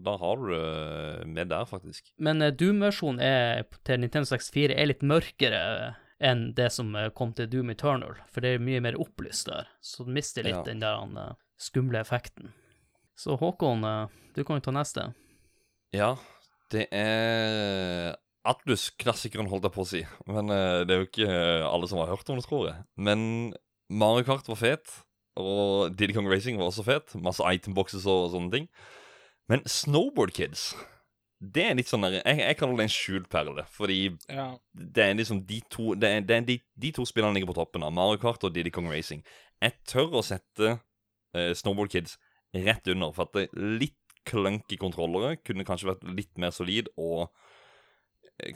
[0.05, 2.11] da har du det med der, faktisk.
[2.19, 7.33] Men eh, Doom-versjonen er- til Nintendo 64 er litt mørkere enn det som eh, kom
[7.33, 10.63] til Doom Eternal, for det er mye mer opplyst der, så du mister litt Ja.
[10.67, 12.53] den der eh, skumle effekten.
[13.17, 14.07] Så Håkon, eh,
[14.37, 15.09] du kan jo ta neste.
[15.97, 16.17] Ja,
[16.75, 18.17] det er
[18.53, 20.03] Atlus-klassikeren, holdt jeg på å si.
[20.31, 22.85] Men uh, det er jo ikke eh, alle som har hørt om det, tror jeg.
[22.97, 23.21] Men
[23.91, 24.99] Mario Kart var fet,
[25.37, 27.17] og Diddy Kong Racing var også fet.
[27.23, 28.69] Masse itemboxes og sånne ting.
[29.51, 30.71] Men Snowboard Kids
[31.37, 33.99] det er litt sånn der, jeg, jeg kaller det en skjult perle, fordi
[34.33, 34.47] Ja.
[34.73, 37.59] det er liksom de to det er, det er de, de to spillene ligger på
[37.59, 39.21] toppen av Mario Kart og Diddy Kong Racing.
[39.61, 42.17] Jeg tør å sette uh, Snowboard Kids
[42.57, 46.89] rett under, for at det er litt clunky kontrollere kunne kanskje vært litt mer solid
[46.97, 47.29] og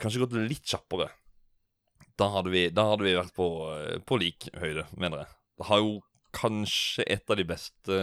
[0.01, 1.09] kanskje gått litt kjappere.
[2.19, 5.35] Da hadde vi, da hadde vi vært på, eh, på lik høyde, mener jeg.
[5.61, 5.99] Det har jo
[6.35, 7.97] kanskje et av de beste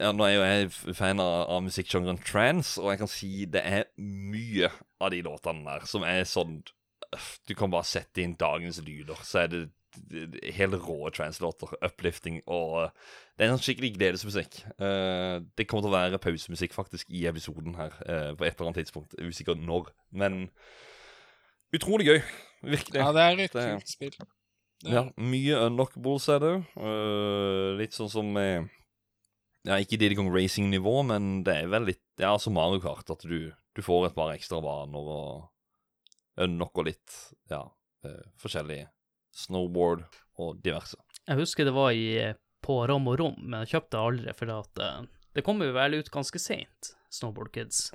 [0.00, 3.62] ja, Nå er jo jeg fan av, av musikksjangeren trans, og jeg kan si det
[3.64, 4.70] er mye
[5.02, 6.60] av de låtene der som er sånn
[7.48, 9.62] Du kan bare sette inn dagens lyder, så er det
[10.56, 11.72] helt rå trance-låter.
[11.84, 12.90] Uplifting og
[13.38, 14.58] Det er en sånn skikkelig gledesmusikk.
[14.78, 18.68] Eh, det kommer til å være pausemusikk faktisk i episoden her eh, på et eller
[18.70, 19.14] annet tidspunkt.
[19.18, 20.50] Usikker når, men
[21.74, 22.20] utrolig gøy.
[22.62, 23.00] Virkelig.
[23.00, 24.10] ja, det er et Det- kult spill.
[24.82, 26.54] Det- Ja, mye unlockables er det.
[27.78, 28.36] Litt sånn som
[29.64, 33.20] Ja, ikke Diddy Kong Racing-nivå, men det er vel litt Ja, som Mario Kart, at
[33.22, 35.48] du, du får et par ekstra baner og
[36.36, 37.64] unlocker litt Ja,
[38.04, 38.88] øh, forskjellig
[39.32, 40.04] snowboard
[40.42, 40.96] og diverse.
[41.28, 42.32] Jeg husker det var i,
[42.64, 45.02] på Rom og Rom, men jeg kjøpte det aldri, for at, eh,
[45.36, 47.90] det kom jo vel ut ganske seint, Snowboard Kids.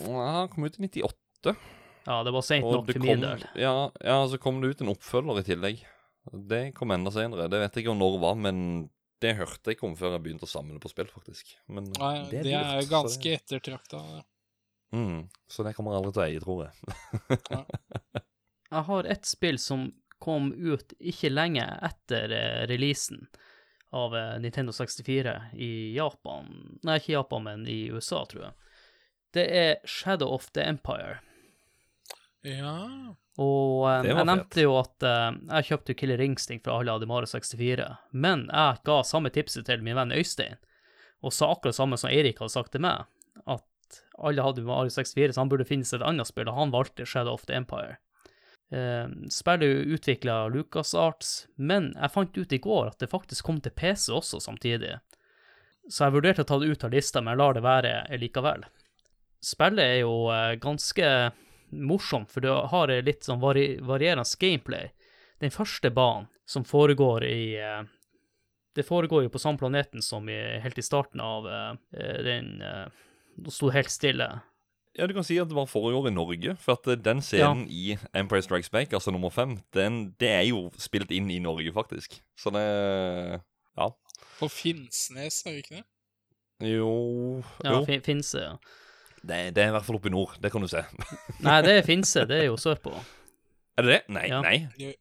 [0.00, 1.56] Ja, det kom ut i 98.
[2.06, 3.42] Ja, det var seint Og nok for min del.
[3.60, 3.74] ja,
[4.04, 5.82] ja, så kom det ut en oppfølger i tillegg.
[6.32, 7.46] Det kom enda senere.
[7.52, 8.62] Det vet jeg ikke om når det var, men
[9.20, 11.52] det hørte jeg ikke om før jeg begynte å samle på spill, faktisk.
[11.68, 14.00] Men Nei, det er det er jo ganske det- ettertrakta.
[14.96, 17.40] Mm, så det kommer jeg aldri til å eie, tror jeg.
[18.70, 19.88] Jeg har et spill som
[20.20, 23.26] kom ut ikke lenge etter eh, releasen
[23.90, 28.76] av eh, Nintendo 64 i Japan Nei, ikke Japan, men i USA, tror jeg.
[29.34, 31.18] Det er Shadow of the Empire.
[32.46, 33.14] Ja.
[33.40, 37.86] Og um, jeg nevnte jo at uh, jeg kjøpte Killer Instinct fra alle hadde 64,
[38.12, 40.58] men jeg ga samme tipset til min venn Øystein,
[41.24, 43.06] og sa akkurat samme som Eirik hadde sagt til meg.
[43.46, 43.64] at
[44.18, 47.06] alle hadde Mario 64, så han burde finne seg et annet spill, og han valgte
[47.08, 47.98] Shadow of the Empire.
[48.70, 53.48] Eh, spillet er utvikla av LucasArts, men jeg fant ut i går at det faktisk
[53.48, 54.98] kom til PC også samtidig.
[55.90, 58.66] Så jeg vurderte å ta det ut av lista, men jeg lar det være likevel.
[59.42, 61.08] Spillet er jo eh, ganske
[61.70, 64.92] morsomt, for det har litt sånn vari varierende gameplay.
[65.42, 67.82] Den første banen, som foregår i eh,
[68.74, 71.74] Det foregår jo på samme planeten som i, helt i starten av eh,
[72.22, 72.60] den
[73.40, 74.26] Nå sto helt stille.
[74.98, 76.56] Ja, du kan si at det bare foregår i Norge.
[76.58, 80.44] For at eh, den scenen i Empire Strikes Back, altså nummer fem, den, det er
[80.48, 82.20] jo spilt inn i Norge, faktisk.
[82.38, 82.66] Så det
[83.78, 83.88] Ja.
[84.40, 85.84] På Finnsnes, er det ikke det?
[86.60, 87.84] Jo Ja, Jo.
[87.84, 88.40] fin Finse.
[88.40, 88.56] Ja.
[89.22, 90.36] Det, det er i hvert fall oppe i nord.
[90.42, 90.82] Det kan du se.
[91.46, 92.92] Nei, det er Finse, det er jo sørpå.
[93.78, 94.00] Er det det?
[94.08, 94.26] Nei.
[94.28, 94.40] Ja.
[94.42, 94.94] nei.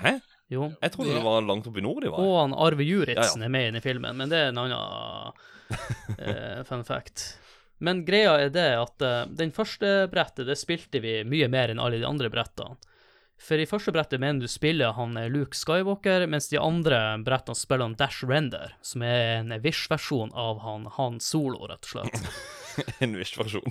[0.00, 0.18] Hæ?
[0.50, 0.70] Jo.
[0.82, 2.20] Jeg trodde det var langt oppe i nord de var.
[2.22, 4.76] Og han Arve Juritzen Ja, er med inn i filmen, men det er en annen
[5.70, 7.38] uh, fun fact.
[7.78, 11.82] Men greia er det at uh, den første brettet, det spilte vi mye mer enn
[11.82, 12.78] alle de andre brettene.
[13.36, 17.58] For i første brettet mener du spiller han eh, Luke Skywalker, mens de andre brettene
[17.58, 22.22] spiller han Dash Render, som er en Wish-versjon av han Han Solo, rett og slett.
[23.00, 23.64] En viss versjon.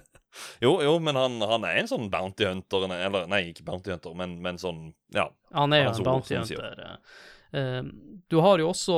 [0.64, 4.14] jo, jo, men han, han er en sånn bounty hunter Eller, nei, ikke bounty hunter,
[4.16, 5.26] men, men sånn Ja.
[5.52, 7.18] Han er jo en bounty hunter, hunter.
[7.52, 7.60] Eh.
[7.60, 7.82] Eh,
[8.28, 8.96] du har jo også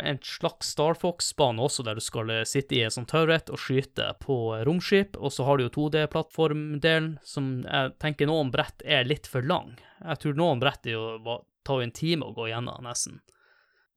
[0.00, 3.60] en slags Star Fox-bane også, der du skal eh, sitte i en sånn turret og
[3.60, 9.04] skyte på romskip, og så har du jo 2D-plattformdelen, som jeg tenker noen brett er
[9.04, 9.74] litt for lang.
[10.00, 11.36] Jeg tror noen brett er jo,
[11.66, 13.20] tar jo en time å gå gjennom, nesten.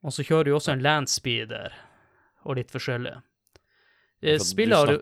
[0.05, 1.79] Og så kjører du også en landspeeder,
[2.45, 3.15] og litt forskjellig.
[4.21, 4.99] Eh, Spillet har jo.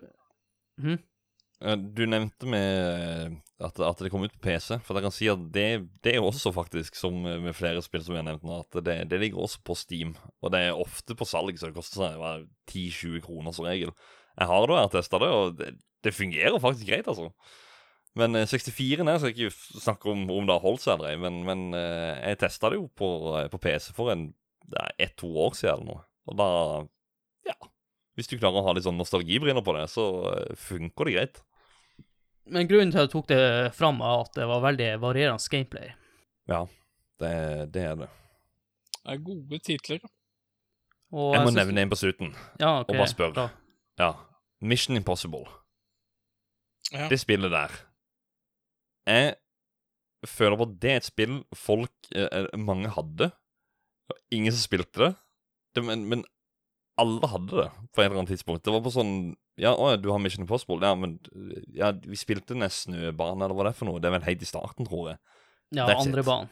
[0.84, 1.02] Eh,
[1.64, 5.44] Du nevnte med at, at det kom ut på PC, for jeg kan si at
[5.56, 5.68] det,
[6.04, 8.98] det er også faktisk, som med flere spill som vi har nevnt nå, at det,
[9.14, 10.12] det ligger også på Steam.
[10.44, 13.94] Og det er ofte på salg, så det koster seg 10-20 kroner som regel.
[14.36, 15.70] Jeg har da testa det, og det,
[16.04, 17.30] det fungerer faktisk greit, altså.
[18.20, 21.22] Men 64-en her skal jeg ikke snakke om om det har holdt seg eller ei,
[21.22, 23.10] men, men eh, jeg testa det jo på,
[23.40, 24.28] eh, på PC for en
[25.02, 26.04] ett-to år siden eller noe.
[26.30, 26.50] Og da
[27.50, 27.56] Ja.
[28.14, 31.42] Hvis du klarer å ha litt sånn nostalgibriller på det, så eh, funker det greit.
[32.46, 33.42] Men grunnen til at jeg tok det
[33.78, 35.94] fram, er at det var veldig varierende gameplay.
[36.52, 36.66] Ja,
[37.24, 37.32] det,
[37.74, 38.10] det er det.
[39.04, 40.00] Det er gode titler.
[41.14, 43.50] Og Jeg må synes- nevne en på slutten, ja, ok, og bare spørre.
[44.00, 44.12] Ja.
[44.62, 45.46] Mission Impossible.
[46.92, 47.08] Ja.
[47.10, 47.72] Det spillet der.
[49.08, 49.36] Jeg
[50.28, 53.32] føler på at det er et spill folk eh, eh, mange hadde.
[54.32, 55.16] Ingen som spilte det.
[55.76, 56.26] det men, men
[57.02, 58.64] alle hadde det på et eller annet tidspunkt.
[58.66, 59.14] Det var på sånn
[59.60, 60.80] Ja, å ja, du har Mission Impossible.
[60.82, 61.20] Ja, men
[61.78, 64.02] ja, vi spilte nesten snøbanen, eller hva det er for noe.
[64.02, 65.20] Det er vel helt i starten, tror jeg.
[65.74, 66.30] Ja, That's andre it.
[66.30, 66.50] banen.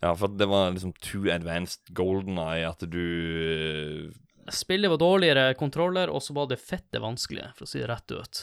[0.00, 4.12] Ja, for det var liksom too advanced golden eye at du
[4.50, 8.14] Spillet var dårligere kontroller, og så var det fette vanskelig, for å si det rett
[8.16, 8.40] ut.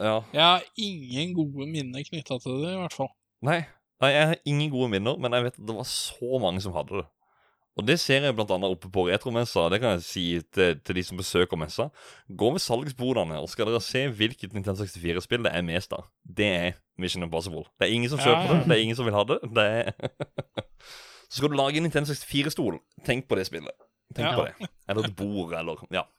[0.00, 0.16] Ja.
[0.32, 3.12] Jeg har ingen gode minner knytta til det, i hvert fall.
[3.46, 3.60] Nei,
[4.02, 6.74] nei, jeg har ingen gode minner, men jeg vet at det var så mange som
[6.76, 7.06] hadde det.
[7.76, 10.22] Og det ser jeg blant annet oppe på retromessa, det kan jeg si
[10.56, 11.90] til, til de som besøker messa.
[12.32, 16.06] Gå ved salgsbodene, og skal dere se hvilket Nintendo 64-spill det er mest av.
[16.24, 17.66] Det er Mission Impossible.
[17.76, 18.54] Det er ingen som kjøper ja.
[18.54, 19.36] det, det er ingen som vil ha det.
[19.58, 19.92] Det er
[21.28, 23.74] Så skal du lage en Nintendo 64-stol, tenk på det spillet.
[24.14, 24.36] Tenk Ja.
[24.38, 24.70] på det.
[24.88, 26.06] Eller et bord, eller Ja.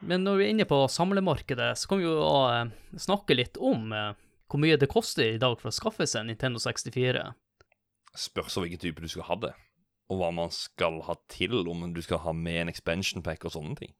[0.00, 2.70] Men når vi er inne på samlemarkedet, så kan vi jo eh,
[3.02, 4.12] snakke litt om eh,
[4.48, 7.24] hvor mye det koster i dag for å skaffe seg en Nintendo 64.
[8.18, 9.54] Spørs av hvilken type du skal ha det,
[10.10, 13.54] og hva man skal ha til, om du skal ha med en expansion pack og
[13.54, 13.94] sånne ting.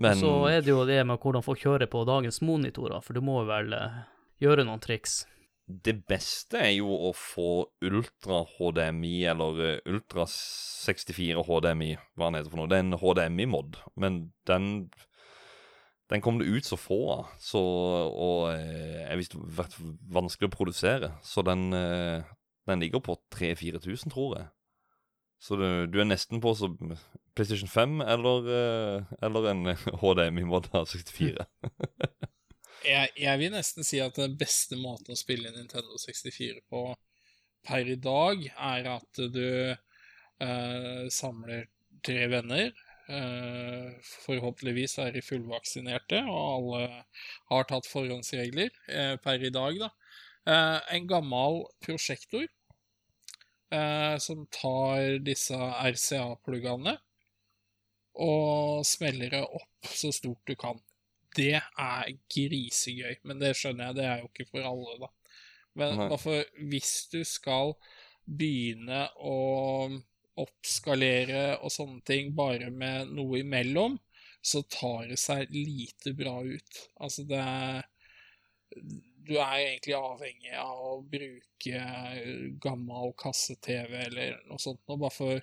[0.00, 3.24] Men Så er det jo det med hvordan folk kjøre på dagens monitorer, for du
[3.24, 4.00] må vel eh,
[4.40, 5.24] gjøre noen triks.
[5.70, 12.40] det beste er jo å få Ultra HDMI, eller eh, Ultra 64 HDMI, hva den
[12.40, 12.70] heter for noe.
[12.70, 14.18] Det er en HDMI-mod, men
[14.50, 14.90] den
[16.10, 17.60] den kom det ut så få av, så,
[18.10, 19.76] og eh, er visst vært
[20.10, 21.12] vanskelig å produsere.
[21.22, 21.68] Så den,
[22.68, 24.48] den ligger på 3000-4000, tror jeg.
[25.40, 26.76] Så du, du er nesten på som
[27.34, 29.70] PlayStation 5 eller, eh, eller en
[30.02, 31.46] HDMI-mod 64.
[32.80, 36.94] Jeg, jeg vil nesten si at den beste måten å spille Nintendo 64 på
[37.68, 41.66] per i dag, er at du eh, samler
[42.06, 42.70] tre venner.
[43.10, 43.90] eh,
[44.24, 47.04] forhåpentligvis er de fullvaksinerte, og alle
[47.50, 49.90] har tatt forhåndsregler eh, per i dag, da.
[50.48, 52.46] Eh, en gammel prosjektor
[53.70, 56.96] eh, som tar disse RCA-pluggene
[58.20, 60.80] og smeller det opp så stort du kan
[61.36, 65.10] det er grisegøy, men det skjønner jeg, det er jo ikke for alle, da.
[65.78, 67.76] Men for hvis du skal
[68.26, 69.36] begynne å
[70.40, 73.98] oppskalere og sånne ting bare med noe imellom,
[74.42, 76.82] så tar det seg lite bra ut.
[76.98, 77.86] Altså, det er
[79.26, 81.82] Du er egentlig avhengig av å bruke
[82.62, 85.42] gammel kasse-TV eller noe sånt og bare for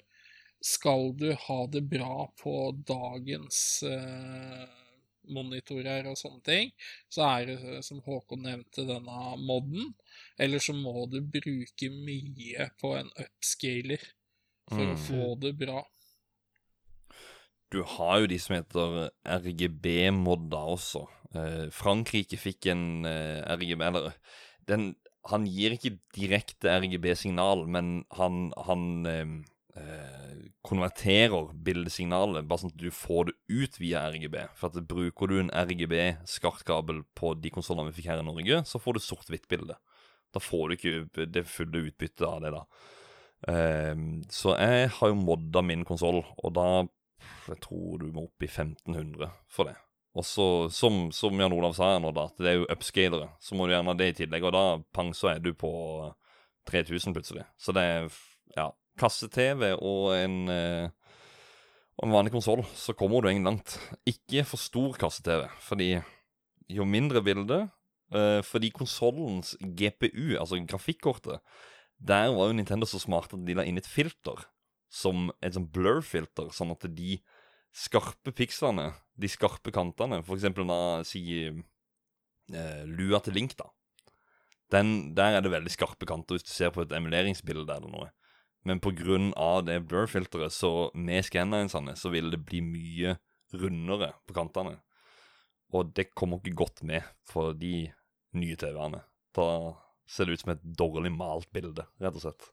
[0.63, 2.53] skal du ha det bra på
[2.89, 4.63] dagens eh,
[5.29, 6.71] monitorer og sånne ting,
[7.13, 9.91] så er det, som Håkon nevnte, denne modden.
[10.39, 14.01] Eller så må du bruke mye på en upscaler
[14.71, 15.03] for å Mm.
[15.05, 15.83] få det bra.
[17.69, 21.05] Du har jo de som heter RGB-modder også.
[21.35, 24.13] Eh, Frankrike fikk en eh, RGB Eller
[24.67, 24.93] den,
[25.27, 29.33] han gir ikke direkte RGB-signal, men han, han eh,
[29.79, 30.35] eh,
[30.67, 34.37] konverterer bildesignalet, bare sånn at du får det ut via RGB.
[34.59, 38.81] For at Bruker du en RGB-skartkabel på de konsollene vi fikk her i Norge, så
[38.81, 39.79] får du sort-hvitt-bilde.
[40.35, 42.63] Da får du ikke det fulle utbyttet av det, da.
[43.53, 46.69] Eh, så jeg har jo modda min konsoll, og da
[47.47, 49.77] jeg tror du må opp i 1500 for det.
[50.17, 53.29] Og så, som, som Jan Olav sa her nå, da, at det er jo upscalere,
[53.43, 54.63] så må du gjerne ha det i tillegg, og da
[54.95, 55.69] pang, så er du på
[56.69, 57.45] 3000 plutselig.
[57.61, 58.07] Så det er
[58.57, 60.89] ja, kasse-TV og en, eh,
[62.01, 63.77] en vanlig konsoll, så kommer du egentlig langt.
[64.09, 65.91] Ikke for stor kasse-TV, fordi
[66.67, 67.61] jo mindre bilde
[68.11, 71.39] eh, Fordi konsollens GPU, altså grafikkortet,
[71.97, 74.43] der var jo Nintendo så smart at de la inn et filter
[74.89, 77.17] som et sånn blur-filter, sånn at de
[77.75, 81.57] skarpe pikslene, de skarpe kantene, for eksempel da, sier
[82.53, 83.69] eh, lua til Link, da.
[84.73, 88.09] Den, der er det veldig skarpe kanter hvis du ser på et emuleringsbilde eller noe.
[88.67, 88.81] Men
[89.39, 93.15] av det blur-filteret, så med scannerensene, så vil det bli mye
[93.53, 94.81] rundere på kantene.
[95.71, 97.87] Og det kommer ikke godt med for de
[98.35, 99.01] nye TV-ene.
[99.35, 99.47] Da
[100.07, 102.51] ser det ut som et dårlig malt bilde, rett og slett.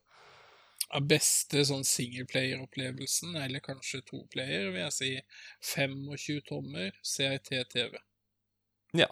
[0.93, 5.13] Av beste sånn singleplayer-opplevelsen, eller kanskje toplayer, vil jeg si
[5.75, 7.97] 25 tommer CIT-TV.
[8.95, 9.09] Ja.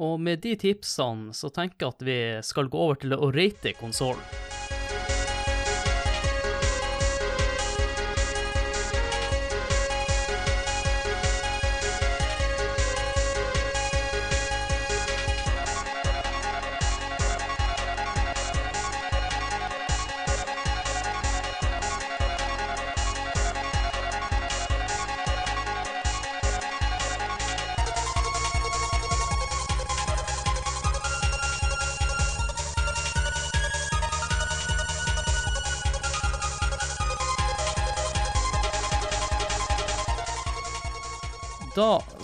[0.00, 3.74] Og med de tipsene så tenker jeg at vi skal gå over til å rate
[3.80, 4.24] konsollen.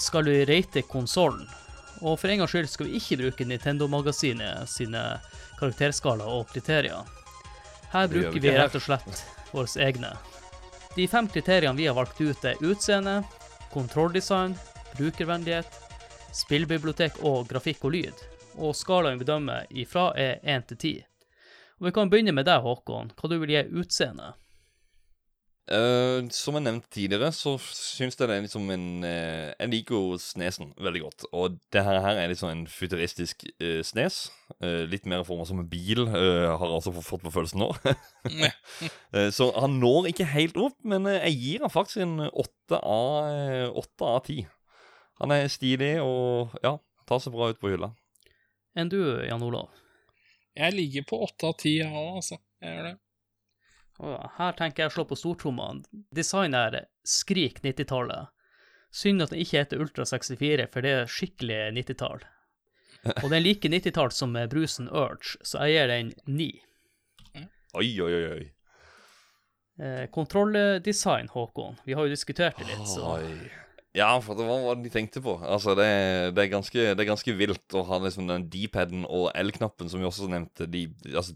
[0.06, 1.46] Skal vi rate konsollen.
[2.04, 5.02] Og for en gangs skyld skal vi ikke bruke Nintendo-magasinet sine
[5.58, 7.08] karakterskala og kriterier.
[7.92, 9.24] Her bruker vi rett og slett
[9.54, 10.12] våre egne.
[10.96, 13.18] De fem kriteriene vi har valgt ut, er utseende,
[13.72, 14.54] kontrolldesign,
[14.96, 15.82] brukervennlighet,
[16.36, 18.24] spillbibliotek og grafikk og lyd.
[18.56, 20.94] Og skalaen vi dømmer ifra, er 1 til 10.
[21.80, 23.12] Og vi kan begynne med deg, Håkon.
[23.16, 24.32] Hva du vil gi utseende?
[25.66, 29.96] Eh, som jeg nevnte tidligere, så syns jeg det er liksom en uh, Jeg liker
[29.96, 31.26] jo Snesen veldig godt.
[31.34, 34.28] Og det her, her er liksom en futuristisk uh, Snes.
[34.62, 37.72] Eh, litt mer forma som en bil, eh, har jeg altså fått på følelsen nå.
[39.16, 43.78] Eh, så han når ikke helt opp, men jeg gir han faktisk en åtte av
[43.80, 44.36] åtte ti.
[45.22, 46.74] Han er stilig og ja,
[47.08, 47.92] tar seg bra ut på hylla.
[48.76, 49.70] Enn du, Jan Olav?
[50.56, 52.38] Jeg ligger på 8 av 10, jeg òg, altså.
[52.60, 52.94] Jeg gjør det.
[53.98, 55.70] Her tenker jeg å slå på stortromma.
[56.14, 58.32] Designet er skrik 90-tallet.
[58.96, 62.24] Synd at den ikke heter Ultra 64, for det er skikkelig 90-tall.
[63.06, 66.50] Og den er like 90-tall som brusen Urge, så jeg gir den 9.
[67.76, 68.26] Oi, oi, oi.
[68.32, 68.46] oi.
[69.76, 71.76] Eh, Kontrolldesign, Håkon.
[71.84, 73.30] Vi har jo diskutert det litt, så Oi.
[73.96, 75.38] Ja, for det var hva de tenkte på.
[75.40, 75.88] Altså, det,
[76.36, 80.02] det, er, ganske, det er ganske vilt å ha liksom den D-paden og L-knappen, som
[80.02, 80.68] vi også nevnte.
[80.68, 80.82] De,
[81.14, 81.32] altså,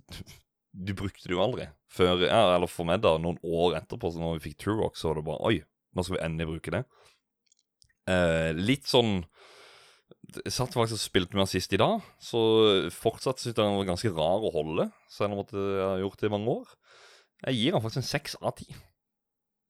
[0.73, 1.67] du brukte det jo aldri.
[1.91, 4.99] Før, ja, eller for meg, da, noen år etterpå, så når vi fikk True Rock,
[4.99, 5.57] så var det bare Oi,
[5.97, 6.83] nå skal vi endelig bruke det.
[8.11, 9.21] Eh, litt sånn
[10.31, 12.41] Jeg satt faktisk og spilte med han sist i dag, så
[12.95, 16.23] fortsatt syntes jeg han var ganske rar å holde, selv om at jeg har gjort
[16.23, 16.77] det i mange år.
[17.49, 18.69] Jeg gir han faktisk en seks av ti.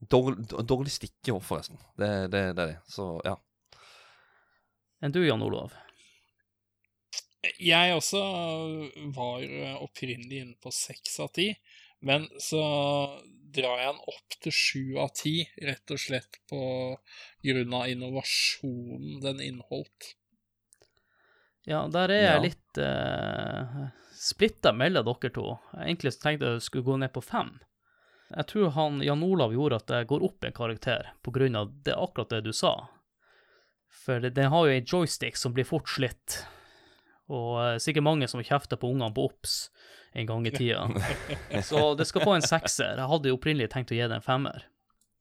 [0.00, 1.80] Dårlig, dårlig stikke forresten.
[1.96, 2.80] Det, det, det er det.
[2.92, 3.38] Så ja.
[5.00, 5.72] Enn du, Jan Olav?
[7.60, 8.20] Jeg også
[9.16, 9.44] var
[9.80, 11.54] opprinnelig inne på 6 av 10,
[12.04, 12.60] men så
[13.50, 16.60] drar jeg den opp til 7 av 10, rett og slett på
[17.46, 20.12] grunn av innovasjonen den inneholdt.
[21.68, 22.44] Ja, der er jeg Ja.
[22.44, 25.58] litt uh, splitta mellom dere to.
[25.76, 27.58] Egentlig tenkte jeg skulle gå ned på fem.
[28.30, 31.72] Jeg tror han Jan Olav gjorde at jeg går opp en karakter på grunn av
[31.84, 32.88] det akkurat det du sa.
[33.90, 36.44] For den har jo ei joystick som blir fort slitt.
[37.30, 39.56] Og eh, sikkert mange som kjefter på ungene på OBS
[40.18, 40.88] en gang i tida.
[41.68, 42.98] Så det skal få en sekser.
[42.98, 44.66] Jeg hadde jo opprinnelig tenkt å gi det en femmer.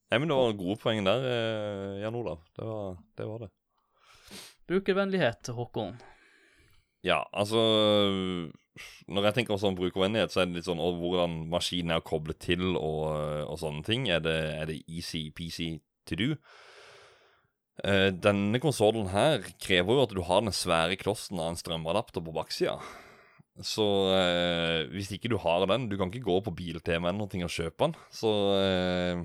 [0.10, 2.42] Nei, men det var gode poeng der, eh, Jan Olav.
[2.58, 3.28] Det var det.
[3.30, 3.52] Var det.
[4.70, 6.00] Brukervennlighet, Håkon.
[7.06, 7.62] Ja, altså
[9.08, 12.74] Når jeg tenker sånn brukervennlighet, så er det litt sånn hvordan maskinen er koblet til
[12.80, 13.06] og,
[13.46, 14.08] og sånne ting.
[14.12, 15.74] Er det, er det easy-peasy
[16.10, 16.30] to do?
[17.86, 22.24] Eh, denne konsollen her krever jo at du har den svære klossen av en strømadapter
[22.24, 22.80] på baksida.
[23.64, 23.86] Så
[24.16, 27.52] eh, hvis ikke du har den Du kan ikke gå på Biltema eller noe og
[27.52, 27.96] kjøpe den.
[28.12, 29.24] Så eh,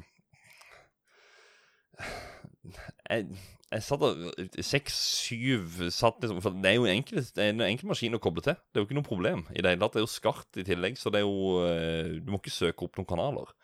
[3.11, 3.27] jeg,
[3.75, 8.19] jeg satt og Seks-syv satt liksom for Det er jo en enkel, en enkel maskin
[8.19, 8.59] å koble til.
[8.71, 9.97] Det er jo ikke noe problem i det hele tatt.
[9.97, 12.99] Det er jo skarpt i tillegg, så det er jo Du må ikke søke opp
[12.99, 13.55] noen kanaler.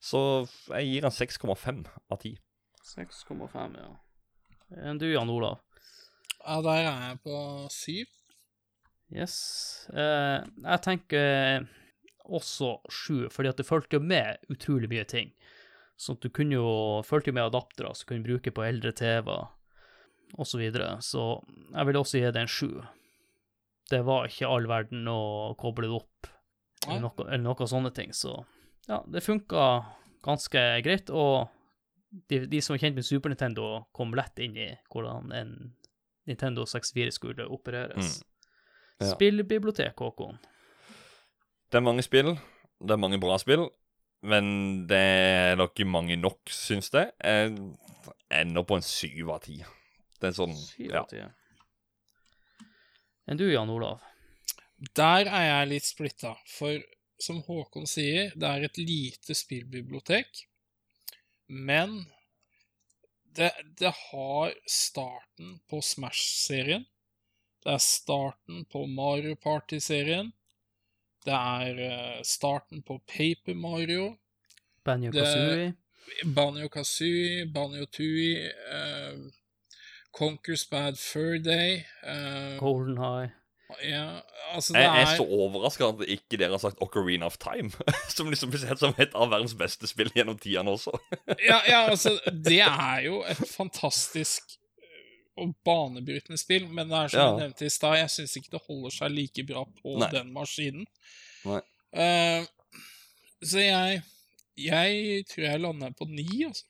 [0.00, 0.20] Så
[0.70, 2.36] jeg gir den 6,5 av 10.
[2.88, 3.88] 6,5, ja.
[4.76, 5.62] Enn du, Jan Olav?
[6.44, 7.36] Ja, der er jeg på
[7.72, 8.14] syv.
[9.08, 9.36] Yes.
[9.92, 11.66] Eh, jeg tenker
[12.28, 15.32] også sju, fordi at det fulgte jo med utrolig mye ting.
[15.98, 16.72] Sånn at du kunne jo
[17.06, 19.48] fulgte jo med adaptere som kunne bruke på eldre TV-er
[20.36, 20.50] osv.
[20.52, 20.88] Så, videre.
[21.00, 21.22] så
[21.72, 22.72] jeg vil også gi det en sju.
[23.88, 26.28] Det var ikke all verden å koble det opp,
[26.84, 28.12] eller noe, eller noe sånne ting.
[28.12, 28.34] Så
[28.88, 29.64] ja, det funka
[30.24, 31.08] ganske greit.
[31.08, 31.48] Og
[32.10, 35.52] de, de som er kjent med Super Nintendo, kom lett inn i hvordan en
[36.28, 38.18] Nintendo 64 skulle opereres.
[38.98, 39.12] Ja.
[39.14, 40.38] Spillbibliotek, Håkon.
[41.68, 42.34] Det er mange spill.
[42.80, 43.68] Det er mange bra spill.
[44.26, 47.12] Men det er nok ikke mange nok, syns jeg.
[47.22, 47.54] Jeg
[48.34, 49.60] ender på en syv av ti.
[50.18, 51.04] Det er sånn Syv ja.
[51.04, 51.22] av ti.
[53.28, 54.02] Enn du, Jan Olav?
[54.98, 56.80] Der er jeg litt splitta, for
[57.22, 60.47] som Håkon sier, det er et lite spillbibliotek,
[61.48, 62.04] men
[63.36, 66.86] det, det har starten på Smash-serien,
[67.64, 70.32] det er starten på Mario Party-serien,
[71.26, 74.14] det er eh, starten på Paper Mario,
[74.84, 75.74] Banjo Kazooie.
[76.24, 79.28] Banjo Kazooie, Banjo Tooie, uh,
[80.12, 83.32] Conquer's Bad Fur Day uh, Golden High?
[83.84, 84.20] Ja,
[84.54, 87.68] altså det Jeg er er så overraska at ikke dere har sagt Ocarina of Time.
[88.16, 90.94] Som liksom blir sett som et av verdens beste spill gjennom tidene også.
[91.50, 95.10] ja, ja, altså, det er jo et fantastisk eh,
[95.44, 97.26] og banebrytende spill, men det er som Ja.
[97.34, 100.08] jeg nevnte i stad, jeg syns ikke det holder seg like bra på Nei.
[100.16, 100.86] den maskinen.
[101.44, 101.60] Nei.
[101.92, 102.46] Eh,
[103.44, 104.00] så jeg
[104.58, 106.64] Jeg tror jeg lander på ni, altså.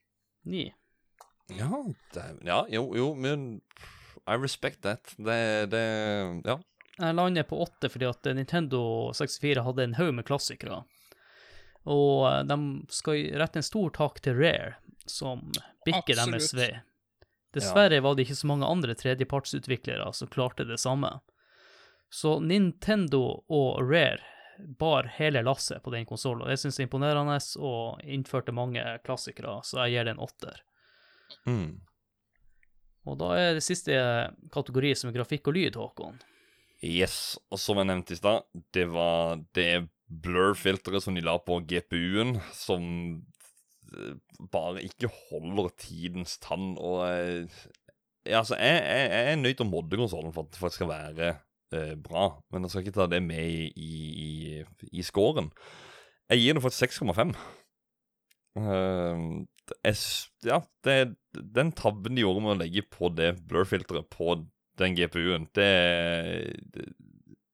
[0.45, 0.67] Ni.
[1.57, 1.71] Ja,
[2.13, 3.63] det, ja jo, jo, men
[4.29, 5.15] I respect that.
[5.17, 5.85] Det, det
[6.45, 6.59] Ja.
[6.99, 8.81] Jeg lander på åtte fordi at Nintendo
[9.15, 10.83] 64 hadde en haug med klassikere.
[11.89, 12.59] Og eh, de
[12.93, 14.77] skal rette en stor takk til Rare,
[15.07, 15.47] som
[15.87, 16.73] bikker deres vei.
[17.55, 21.15] Dessverre var det ikke så mange andre tredjepartsutviklere som klarte det samme.
[22.13, 24.21] Så Nintendo og Rare
[24.79, 28.83] bar hele lasset på den konsollen, og det syns jeg er imponerende, og innførte mange
[29.07, 30.63] klassikere, så jeg gir det en åtter.
[31.47, 31.69] Mm.
[33.09, 33.95] Og da er det siste
[34.53, 36.19] kategori som er grafikk og lyd, Håkon.
[36.85, 37.39] Yes.
[37.51, 38.45] Og som jeg nevnte i stad,
[38.75, 42.85] det var det blur-filteret som de la på GPU-en, som
[43.93, 44.15] eh,
[44.53, 46.77] bare ikke holder tidens tann.
[46.79, 47.59] Og eh,
[48.29, 50.83] ja, altså, jeg, jeg, jeg er nøyd til å modde konsollen for at det faktisk
[50.85, 51.29] skal være
[51.75, 53.93] eh, bra, men jeg skal ikke ta det med i, i,
[54.25, 55.51] i, i scoren.
[56.31, 57.35] Jeg gir det 6,5.
[58.59, 59.25] Eh,
[59.69, 60.97] det er s- ja, det,
[61.35, 64.39] den tabben de gjorde med å legge på det blur-filteret på
[64.79, 65.71] den GPU-en, det,
[66.75, 66.89] det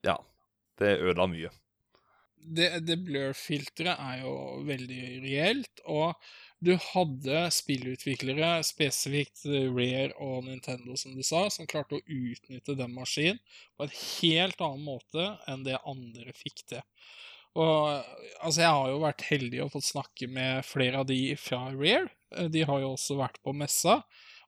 [0.04, 0.18] Ja.
[0.78, 1.50] Det ødela mye.
[2.44, 4.32] det, det blur-filteret er jo
[4.66, 6.18] veldig reelt, og
[6.64, 12.92] du hadde spillutviklere, spesifikt Rare og Nintendo, som du sa, som klarte å utnytte den
[12.96, 13.40] maskinen
[13.76, 16.82] på en helt annen måte enn det andre fikk til.
[17.54, 17.86] Og
[18.42, 22.08] altså, jeg har jo vært heldig og fått snakke med flere av de fra Rare.
[22.34, 24.00] Eh, De har jo også vært på messa,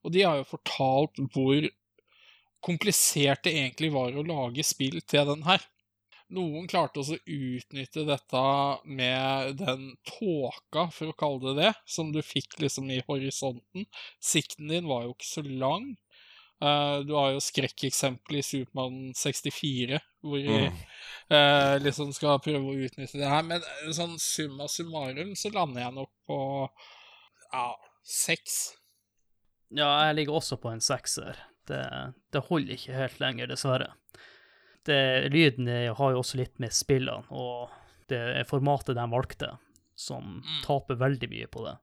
[0.03, 1.69] og de har jo fortalt hvor
[2.65, 5.62] komplisert det egentlig var å lage spill til den her.
[6.35, 8.41] Noen klarte også å utnytte dette
[8.91, 13.87] med den tåka, for å kalle det det, som du fikk liksom i horisonten.
[14.19, 15.93] Sikten din var jo ikke så lang.
[16.59, 20.78] Eh, du har jo skrekkeksempelet i Supermann 64, hvor de Mm.
[21.31, 23.43] eh, liksom skal prøve å utnytte det her.
[23.47, 26.41] Men eh, sånn summa summarum så lander jeg nok på
[27.53, 27.69] ja,
[28.03, 28.74] seks.
[29.70, 31.39] Ja, jeg ligger også på en sekser.
[31.66, 31.82] Det,
[32.32, 33.90] det holder ikke helt lenger, dessverre.
[34.86, 34.98] Det,
[35.34, 35.66] lyden
[35.98, 37.70] har jo også litt med spillene og
[38.09, 39.56] det formatet de valgte.
[39.98, 40.62] som Mm.
[40.66, 41.76] taper veldig mye på det.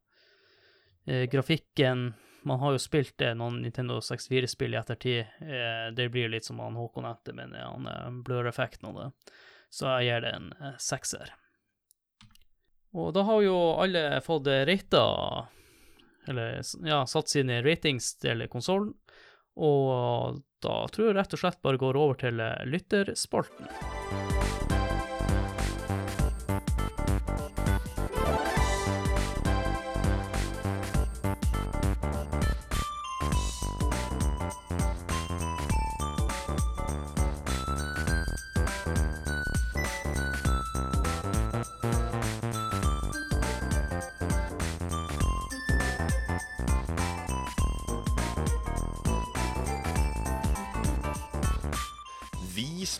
[1.08, 2.14] Eh, grafikken
[2.46, 5.20] Man har jo spilt det noen Nintendo 64-spill i ettertid.
[5.42, 9.34] Eh, det blir litt som han Håkon nevnte, men han eh, blur-effekten av det.
[9.72, 11.32] Så jeg gir det en eh, sekser.
[12.94, 15.48] Og da har jo alle fått rata
[16.28, 18.94] Eller ja, satt sine ratings til konsollen.
[19.60, 23.70] Og da tror jeg rett og slett bare går over til eh, lytterspalten.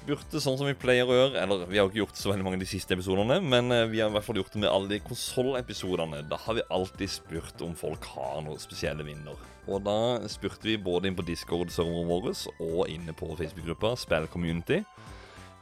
[0.04, 1.40] Spurte sånn som vi pleier å gjøre.
[1.40, 4.12] Eller vi har ikke gjort så veldig mange de siste episodene, men eh, vi har
[4.12, 6.24] i hvert fall gjort det med alle de konsollepisodene.
[6.28, 9.40] Da har vi alltid spurt om folk har noen spesielle minner.
[9.64, 9.96] Og da
[10.32, 12.34] spurte vi både inn på Discord-serveren vår
[12.66, 14.82] og inne på Facebook-gruppa Spill Community.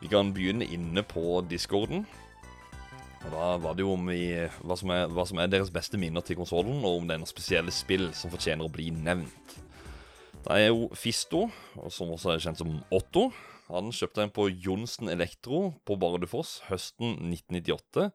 [0.01, 2.07] Vi kan begynne inne på Discorden.
[3.21, 4.23] Og Da var det jo om vi,
[4.65, 7.21] hva, som er, hva som er deres beste minner til konsollen, og om det er
[7.21, 9.59] noen spesielle spill som fortjener å bli nevnt.
[10.41, 11.43] Det er jo Fisto,
[11.93, 13.27] som også er kjent som Otto.
[13.71, 18.09] Han kjøpte en på Johnsen Elektro på Bardufoss høsten 1998.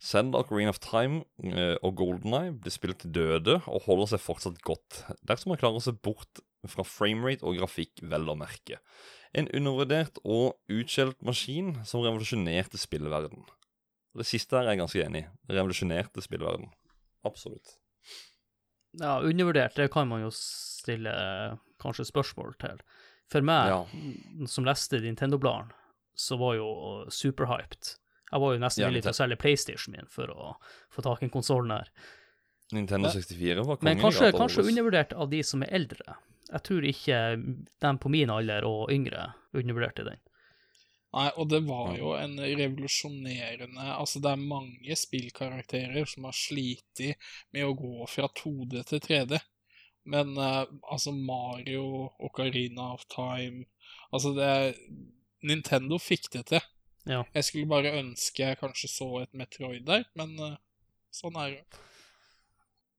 [0.00, 4.22] Send Ocarina of Time eh, og Golden Eye blir spilt til døde og holder seg
[4.24, 6.40] fortsatt godt, dersom man klarer seg bort
[6.70, 8.78] fra framerate og grafikk, vel å merke.
[9.36, 13.44] En undervurdert og utskjelt maskin som revolusjonerte spillverden.
[14.16, 15.30] Det siste her er jeg ganske enig i.
[15.56, 16.68] Revolusjonerte spillverden.
[17.26, 17.76] Absolutt.
[19.00, 22.82] Ja, undervurdert, det kan man jo stille eh, kanskje spørsmål til.
[23.32, 24.46] For meg, Ja.
[24.46, 25.72] som leste Nintendo-bladene,
[26.14, 26.66] så var jo
[27.08, 27.94] superhyped.
[28.32, 30.54] Jeg var jo nesten Ja, villig til å selge PlayStation min for å
[30.92, 31.88] få tak i en konsoll der.
[32.72, 36.16] Nintendo 64 var kongen Men kanskje, kanskje undervurdert av de som er eldre.
[36.52, 37.18] Jeg tror ikke
[37.80, 40.20] dem på min alder og yngre undervurderte den.
[41.12, 47.02] Nei, og det var jo en revolusjonerende Altså, det er mange spillkarakterer som har slitt
[47.52, 49.40] med å gå fra 2D til 3D.
[50.04, 53.66] Men uh, altså, Mario, Ocarina of Time
[54.12, 54.76] Altså, det
[55.46, 56.64] Nintendo fikk det til.
[57.08, 57.22] Ja.
[57.34, 60.58] Jeg skulle bare ønske jeg kanskje så et Metroid der, men uh,
[61.14, 61.80] sånn er det.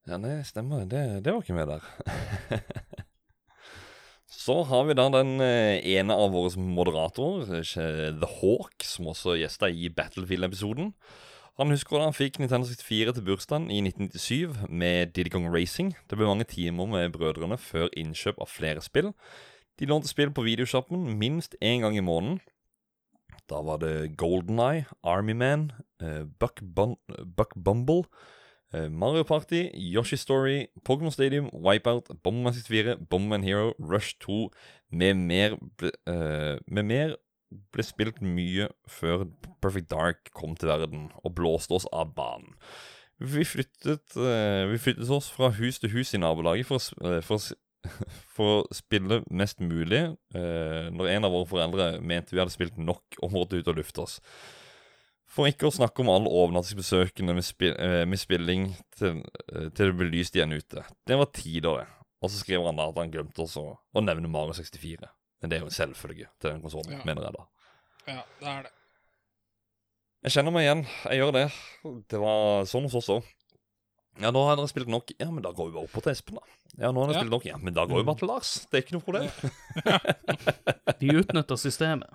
[0.10, 0.84] Ja, nei, stemmer.
[0.90, 1.86] Det, det var ikke med der.
[4.34, 9.70] Så har vi da den eh, ene av våre moderatorer, The Hawk, som også gjesta
[9.72, 10.90] i Battlefield-episoden.
[11.62, 15.92] Han husker da han fikk Nintendo 64 til bursdagen i 1997 med Diddy Kong Racing.
[16.10, 19.12] Det ble mange timer med brødrene før innkjøp av flere spill.
[19.78, 22.42] De lånte spill på videoshoppen minst én gang i måneden.
[23.50, 25.72] Da var det Golden Eye, Army Man,
[26.02, 26.96] eh, Buck, Bun
[27.38, 28.08] Buck Bumble,
[28.74, 34.52] Eh, Mario Party, Yoshi Story, Pokémon Stadium, Wipeout, Bomberman 64, Bomberman Hero, Rush 2
[34.90, 35.58] med mer,
[36.08, 37.16] eh, med mer
[37.74, 39.28] ble spilt mye før
[39.64, 42.56] Perfect Dark kom til verden og blåste oss av banen.
[43.24, 47.40] Vi flyttet, eh, vi flyttet oss fra hus til hus i nabolaget for, eh, for,
[48.36, 50.02] for å spille mest mulig,
[50.36, 53.80] eh, når en av våre foreldre mente vi hadde spilt nok og måtte ut og
[53.80, 54.20] lufte oss.
[55.30, 57.74] For ikke å snakke om alle overnattingsbesøkene med, spil
[58.06, 60.84] med spilling til, til det ble lyst igjen ute.
[61.10, 61.88] Det var tider, det.
[62.22, 65.10] Og så skriver han da at han glemte også å nevne Mario 64.
[65.44, 67.04] Men det er jo en selvfølge til den konsollen, Ja.
[67.06, 67.44] mener jeg da.
[68.08, 68.72] Ja, det er det.
[70.24, 70.84] Jeg kjenner meg igjen.
[71.12, 71.46] Jeg gjør det.
[72.08, 73.26] Det var sånn hos oss òg.
[74.22, 75.12] Ja, nå har dere spilt nok.
[75.20, 76.42] Ja, men da går vi bare opp til Espen, da.
[76.80, 77.22] Ja, nå har dere Ja.
[77.26, 77.46] spilt nok.
[77.50, 78.52] Ja, men da går vi bare til Lars.
[78.72, 79.28] Det er ikke noe problem.
[81.00, 82.10] De utnytter systemet.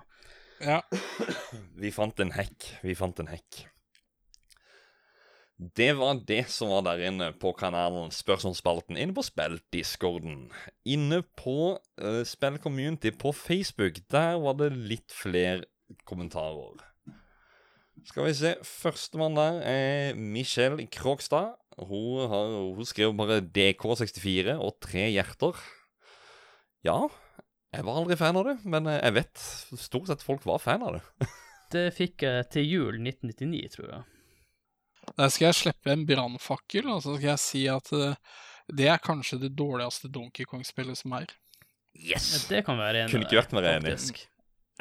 [0.63, 0.81] Ja.
[1.77, 2.71] Vi fant en hekk.
[2.83, 3.65] Vi fant en hekk.
[5.59, 10.45] Det var det som var der inne på kanalen Spørsmålsspalten inne på spilldiscorden.
[10.87, 15.67] Inne på uh, spillcommunity på Facebook, der var det litt flere
[16.07, 16.79] kommentarer.
[18.07, 18.53] Skal vi se.
[18.63, 21.57] Førstemann der er Michelle Krogstad.
[21.75, 25.59] Hun, har, hun skrev bare DK64 og tre hjerter.
[26.87, 27.01] Ja,
[27.75, 29.43] jeg var aldri fan av det, men eh, jeg vet
[29.75, 31.03] stort sett folk var fan av det.
[31.69, 34.18] Det fikk jeg til jul 1999, tror jeg.
[35.17, 38.15] Der skal jeg slippe en brannfakkel, og så skal jeg si at eh,
[38.69, 41.25] det er kanskje det dårligste Donkey Kong-spillet som er.
[41.97, 42.45] Yes!
[42.49, 43.95] Det kan være en Kunne ikke vært mer enig.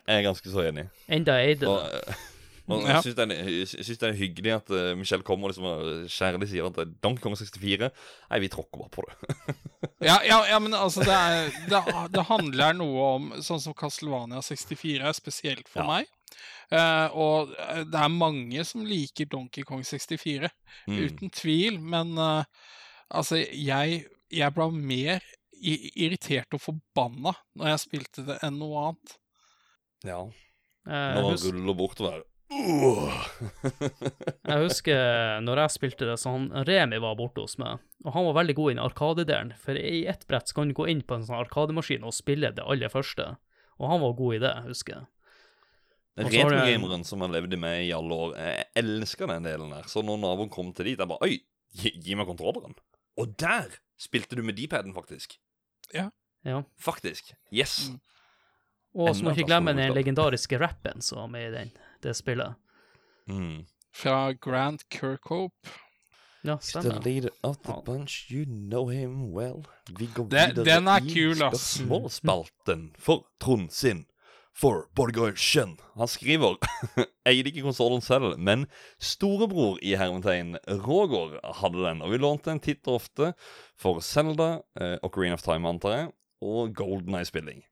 [0.06, 0.88] Jeg er ganske så enig.
[1.08, 2.02] Enda er eide Og, det.
[2.08, 2.26] eh,
[2.68, 2.98] og Ja.
[3.00, 6.78] jeg syns det, det er hyggelig at eh, Michelle kommer og liksom kjærlig sier at
[7.02, 7.88] Donkey Kong 64
[8.30, 9.56] Nei, vi tråkker bare på det.
[10.04, 11.80] Ja, ja, ja men altså, det, er, det,
[12.14, 15.86] det handler noe om Sånn som Castlevania 64 er spesielt for Ja.
[15.88, 16.06] meg.
[16.70, 20.50] Eh, og eh, det er mange som liker Donkey Kong 64,
[20.88, 20.98] Mm.
[21.04, 21.78] uten tvil.
[21.80, 22.44] Men eh,
[23.10, 25.24] altså, jeg, jeg ble mer
[25.58, 29.16] irritert og forbanna når jeg spilte det, enn noe annet.
[30.06, 30.20] Ja.
[30.88, 32.20] Nå Når han hus ruller bortover.
[32.48, 33.12] Uh.
[34.48, 38.24] jeg husker når jeg spilte det, så han Remi var borte hos meg, og han
[38.30, 41.18] var veldig god i arkadedelen, for i ett brett så kan du gå inn på
[41.18, 43.34] en sånn arkademaskin og spille det aller første,
[43.76, 45.04] og han var god i det, husker jeg.
[45.04, 48.34] Og så har det- Retrogameren som har levd med i alle år.
[48.36, 49.86] Jeg elsker den delen der.
[49.90, 51.38] Så når naboen kom til dit, jeg bare Oi,
[51.78, 52.74] gi, gi meg kontrolleren.
[53.18, 55.38] Og der spilte du med D-paden, faktisk.
[55.94, 56.08] Ja.
[56.78, 57.32] Faktisk.
[57.52, 57.88] Yes.
[57.90, 57.98] Mm.
[58.98, 61.72] Og så må ikke glemme den legendariske rappen som er med i den,
[62.02, 62.54] det spillet.
[63.28, 63.66] Mm.
[63.94, 65.68] Fra Grant Kirkhope.
[66.46, 67.80] Ja, He's the leader of the Ja.
[67.84, 69.64] bunch, you know him well.
[69.98, 71.74] Vi går videre den er i kul, ass.
[71.74, 74.06] spørsmålsspalten for Trond sin.
[74.58, 75.76] For Borgersen.
[75.94, 76.56] Han skriver
[77.28, 78.66] Eide ikke konsollen selv, men
[78.98, 83.32] storebror i hermetegn Roger hadde den, og vi lånte den titt og ofte
[83.78, 86.10] for Zelda, eh, Ocarina of Time, antar jeg,
[86.42, 87.62] og Golden Eye-spilling.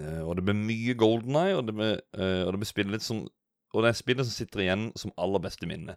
[0.00, 3.06] Eh, og det ble mye Golden Eye, og det ble, eh, og det ble spillet
[3.06, 3.26] som
[3.74, 5.96] og det er spillet som sitter igjen som aller beste minne.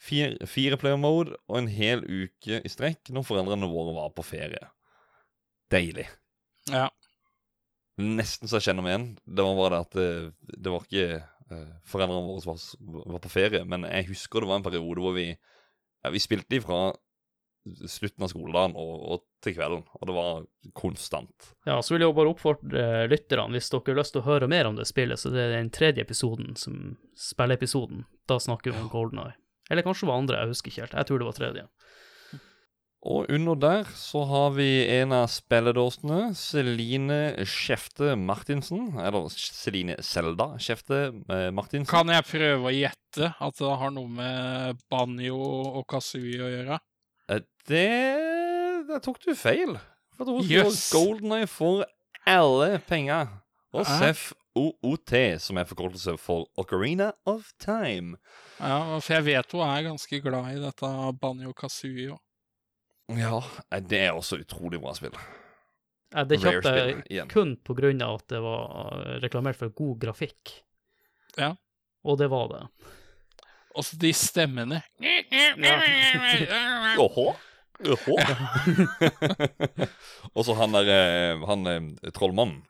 [0.00, 4.24] Fire, fire player mode og en hel uke i strekk når foreldrene våre var på
[4.24, 4.70] ferie.
[5.68, 6.06] Deilig.
[6.72, 6.86] Ja.
[7.98, 9.08] Nesten så jeg kjenner meg igjen.
[9.26, 12.64] Det var bare det at det, det var ikke eh, foreldrene våre var,
[13.14, 16.60] var på ferie, men jeg husker det var en periode hvor vi ja, Vi spilte
[16.60, 16.92] ifra
[17.90, 20.46] slutten av skoledagen og, og til kvelden, og det var
[20.78, 21.50] konstant.
[21.68, 24.70] Ja, så vil jeg bare oppfordre lytterne, hvis dere har lyst til å høre mer
[24.70, 28.06] om det spillet, så det er den tredje episoden, som spilleepisoden.
[28.30, 29.36] Da snakker vi om Golden Eye.
[29.68, 30.96] Eller kanskje det var andre, jeg husker ikke helt.
[30.96, 31.66] Jeg tror det var tredje.
[33.06, 34.66] Og under der så har vi
[34.98, 38.88] en av spilledåsene, Celine Skjefte Martinsen.
[38.98, 40.98] Eller Celine Selda Skjefte
[41.30, 41.86] eh, Martinsen.
[41.90, 45.38] Kan jeg prøve å gjette at det har noe med banjo
[45.78, 46.80] og kazooie å gjøre?
[47.30, 47.86] Eh, Det
[48.88, 49.78] Der tok du feil.
[50.18, 50.88] For hun yes.
[50.90, 51.86] Golden Eye for
[52.26, 53.30] alle penger.
[53.76, 53.98] Og Hæ?
[54.00, 55.12] CEF-OOT,
[55.44, 58.16] som er forkortelse for Ocarina of Time.
[58.58, 62.22] Ja, for jeg vet hun er ganske glad i dette banjo kazooie òg.
[63.16, 65.16] Ja, eh, det er også utrolig bra spill.
[66.12, 66.72] Ja, Det kjøpte
[67.12, 67.56] jeg kun
[68.04, 68.62] av at det var
[68.96, 70.54] eh, reklamert for god grafikk.
[71.36, 71.54] Ja.
[72.04, 72.62] Og det var det.
[73.76, 74.82] Og så de stemmene.
[76.98, 77.28] Åhå?
[77.94, 78.16] Åhå?
[80.34, 81.68] Og så han der eh, Han
[82.16, 82.64] trollmannen.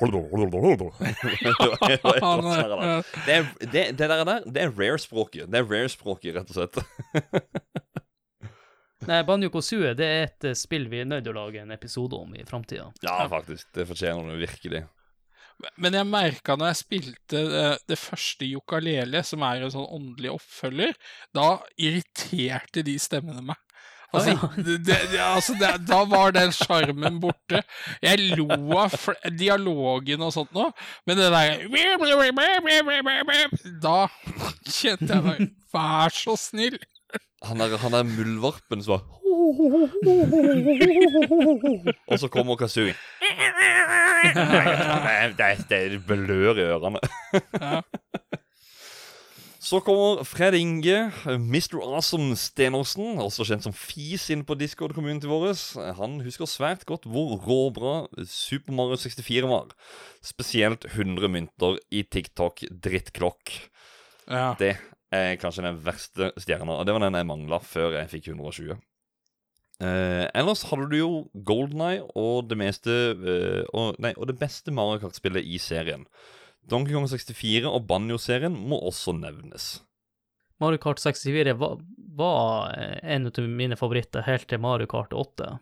[0.00, 0.08] Det,
[3.34, 5.44] er, det, det der det er rare-språket.
[5.52, 6.80] Det er rare-språket, rett og slett.
[9.08, 11.70] Nei, Banjo Kazooie det er et eh, spill vi er nødt til å lage en
[11.72, 12.90] episode om i framtida.
[13.06, 13.70] Ja, faktisk.
[13.76, 14.82] Det fortjener det virkelig.
[15.80, 20.30] Men jeg merka når jeg spilte det, det første Jokalele, som er en sånn åndelig
[20.38, 20.94] oppfølger,
[21.36, 23.58] da irriterte de stemmene meg.
[24.10, 27.60] Altså, Ah, det, det, det- altså det, da var den sjarmen borte.
[28.02, 28.48] Jeg lo
[28.80, 30.64] av fl- dialogen og sånt nå,
[31.06, 31.62] men det der
[33.84, 34.08] Da
[34.66, 36.80] kjente jeg meg Vær så snill!
[37.48, 39.16] Han er, han er muldvarpen som bare
[42.10, 42.92] Og så kommer Kazooie.
[43.20, 43.28] Det,
[45.38, 45.46] det,
[45.78, 47.00] er blør i ørene.
[47.56, 47.80] Ja.
[49.70, 51.76] Så kommer Fred Inge, Mr.
[51.84, 55.52] Awesome Stenersen, også kjent som Fis inn på Discord-community vår.
[55.98, 57.92] Han husker svært godt hvor råbra
[58.26, 59.74] Super Mario 64 var.
[60.24, 63.52] Spesielt 100 mynter i TikTok-drittklokk.
[64.26, 64.56] Ja.
[64.58, 64.74] Det
[65.14, 68.78] er kanskje den verste stjerna, og det var den jeg mangla før jeg fikk 120.
[69.80, 71.12] Eh, ellers hadde du jo
[71.48, 76.04] Golden Eye og det meste eh, og, Nei, og det beste Mario Kart-spillet i serien.
[76.68, 79.78] Donkey Kong 64 og Banjo-serien må også nevnes.
[80.60, 81.80] Mario Kart 64 var,
[82.20, 85.56] var eh, en av mine favoritter helt til Mario Kart 8.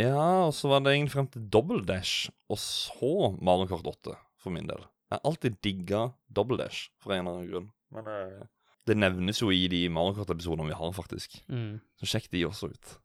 [0.00, 4.16] Ja, og så var det egentlig frem til Double Dash, og så Mario Kart 8,
[4.40, 4.84] for min del.
[5.08, 7.70] Jeg har alltid digga Double Dash, for en eller annen grunn.
[7.96, 8.48] Men eh,
[8.90, 11.38] det nevnes jo i de Mario Kart-episodene vi har, faktisk.
[11.48, 11.78] Mm.
[12.00, 12.96] Så sjekk de også ut.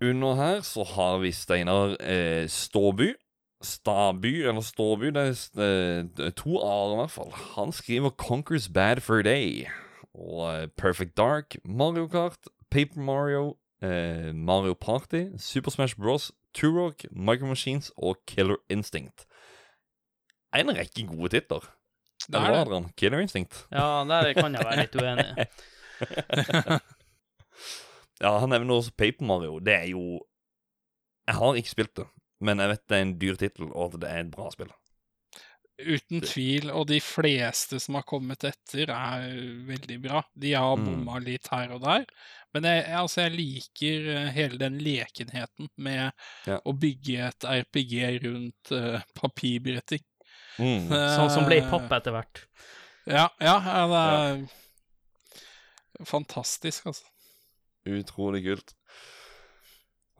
[0.00, 3.12] Under her så har vi Steinar eh, Ståby.
[3.62, 7.32] Staby, eller Ståby, det er eh, to a-er i hvert fall.
[7.56, 9.68] Han skriver 'Conquers Bad for a Day'
[10.14, 12.38] og eh, 'Perfect Dark', Mario Kart,
[12.70, 19.26] Paper Mario, eh, Mario Party, Super Smash Bros, Turok, Micro Machines og Killer Instinct.
[20.56, 21.79] En rekke gode titler.
[22.30, 22.60] Det er det.
[22.64, 22.88] Adrian?
[22.96, 23.64] Killer Instinct?
[23.74, 26.80] Ja, der kan jeg være litt uenig.
[28.20, 29.54] Ja, han nevner også Paper Mario.
[29.64, 30.20] Det er jo
[31.28, 32.04] Jeg har ikke spilt det,
[32.44, 34.70] men jeg vet det er en dyr tittel, og at det er et bra spill.
[35.80, 39.30] Uten tvil, og de fleste som har kommet etter, er
[39.68, 40.20] veldig bra.
[40.36, 41.06] De har Mm.
[41.24, 42.04] litt her og der,
[42.52, 46.12] men jeg, altså, jeg liker eh, hele den lekenheten med
[46.46, 46.58] Ja.
[46.66, 50.04] å bygge et RPG rundt uh, papirbretting.
[50.58, 50.88] Mm.
[50.90, 52.42] Sånn som ble i Eh, etter hvert.
[53.06, 54.44] Ja, ja, ja det er
[56.06, 57.04] fantastisk, altså.
[57.88, 58.74] Utrolig kult.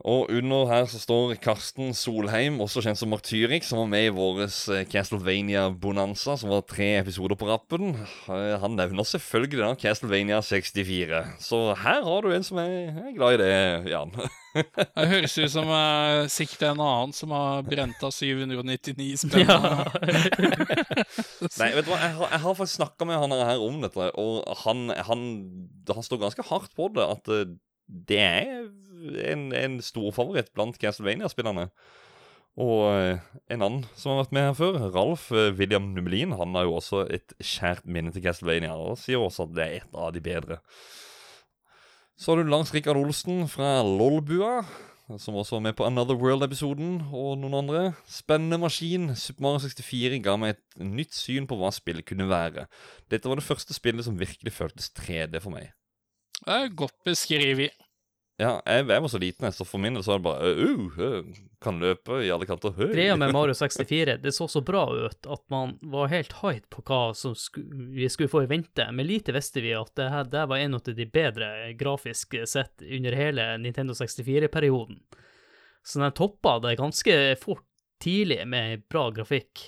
[0.07, 4.13] Og under her så står Karsten Solheim, også kjent som Martyrik, som var med i
[4.15, 4.43] vår
[4.89, 7.93] Castlevania Bonanza, som var tre episoder på rappen.
[8.25, 11.23] Eh, Han nevner selvfølgelig da Castlevania 64.
[11.39, 14.15] Så her har du en som er, glad i det, Jan.
[14.51, 19.47] Det høres ut som uh, sikkert en annen som har brent av 799 spenn.
[19.47, 19.85] Ja.
[21.61, 24.09] Nei, vet du hva, jeg har, jeg har faktisk snakka med han her om dette,
[24.19, 25.23] og han, han,
[25.87, 27.07] han står ganske hardt på det.
[27.15, 27.53] At eh,
[28.11, 28.67] det er
[29.25, 31.69] en, en storfavoritt blant Castlevania-spillerne.
[32.59, 33.21] Og eh,
[33.53, 36.75] en annen som har vært med her før, Ralf eh, William Numelin, han har jo
[36.81, 40.23] også et kjært minne til Castlevania, og sier også at det er et av de
[40.23, 40.59] bedre.
[42.19, 44.65] Så har du Lars Rikard Olsen fra Lolbua,
[45.19, 47.83] som også var med på Another World-episoden, og noen andre.
[48.07, 49.09] Spennende maskin.
[49.17, 52.67] Super Mario 64 ga meg et nytt syn på hva spillet kunne være.
[53.11, 55.71] Dette var det første spillet som virkelig føltes 3D for meg.
[56.41, 57.75] Det er godt beskrevet.
[58.39, 60.51] Ja, jeg, jeg var så liten, jeg, så for min del så var det bare
[60.57, 62.71] uh, uh, Kan løpe i alle kanter.
[62.73, 62.87] Høy.
[62.93, 66.81] Greia med Mario 64, det så så bra ut at man var helt hyped på
[66.87, 67.59] hva som sku,
[67.93, 70.79] vi skulle få i vente, men lite visste vi at det her det var en
[70.79, 74.97] av de bedre grafisk sett under hele Nintendo 64-perioden.
[75.85, 77.65] Så den toppa det ganske fort
[78.01, 79.67] tidlig med bra grafikk.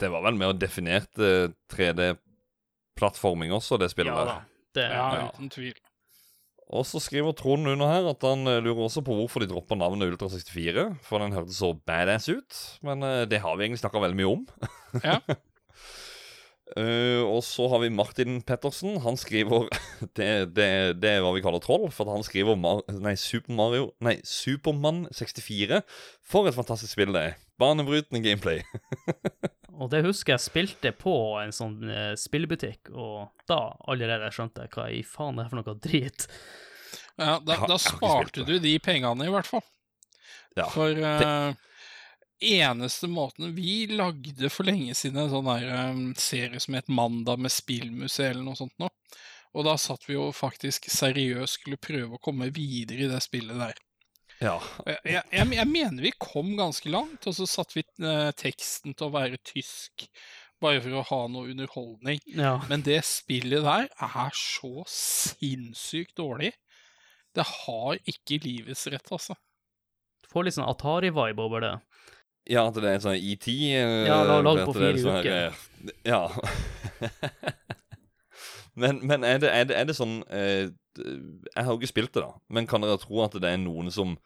[0.00, 4.40] Det var vel mer definert uh, 3D-plattforming også, det spillet der.
[4.74, 5.28] Det, Ja, Ja.
[5.30, 5.76] uten tvil.
[6.74, 9.78] Og så skriver Trond under her at han eh, lurer også på hvorfor de dropper
[9.78, 10.88] navnet Ultra 64.
[11.06, 12.62] For den hørtes så badass ut.
[12.86, 14.42] Men eh, det har vi egentlig snakka veldig mye om.
[15.04, 15.20] Ja.
[16.74, 18.98] uh, og så har vi Martin Pettersen.
[19.06, 19.70] Han skriver
[20.18, 20.68] det, det,
[20.98, 21.86] det er hva vi kaller troll.
[21.94, 25.84] For han skriver Mar nei, Super Mario Nei, Supermann 64.
[26.26, 27.38] For et fantastisk spill det er.
[27.62, 28.66] Banebrytende gameplay.
[29.76, 34.72] Og det husker jeg spilte på en sånn eh, spillbutikk, og da allerede skjønte jeg
[34.76, 36.26] hva i faen det er for noe drit.
[37.16, 39.64] Ja, da, da sparte du de pengene, i hvert fall.
[40.56, 41.54] Ja, For eh,
[42.40, 47.40] eneste måten Vi lagde for lenge siden en sånn der um, serie som het Mandag
[47.44, 48.88] med spillmuseet eller noe sånt nå.
[49.56, 53.56] Og da satt vi jo faktisk seriøst skulle prøve å komme videre i det spillet
[53.60, 53.76] der.
[54.42, 54.56] Ja.
[54.84, 59.08] Jeg, jeg, jeg, mener vi kom ganske langt, og så satte vi eh, teksten til
[59.08, 60.08] å være tysk.
[60.60, 62.20] Bare for å ha noe underholdning.
[62.32, 62.54] Ja.
[62.70, 66.54] Men det spillet der er så sinnssykt dårlig.
[67.36, 69.36] Det har ikke livets rett, altså.
[70.32, 71.74] Får litt sånn Atari-vibe over det.
[72.48, 75.20] Ja, at det er en sånn ET eh, Ja, det lag at på fire sånn
[75.20, 75.32] uker.
[75.36, 76.22] eh, Ja.
[78.80, 80.68] men men er, det, er, det, er det sånn eh,
[80.98, 82.32] Jeg har jo ikke spilt det, da.
[82.48, 84.16] Men kan dere tro at det er noen som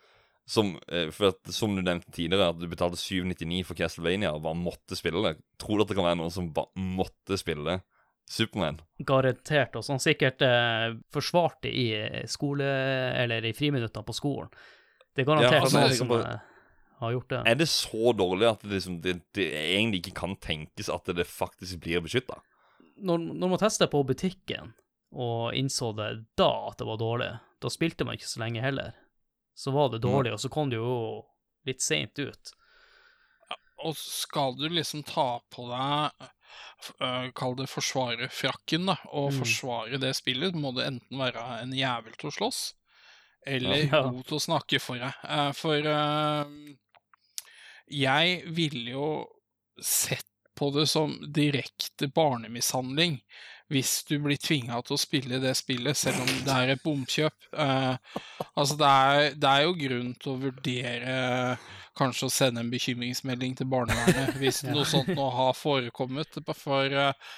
[0.51, 4.43] som, eh, for at, som du nevnte tidligere, at du betalte 799 for Castlevania og
[4.43, 5.37] bare måtte spille det.
[5.63, 7.77] Tror du at det kan være noen som bare måtte spille
[8.27, 8.81] Superman?
[9.07, 9.77] Garantert.
[9.79, 11.85] Og sånn sikkert eh, forsvarte i
[12.27, 12.67] skole...
[13.23, 14.51] Eller i friminuttene på skolen.
[15.15, 16.67] Det er Ja, garantert altså, noen som bare- eh,
[17.05, 17.43] har gjort det.
[17.47, 21.27] Er det så dårlig at det, liksom, det, det egentlig ikke kan tenkes at det
[21.31, 22.41] faktisk blir beskytta?
[22.99, 24.75] Når, når man tester på butikken
[25.13, 27.31] og innså det da at det var dårlig,
[27.61, 28.93] da spilte man ikke så lenge heller.
[29.55, 31.25] Så var det dårlig, og så kom det jo
[31.69, 32.53] litt seint ut.
[33.85, 36.27] Og skal du liksom ta på deg
[37.01, 39.39] øh, Kall det forsvare frakken, da, og Mm.
[39.43, 42.61] forsvare det spillet, må du enten være en jævel til å slåss,
[43.47, 44.03] eller Ja.
[44.09, 45.13] god til å snakke for deg.
[45.25, 46.77] Eh, For øh,
[47.91, 49.07] jeg ville jo
[49.81, 50.27] sett
[50.57, 53.21] på det som direkte barnemishandling
[53.71, 57.51] hvis du blir tvinga til å spille det spillet, selv om det er et bomkjøp.
[57.55, 58.17] Eh,
[58.55, 61.21] altså, det er, det er jo grunn til å vurdere
[62.01, 66.41] kanskje å sende en bekymringsmelding til barnevernet hvis noe sånt nå har forekommet.
[66.59, 67.31] For eh,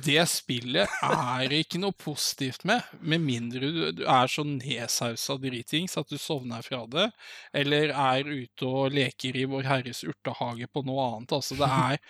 [0.00, 5.98] det spillet er ikke noe positivt med, med mindre du, du er så nedsausa dritings
[5.98, 7.08] at du sovner fra det,
[7.52, 11.34] eller er ute og leker i Vår Herres urtehage på noe annet.
[11.36, 12.00] Altså, det er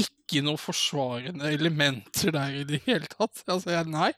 [0.00, 3.42] ikke noe forsvarende elementer der i det hele tatt.
[3.46, 4.10] Altså, jeg, nei.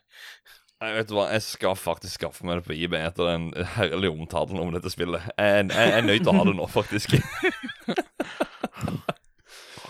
[0.83, 3.47] Jeg vet du hva, jeg skal faktisk skaffe meg det på IB etter den
[3.77, 5.25] herlige omtalen om dette spillet.
[5.41, 7.17] Jeg, jeg, jeg er nødt til å ha det nå, faktisk.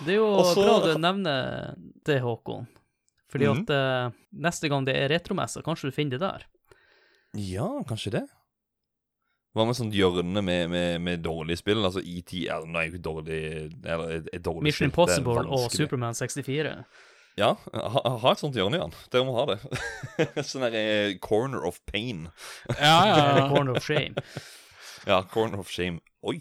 [0.06, 0.62] Det er jo Også...
[0.62, 1.72] bra du nevner
[2.06, 2.66] det, Håkon.
[3.32, 3.62] Fordi Mhm.
[3.64, 4.12] at uh,
[4.46, 6.44] neste gang det er retromesse, kanskje du finner det der.
[7.42, 8.22] Ja, kanskje det.
[9.56, 11.80] Hva med sånt hjørne med, med, med dårlige spill?
[11.88, 13.38] Altså ET er, er jo ikke dårlig
[13.80, 15.08] Eller et dårlig Mission spill.
[15.08, 15.70] Er Impossible og.
[15.72, 16.74] Superman 64.
[17.36, 18.92] Ja, ha, ha et sånt hjørne, Jan.
[19.12, 19.56] Dere må ha det.
[20.48, 22.28] sånn der eh, corner of pain.
[22.72, 23.48] Ja, ja, ja.
[23.52, 24.16] Corner of Shame.
[25.06, 26.00] Ja, corner of shame.
[26.26, 26.40] Oi.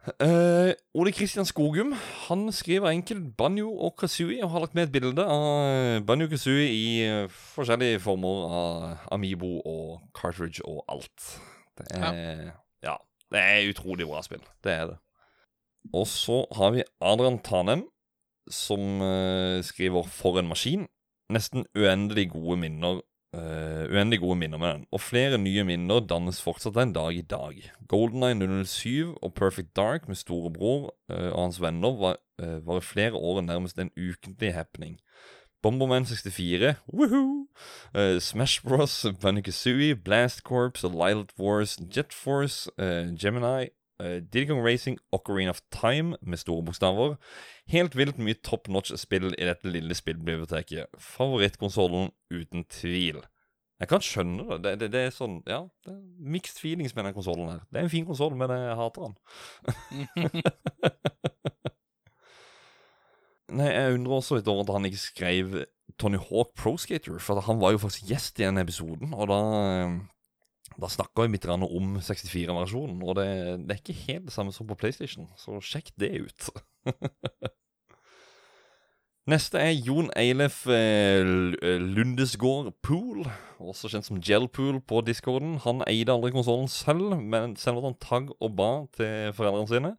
[0.00, 1.92] Eh, Ole Kristian Skogum
[2.28, 6.32] han skriver enkelt Banjo og Kazooie og har lagt med et bilde av Banjo og
[6.32, 11.26] Kazooie i eh, forskjellige former av Amibo og cartridge og alt.
[11.76, 12.14] Det er
[12.80, 12.96] ja.
[13.28, 14.40] det er utrolig bra spill.
[14.64, 14.96] Det er det.
[15.92, 17.84] Og så har vi Adrian Tanem,
[18.50, 20.88] som uh, skriver 'For en maskin'.
[21.30, 23.00] Nesten uendelig gode minner
[23.30, 27.22] Uh, uendelig gode minner med den, og flere nye minner dannes fortsatt en dag i
[27.22, 27.60] dag.
[27.86, 32.88] Goldeneye 007 og Perfect Dark med storebror uh, og hans venner var, uh, var i
[32.88, 34.98] flere år nærmest en ukentlig happening.
[35.62, 37.46] Bomberman 64, woohoo!
[37.94, 42.70] Uh, Smash Bros, Bunny Kazooie, Blast Corps, Lilith Wars, Jet Force,
[43.20, 43.70] Gemini,
[44.00, 47.16] uh, Diddy Kong Racing, Ocarina of Time med store bokstaver.
[47.70, 50.90] Helt vilt mye top notch spill i dette lille spillbiblioteket.
[50.98, 53.20] Favorittkonsollen uten tvil.
[53.80, 54.58] Jeg kan skjønne det.
[54.64, 56.00] Det, det, det er sånn, ja, det er
[56.34, 57.62] mixed feelings med den konsollen her.
[57.70, 59.14] Det er en fin konsoll, men jeg hater den.
[63.56, 65.46] Nei, jeg undrer også litt over at han ikke skrev
[65.98, 69.40] Tony Hawk Pro Skater, for han var jo faktisk gjest i den episoden, og da
[70.78, 73.28] da snakka vi litt om 64-versjonen, og det,
[73.66, 76.50] det er ikke helt det samme som på PlayStation, så sjekk det ut.
[79.30, 83.28] Neste er Jon Eilef eh, eh, Lundesgård Pool,
[83.60, 85.58] også kjent som Gelpool på discorden.
[85.66, 89.92] Han eide aldri konsollen selv, men selv at han tagg og ba til foreldrene sine.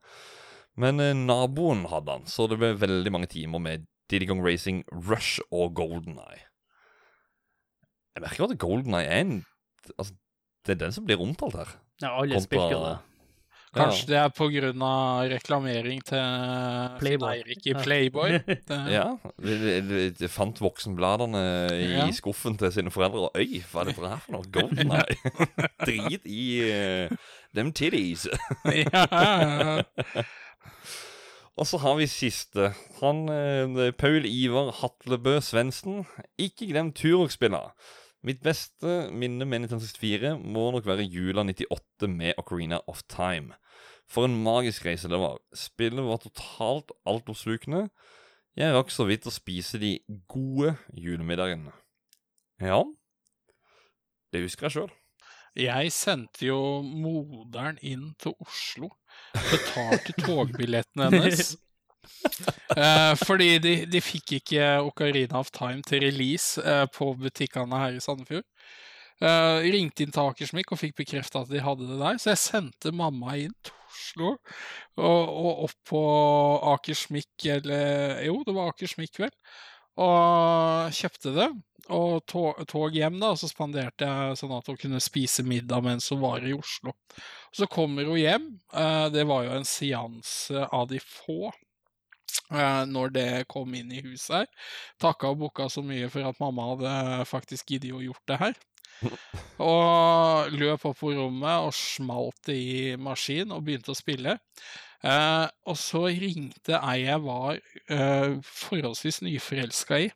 [0.82, 4.82] Men eh, naboen hadde han, så det ble veldig mange timer med Diddy Kong Racing,
[4.92, 6.48] Rush og Goldeneye.
[8.18, 9.40] Jeg merker at Goldeneye er en
[9.98, 10.14] Altså,
[10.66, 11.72] det er den som blir omtalt her.
[12.02, 12.98] Ja, alle Kontra- spilte det.
[13.72, 14.34] Kanskje det er
[14.84, 17.38] av reklamering til Playboy.
[17.38, 18.34] Eirik i Playboy.
[18.92, 19.06] Ja,
[19.40, 21.44] de, de, de, de fant voksenbladene
[21.78, 22.10] i Ja.
[22.12, 24.50] skuffen til sine foreldre, og øy, hva er dette her for noe?
[24.52, 25.16] Golden Eye?
[25.88, 27.16] Drit i uh,
[27.56, 28.28] dem titties.
[28.68, 30.26] ja, ja, ja.
[31.60, 32.74] Og så har vi siste.
[33.02, 36.06] Han, eh, Paul Ivar Hatlebø Svendsen.
[36.40, 37.72] Ikke glem Turok-spillene.
[38.22, 43.56] Mitt beste minne med 1964 må nok være jula 98 med Ocarina of Time.
[44.12, 45.40] For en magisk reise det var.
[45.58, 47.88] Spillet var totalt altoppslukende.
[48.60, 49.96] Jeg rakk så vidt å spise de
[50.30, 51.72] gode julemiddagene.
[52.62, 52.84] Ja,
[54.32, 54.92] det husker jeg sjøl.
[55.58, 58.92] Jeg sendte jo moderen inn til Oslo.
[59.34, 61.56] Betalte togbilletten hennes.
[62.72, 67.98] Eh, fordi de, de fikk ikke Ocarina of Time til release eh, på butikkene her
[67.98, 68.46] i Sandefjord.
[69.22, 72.42] Eh, ringte inn til Akersmik og fikk bekrefta at de hadde det der, så jeg
[72.42, 76.04] sendte mamma inn til Oslo og, og opp på
[76.72, 79.34] Akersmik, eller Jo, det var Akersmik, vel.
[80.02, 81.50] Og kjøpte det.
[81.92, 85.84] Og tog, tog hjem, da, og så spanderte jeg sånn at hun kunne spise middag
[85.84, 86.94] mens hun var i Oslo.
[87.52, 88.48] Så kommer hun hjem.
[88.72, 91.52] eh, Det var jo en seanse av de få
[92.52, 94.50] når det kom inn i huset her.
[95.02, 96.94] Takka og booka så mye for at mamma hadde
[97.30, 98.60] faktisk giddet å gjort det her.
[99.72, 104.38] Og løp opp på rommet og smalt det i maskin og begynte å spille.
[105.02, 110.12] Eh, og så ringte ei jeg var eh, forholdsvis nyforelska i.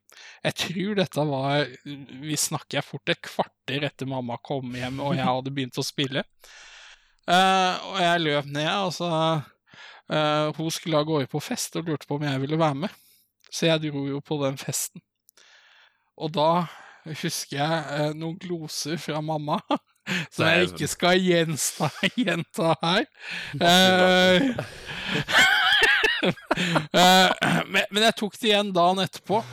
[0.46, 1.72] Jeg tror dette var
[2.22, 6.26] Vi snakker fort et kvarter etter mamma kom hjem og jeg hadde begynt å spille.
[7.26, 9.10] Eh, og jeg løp ned, og så
[10.11, 13.02] eh, Hun skulle av gårde på fest og lurte på om jeg ville være med.
[13.52, 15.02] Så jeg dro jo på den festen.
[16.18, 16.65] Og da
[17.06, 19.60] husker jeg uh, noen gloser fra mamma.
[20.34, 21.90] Som jeg ikke skal gjensta,
[22.22, 23.06] gjenta her.
[26.26, 27.30] Eh,
[27.69, 29.44] men, men jeg tok det igjen dagen etterpå.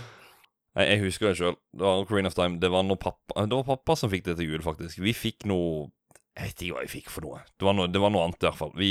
[0.78, 1.56] Nei, Jeg husker det sjøl.
[1.74, 2.60] Det var Ocarina of Time.
[2.62, 5.02] Det var, pappa, det var pappa som fikk det til jul, faktisk.
[5.04, 5.90] Vi fikk noe
[6.32, 7.40] Jeg vet ikke hva vi fikk for noe.
[7.60, 8.70] Det var noe, det var noe annet, i hvert fall.
[8.80, 8.88] Vi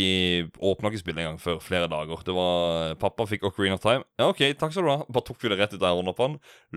[0.62, 2.22] åpna ikke spillet engang før flere dager.
[2.28, 4.06] Det var Pappa fikk Ocarina of Time.
[4.22, 5.00] Ja, OK, takk skal du ha.
[5.10, 6.36] Bare tok vi det rett ut av hånda på han.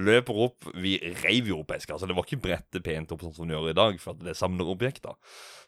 [0.08, 0.70] Løper opp.
[0.80, 1.98] Vi reiv jo opp eska.
[1.98, 4.24] Altså, det var ikke brettet pent opp sånn som vi gjør i dag, for at
[4.24, 5.18] det samler objekter.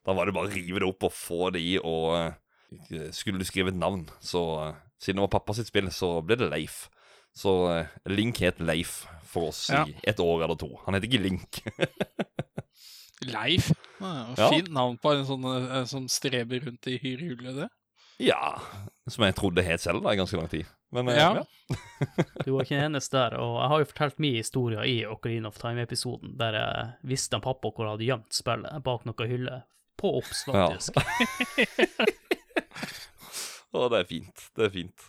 [0.08, 3.42] Da var det bare å rive det opp og få det i, og uh, skulle
[3.42, 6.46] du skrive et navn, så uh, Siden det var pappa sitt spill, så ble det
[6.48, 6.86] Leif.
[7.36, 9.82] Så uh, Link het Leif for oss Ja.
[9.84, 10.70] i et år eller to.
[10.86, 11.60] Han heter ikke Link.
[13.24, 13.70] Leif.
[14.00, 14.48] Ja.
[14.52, 17.68] Fint navn på en sånn eh, som streber rundt i hyrehullet det.
[18.28, 18.56] Ja.
[19.08, 20.66] Som jeg trodde het selv da i ganske lang tid.
[20.92, 21.30] Men eh, Ja.
[21.40, 21.44] ja.
[22.44, 25.48] Du var ikke den eneste der, og jeg har jo fortalt min historie i Ocarina
[25.48, 29.64] of Time-episoden, der jeg visste en pappa hvor hadde gjemt spillet bak noen hyller.
[29.96, 30.68] På obs, Ja.
[33.76, 34.44] Å, det er fint.
[34.56, 35.06] Det er fint.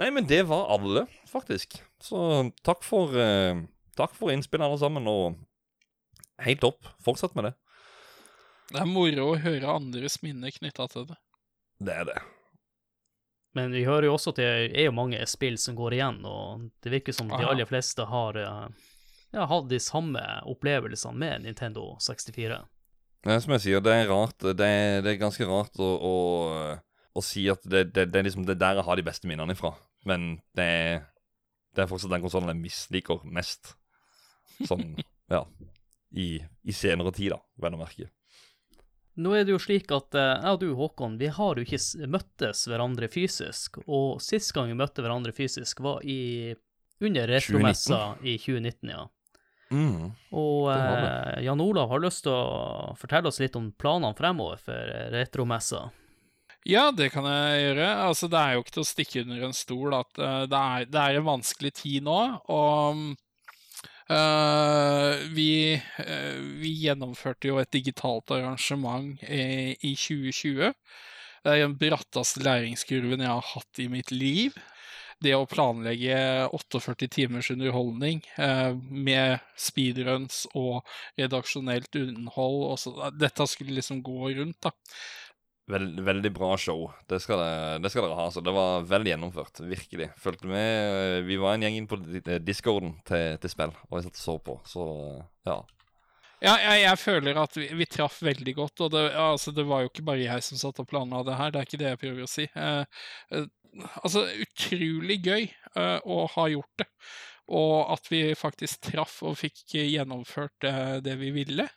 [0.00, 1.78] Nei, men det var alle, faktisk.
[2.04, 2.18] Så
[2.66, 3.62] takk for eh,
[3.96, 5.38] Takk for innspill, alle sammen, og
[6.44, 6.88] helt topp.
[7.04, 7.54] Fortsett med det.
[8.72, 11.18] Det er moro å høre andres minner knytta til det.
[11.86, 12.16] Det er det.
[13.56, 16.66] Men vi hører jo også at det er jo mange spill som går igjen, og
[16.84, 18.88] det virker som de aller fleste har eh,
[19.32, 22.58] ja, hatt de samme opplevelsene med Nintendo 64.
[23.24, 24.36] Det er som jeg sier, det er rart.
[24.44, 26.14] Det er, det er ganske rart å, å,
[27.16, 29.56] å si at det, det, det er liksom det der jeg har de beste minnene
[29.56, 29.72] ifra.
[30.06, 31.00] Men det er,
[31.74, 33.72] det er fortsatt den konsollen jeg misliker mest.
[34.68, 34.92] Sånn,
[35.34, 35.42] ja.
[36.16, 36.28] I,
[36.64, 38.10] I senere tid, da, vel å merke.
[39.16, 42.08] Nå er det jo slik at eh, jeg og du, Håkon, vi har jo ikke
[42.12, 46.54] møttes hverandre fysisk, og sist gang vi møtte hverandre fysisk var i
[47.00, 49.04] under retromessa i 2019, ja.
[49.72, 50.12] Mm.
[50.36, 54.92] Og eh, Jan Olav har lyst til å fortelle oss litt om planene fremover for
[54.92, 55.88] eh, retromessa.
[56.66, 57.88] Ja, det kan jeg gjøre.
[58.08, 60.88] Altså, det er jo ikke til å stikke under en stol at uh, det, er,
[60.90, 62.16] det er en vanskelig tid nå.
[62.50, 63.04] Og
[64.08, 70.72] vi, eh, vi gjennomførte jo et digitalt arrangement i, i 2020.
[71.42, 74.54] Det er den bratteste læringskurven jeg har hatt i mitt liv.
[75.22, 76.16] Det å planlegge
[76.52, 80.82] 48 timers underholdning eh, med speedruns og
[81.16, 84.74] redaksjonelt innhold Dette skulle liksom gå rundt, da.
[85.66, 86.84] Veld, veldig bra show.
[87.10, 88.26] Det skal, det, det skal dere ha.
[88.30, 89.60] Så det var vel gjennomført.
[89.66, 90.12] Virkelig.
[90.22, 91.24] Fulgte med.
[91.26, 94.22] Vi var en gjeng inn på eh, discorden til, til spill, og jeg satt og
[94.22, 94.60] så på.
[94.70, 94.86] Så
[95.48, 95.58] ja.
[96.44, 99.82] Ja, jeg, jeg føler at vi, vi traff veldig godt, og det, altså, det var
[99.82, 102.00] jo ikke bare jeg som satt og planla det her, det er ikke det jeg
[102.02, 102.44] prøver å si.
[102.52, 103.46] Eh, eh,
[104.02, 106.88] altså, utrolig gøy eh, å ha gjort det,
[107.56, 111.70] og at vi faktisk traff og fikk gjennomført eh, det vi ville.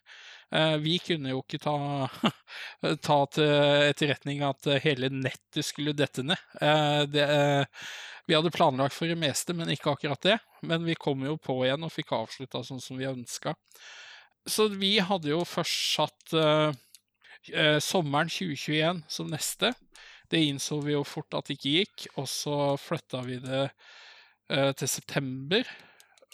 [0.51, 1.75] Eh, vi kunne jo ikke ta,
[3.05, 3.49] ta til
[3.89, 6.41] etterretning at eh, hele nettet skulle dette ned.
[6.61, 7.27] Eh, det,
[8.25, 10.37] vi hadde planlagt for det meste, men ikke akkurat det.
[10.65, 13.53] Men vi kom jo på igjen og fikk avslutta sånn som vi ønska.
[14.49, 16.33] Så vi hadde jo først satt
[17.83, 19.71] sommeren 2021 som neste.
[20.29, 23.65] Det innså vi jo fort at det ikke gikk, og så flytta vi det
[24.79, 25.67] til september.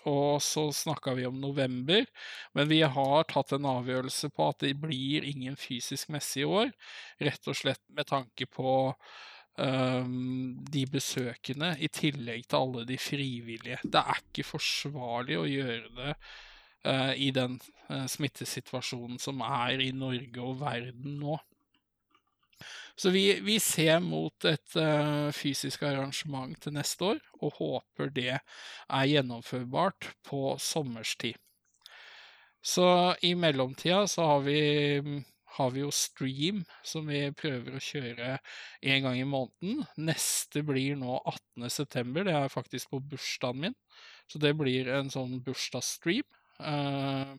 [0.10, 2.06] Og så snakka vi om november,
[2.53, 6.69] men vi har tatt en avgjørelse på at det blir ingen fysisk messe i år.
[7.26, 8.76] Rett og slett med tanke på
[9.57, 13.82] um, de besøkende, i tillegg til alle de frivillige.
[13.84, 17.57] Det er ikke forsvarlig å gjøre det uh, i den
[17.90, 21.40] uh, smittesituasjonen som er i Norge og verden nå.
[22.95, 28.31] Så vi, vi ser mot et uh, fysisk arrangement til neste år, og håper det
[28.38, 31.35] er gjennomførbart på sommerstid.
[32.65, 32.88] Så
[33.22, 34.59] i mellomtida så har vi,
[35.57, 38.30] har vi jo Stream, som vi prøver å kjøre
[38.81, 39.84] én gang i måneden.
[40.01, 41.19] Neste blir nå
[41.59, 43.77] 18.9., det er faktisk på bursdagen min.
[44.31, 46.26] Så det blir en sånn bursdagsstream.
[46.57, 47.35] Eh,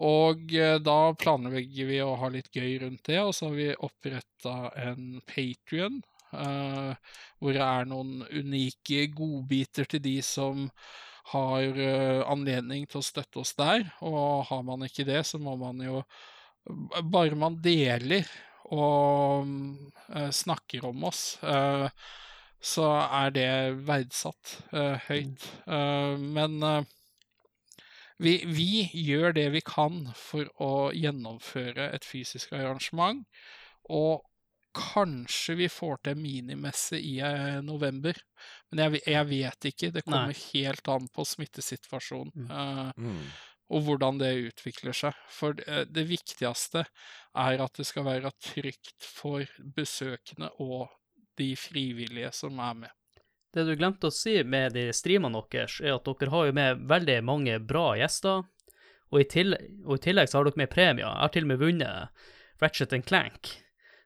[0.00, 3.68] og eh, da planlegger vi å ha litt gøy rundt det, og så har vi
[3.76, 6.00] oppretta en Patrion.
[6.30, 10.68] hvor det er noen unike godbiter til de som
[11.32, 13.82] har uh, anledning til å støtte oss der.
[14.06, 16.04] Og har man ikke det, så må man jo
[17.10, 18.28] Bare man deler
[18.70, 19.48] og
[20.12, 21.86] uh, snakker om oss, eh,
[22.60, 23.52] så er det
[23.88, 25.46] verdsatt eh, høyt.
[25.64, 26.90] Eh, men eh,
[28.20, 28.72] vi, vi
[29.08, 33.24] gjør det vi kan for å gjennomføre et fysisk arrangement,
[33.90, 34.26] og
[34.76, 38.14] kanskje vi får til minimesse i eh, november.
[38.70, 39.90] Men jeg, jeg vet ikke.
[39.96, 40.42] Det kommer Nei.
[40.52, 42.50] helt an på smittesituasjonen.
[42.50, 43.24] eh, Mm.
[43.70, 45.18] og hvordan det utvikler seg.
[45.30, 46.84] For det, det viktigste
[47.38, 50.88] er at det skal være trygt for besøkende og
[51.38, 52.90] de frivillige som er med.
[53.50, 56.84] Det du glemte å si med de streamene deres, er at dere har jo med
[56.90, 58.44] veldig mange bra gjester,
[59.10, 61.08] og i tillegg, og i tillegg så har dere med premier.
[61.08, 62.28] Jeg har til og med vunnet
[62.62, 63.50] Ratchet Clank,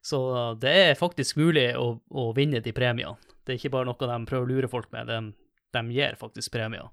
[0.05, 0.21] så
[0.61, 3.21] det er faktisk mulig å, å vinne de premiene.
[3.45, 5.21] Det er ikke bare noe de prøver å lure folk med, de,
[5.77, 6.89] de gir faktisk premier.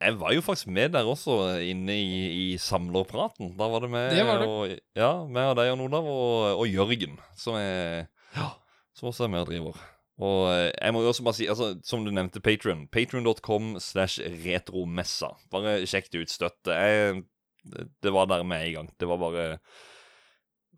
[0.00, 1.34] Jeg var jo faktisk med der også,
[1.66, 3.50] inne i, i samlerpraten.
[3.58, 4.46] Da var det med Det var du.
[4.48, 8.06] Og, ja, med og deg og Olav og, og Jørgen, som er
[8.38, 8.52] Ja,
[8.96, 9.82] som også er med og driver.
[10.20, 12.86] Og eh, jeg må jo også bare si, altså, som du nevnte, Patron.
[12.92, 15.32] Patron.com slash retromessa.
[15.52, 16.32] Bare sjekk det ut.
[16.34, 16.76] Støtte.
[16.76, 17.22] Jeg,
[18.02, 18.90] det- var der med en gang.
[19.00, 19.46] Det var bare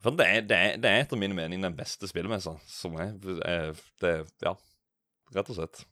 [0.03, 3.13] For det er, det, det er etter min mening den beste spillemessa som er.
[3.47, 4.55] er det, ja,
[5.35, 5.85] rett og slett.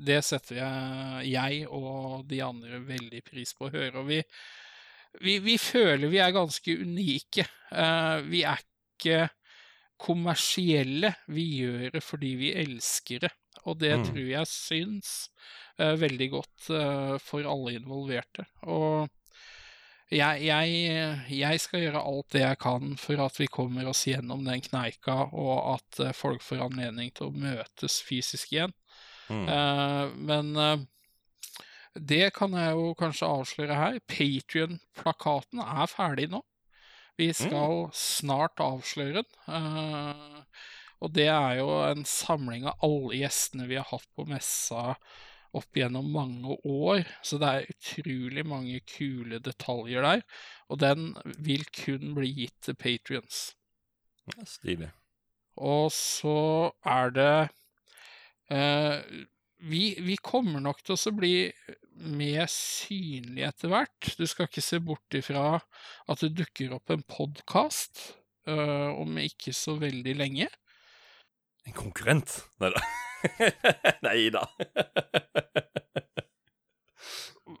[0.00, 4.00] Det setter jeg, jeg og de andre veldig pris på å høre.
[4.00, 4.22] Og vi,
[5.20, 7.44] vi, vi føler vi er ganske unike.
[7.68, 9.26] Uh, vi er ikke
[10.00, 11.14] kommersielle.
[11.28, 13.32] Vi gjør det fordi vi elsker det.
[13.68, 14.04] Og det Mm.
[14.06, 15.08] tror jeg syns
[15.80, 18.46] uh, veldig godt uh, for alle involverte.
[18.62, 19.08] Og
[20.10, 24.42] jeg, jeg, jeg skal gjøre alt det jeg kan for at vi kommer oss gjennom
[24.44, 28.72] den kneika, og at uh, folk får anledning til å møtes fysisk igjen.
[29.30, 29.46] Mm.
[30.26, 30.88] Men
[31.94, 33.98] det kan jeg jo kanskje avsløre her.
[34.10, 36.40] Patrion-plakaten er ferdig nå.
[37.20, 39.32] Vi skal snart avsløre den.
[39.44, 40.44] Uh,
[41.00, 44.94] og det er jo en samling av alle gjestene vi har hatt på messa
[45.56, 47.04] opp gjennom mange år.
[47.26, 50.24] Så det er utrolig mange kule detaljer der.
[50.70, 51.10] Og den
[51.42, 53.50] vil kun bli gitt til patrions.
[54.30, 54.90] Ja, Stilig.
[55.60, 57.32] Og så er det
[58.54, 59.00] eh,
[59.66, 61.34] vi, vi kommer nok til å bli
[62.00, 64.12] mer synlig etter hvert.
[64.18, 65.60] Du skal ikke se bort ifra
[66.10, 68.08] at det dukker opp en podkast
[68.50, 70.48] om ikke så veldig lenge.
[71.68, 72.32] En konkurrent?
[72.60, 72.80] Nei da.
[74.06, 74.46] Nei da.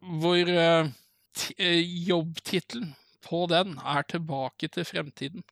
[0.00, 0.90] Hvor uh,
[1.58, 2.94] eh, jobbtittelen
[3.28, 5.44] på den er 'Tilbake til fremtiden'.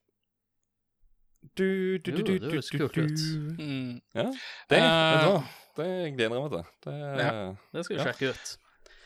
[1.58, 3.62] Du, du, du, du, du, du, du, du.
[3.62, 4.00] Mm.
[4.14, 4.24] Ja,
[4.70, 5.36] det, vet du hva?
[5.36, 5.44] Eh,
[5.76, 6.64] det gleder jeg meg til.
[6.84, 7.54] Det, Ja.
[7.72, 8.58] Det skal vi sjekke ut.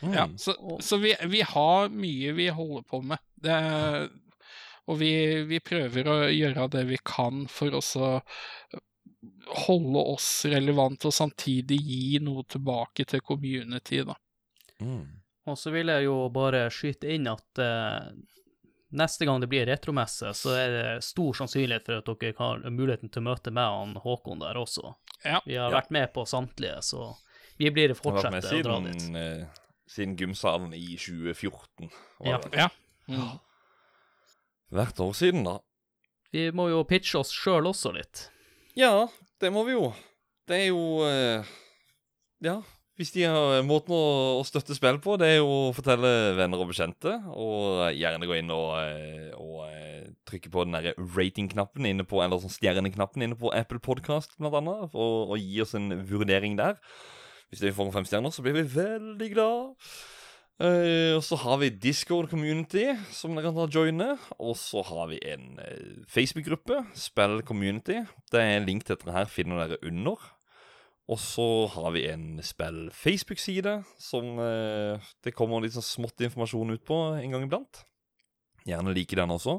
[0.03, 0.13] Mm.
[0.15, 3.19] Ja, så, så vi, vi har mye vi holder på med.
[3.35, 3.59] Det,
[4.91, 5.13] og vi,
[5.49, 7.83] vi prøver å gjøre det vi kan for å
[9.67, 14.17] holde oss relevant og samtidig gi noe tilbake til community, da.
[14.83, 15.07] Mm.
[15.47, 18.11] Og så vil jeg jo bare skyte inn at uh,
[18.95, 23.11] neste gang det blir retromesse, så er det stor sannsynlighet for at dere har muligheten
[23.11, 24.95] til å møte meg og Håkon der også.
[25.25, 25.41] Ja.
[25.47, 25.81] Vi har Ja.
[25.81, 27.17] vært med på samtlige, så
[27.59, 29.01] vi blir fortsette å dra dit.
[29.01, 29.47] siden, eh,
[29.93, 31.91] siden gymsalen i 2014.
[32.27, 32.41] Ja.
[32.57, 32.69] Ja.
[33.11, 33.39] Mm.
[34.73, 35.59] Hvert år siden, da.
[36.33, 38.27] Vi må jo pitche oss sjøl også litt.
[38.79, 39.09] Ja,
[39.43, 39.91] det må vi jo.
[40.49, 41.51] Det er jo eh,
[42.43, 42.63] Ja,
[43.01, 44.03] hvis de har måten å,
[44.41, 46.09] å støtte spill på, det er jo å fortelle
[46.39, 50.93] venner og bekjente, og gjerne gå inn og, eh, og eh, trykke på den derre
[51.17, 55.61] rating-knappen inne på Eller sånn stjerneknappen inne på Apple Podcast, blant annet, og, og gi
[55.65, 56.81] oss en vurdering der.
[57.53, 59.75] Hvis vi får fem stjerner, så blir vi veldig glad.
[60.63, 64.07] Uh, og så har vi Discord Community, som dere kan ta og joine.
[64.41, 67.99] Og så har vi en uh, Facebook-gruppe, Spill Community.
[68.33, 70.17] Det er en link til dette her finner dere under.
[71.13, 76.73] Og så har vi en spill Facebook-side som uh, det kommer litt sånn smått informasjon
[76.73, 77.83] ut på en gang iblant.
[78.65, 79.59] Gjerne like den også.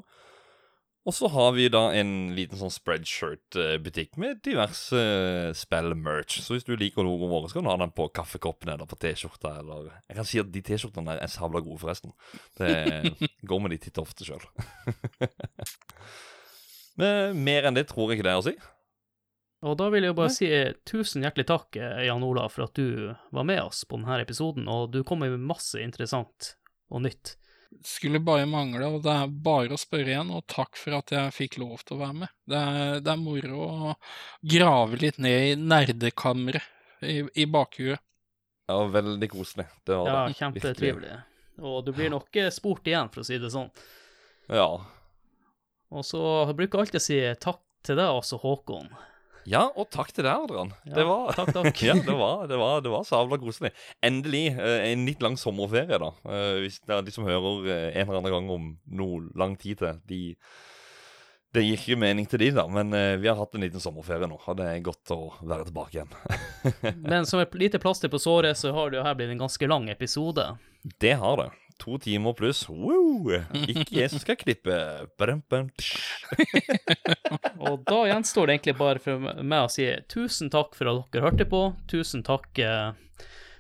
[1.03, 6.37] Og så har vi da en liten sånn spreadshirt-butikk med diverse eh, spill-merch.
[6.45, 8.95] Så hvis du liker logoen vår, så kan du ha den på kaffekoppen eller på
[9.01, 9.57] T-skjorta.
[9.59, 12.15] Eller Jeg kan si at de T-skjortene der er sabla gode, forresten.
[12.55, 13.11] Det
[13.49, 14.47] går med de titt ofte sjøl.
[17.01, 18.55] Men mer enn det tror jeg ikke det er å si.
[19.63, 22.79] Og da vil jeg bare si eh, tusen hjertelig takk, eh, Jan Olav, for at
[22.79, 26.55] du var med oss på denne episoden, og du kom med masse interessant
[26.91, 27.37] og nytt.
[27.83, 31.33] Skulle bare mangle, og det er bare å spørre igjen, og takk for at jeg
[31.35, 32.31] fikk lov til å være med.
[32.47, 33.93] Det er, det er moro å
[34.53, 37.99] grave litt ned i nerdekammeret i, i bakhuet.
[38.71, 39.65] Ja, veldig koselig.
[39.83, 40.37] Det var Ja, det.
[40.39, 41.17] kjempetrivelig.
[41.63, 43.67] Og du blir nok eh, spurt igjen, for å si det sånn.
[44.49, 44.69] Ja.
[45.93, 46.21] Og så
[46.55, 48.87] bruker jeg alltid å si takk til deg også, Håkon.
[49.49, 50.73] Ja, og takk til deg, Adrian.
[50.87, 51.81] Ja, det var takk, takk.
[51.87, 53.73] ja, det var, det var, det var sabla koselig.
[54.05, 56.11] Endelig eh, en litt lang sommerferie, da.
[56.27, 59.57] Eh, hvis det er de som hører eh, en eller annen gang om noe lang
[59.59, 60.21] tid til, de
[61.53, 62.89] Det gir ikke mening til de, da, men
[63.21, 66.15] vi har hatt en liten sommerferie nå, og det er godt å være tilbake igjen.
[67.11, 69.69] Men som et lite plaster på såret, så har det jo her blitt en ganske
[69.69, 70.47] lang episode.
[70.97, 71.51] Det har det.
[71.83, 72.63] To timer pluss.
[72.69, 73.27] Woo!
[73.67, 74.77] Ikke jeg som skal klippe.
[75.19, 75.67] Brum, brum.
[77.67, 81.27] Og da gjenstår det egentlig bare for meg å si tusen takk for at dere
[81.27, 81.65] hørte på.
[81.91, 82.95] Tusen takk eh,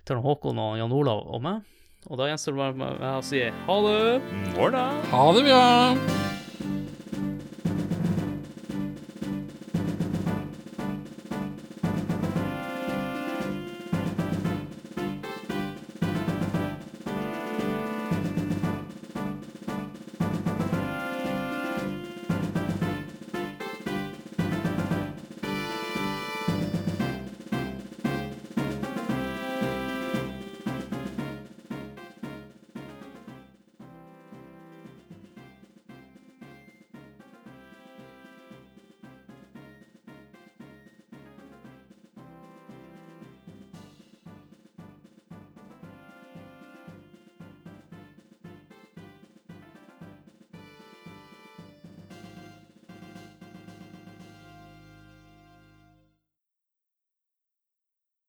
[0.07, 1.63] til Håkon og Jan Olav og meg.
[2.07, 3.97] Og da gjenstår det bare for meg å si ha det.
[5.11, 6.22] Ha det bra!